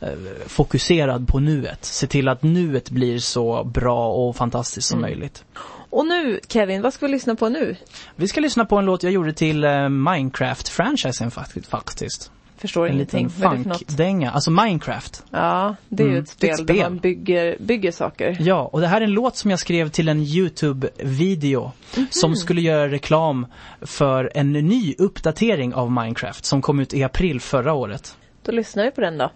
[0.00, 0.08] eh,
[0.46, 1.84] fokuserad på nuet.
[1.84, 5.10] Se till att nuet blir så bra och fantastiskt som Mm.
[5.10, 5.44] möjligt.
[5.90, 7.76] Och nu Kevin, vad ska vi lyssna på nu?
[8.16, 12.30] Vi ska lyssna på en låt jag gjorde till eh, Minecraft-franchisen fakt- faktiskt.
[12.58, 13.24] Förstår en ingenting.
[13.26, 13.78] liten för något?
[13.78, 14.30] funk-dänga.
[14.30, 15.24] Alltså Minecraft.
[15.30, 16.82] Ja, det är ju Mm, ett spel, ett där spel.
[16.82, 18.36] man bygger, bygger saker.
[18.40, 22.06] Ja, och det här är en låt som jag skrev till en YouTube-video Mhm.
[22.10, 23.46] som skulle göra reklam
[23.82, 28.16] för en ny uppdatering av Minecraft som kom ut i april förra året.
[28.42, 29.30] Då lyssnar vi på den då.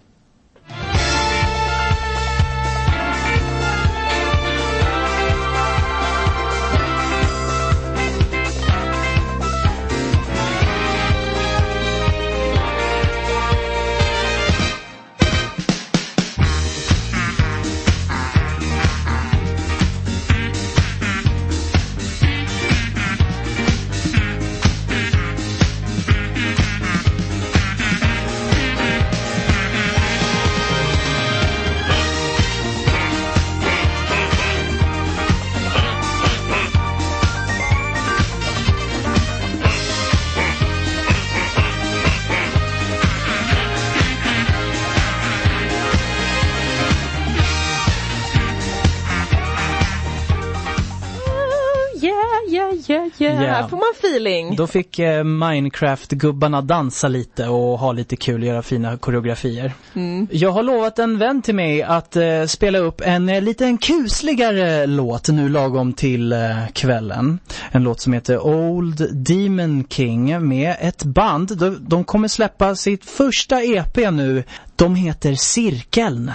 [53.61, 54.55] Här får man feeling.
[54.55, 59.73] Då fick eh, Minecraft-gubbarna dansa lite och ha lite kul, göra fina koreografier.
[59.93, 60.27] Mm.
[60.31, 64.85] Jag har lovat en vän till mig att eh, spela upp en eh, liten kusligare
[64.85, 67.39] låt nu lagom till eh, kvällen.
[67.71, 71.57] En låt som heter Old Demon King med ett band.
[71.57, 74.43] De, de kommer släppa sitt första EP nu.
[74.75, 76.31] De heter Cirkeln.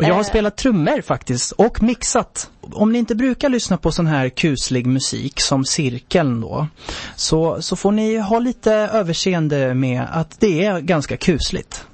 [0.00, 0.26] Och jag har Eh.
[0.26, 2.50] spelat trummor faktiskt och mixat.
[2.60, 6.66] Om ni inte brukar lyssna på sån här kuslig musik som Cirkeln då
[7.16, 11.86] så, så får ni ha lite överseende med att det är ganska kusligt.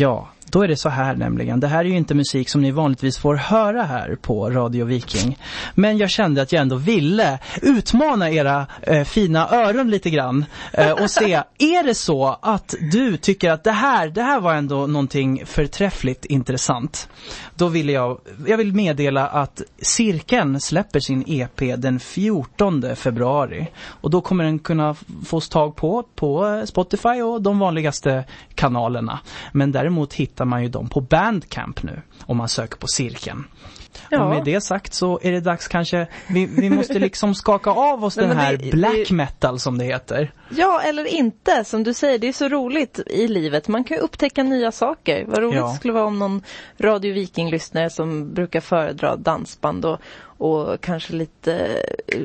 [0.00, 1.60] Ja, då är det så här nämligen.
[1.60, 5.38] Det här är ju inte musik som ni vanligtvis får höra här på Radio Viking.
[5.74, 10.90] Men jag kände att jag ändå ville utmana era eh, fina öron lite grann eh,
[10.90, 14.86] och se, är det så att du tycker att det här, det här var ändå
[14.86, 17.08] någonting förträffligt intressant?
[17.54, 23.66] Då vill jag, jag vill meddela att Cirkeln släpper sin EP den 14 februari.
[23.86, 24.94] Och då kommer den kunna
[25.24, 28.24] fås tag på, på Spotify och de vanligaste
[28.54, 29.20] kanalerna.
[29.52, 33.44] Men däremot hittar man ju dem på Bandcamp nu, om man söker på Cirkeln.
[34.10, 34.22] Ja.
[34.24, 38.04] Och med det sagt så är det dags kanske, vi, vi måste liksom skaka av
[38.04, 40.32] oss den här det- black metal som det heter.
[40.50, 41.64] Ja, eller inte.
[41.64, 43.68] Som du säger, det är så roligt i livet.
[43.68, 45.24] Man kan ju upptäcka nya saker.
[45.28, 45.68] Vad roligt Ja.
[45.68, 46.42] det skulle vara om någon
[46.78, 52.20] Radio Viking-lyssnare som brukar föredra dansband och, och kanske lite eh,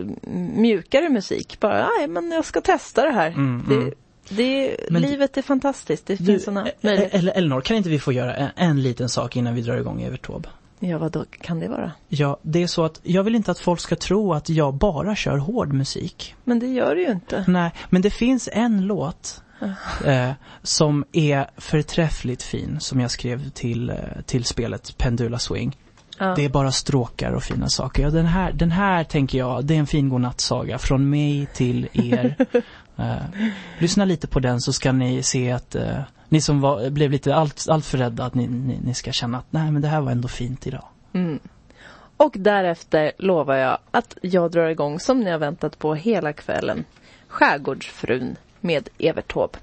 [0.55, 1.57] mjukare musik.
[1.59, 3.27] Bara, nej men jag ska testa det här.
[3.27, 3.93] Mm, det, mm.
[4.29, 6.05] Det, Men- livet är fantastiskt.
[6.05, 7.31] Det Du, finns såna eh, möjligheter.
[7.35, 10.47] Elinor, kan inte vi få göra en, en liten sak innan vi drar igång Evertob?
[10.79, 11.91] Ja, vad då kan det vara?
[12.07, 15.15] Ja, det är så att jag vill inte att folk ska tro att jag bara
[15.15, 16.35] kör hård musik.
[16.43, 17.43] Men det gör det ju inte.
[17.47, 20.09] Nej, men det finns en låt Ah.
[20.09, 20.31] eh,
[20.63, 23.95] som är förträffligt fin som jag skrev till, eh,
[24.25, 25.77] till spelet Pendula Swing.
[26.19, 26.33] Ja.
[26.35, 28.03] Det är bara stråkar och fina saker.
[28.03, 31.87] Ja, den, här, den här tänker jag, det är en fin godnattsaga från mig till
[31.93, 32.35] er.
[32.97, 33.15] eh,
[33.79, 35.99] lyssna lite på den så ska ni se att eh,
[36.29, 39.37] ni som var, blev lite allt, allt för rädda att ni, ni, ni ska känna
[39.37, 40.85] att nej men det här var ändå fint idag.
[41.13, 41.39] Mm.
[42.17, 46.85] Och därefter lovar jag att jag drar igång som ni har väntat på hela kvällen.
[47.27, 49.57] Skärgårdsfrun med Evert Taube.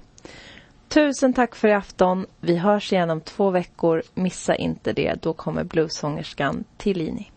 [0.87, 2.25] Tusen tack för i afton.
[2.39, 4.03] Vi hörs igen om två veckor.
[4.13, 5.15] Missa inte det.
[5.21, 7.31] Då kommer bluesångerskan Tillini.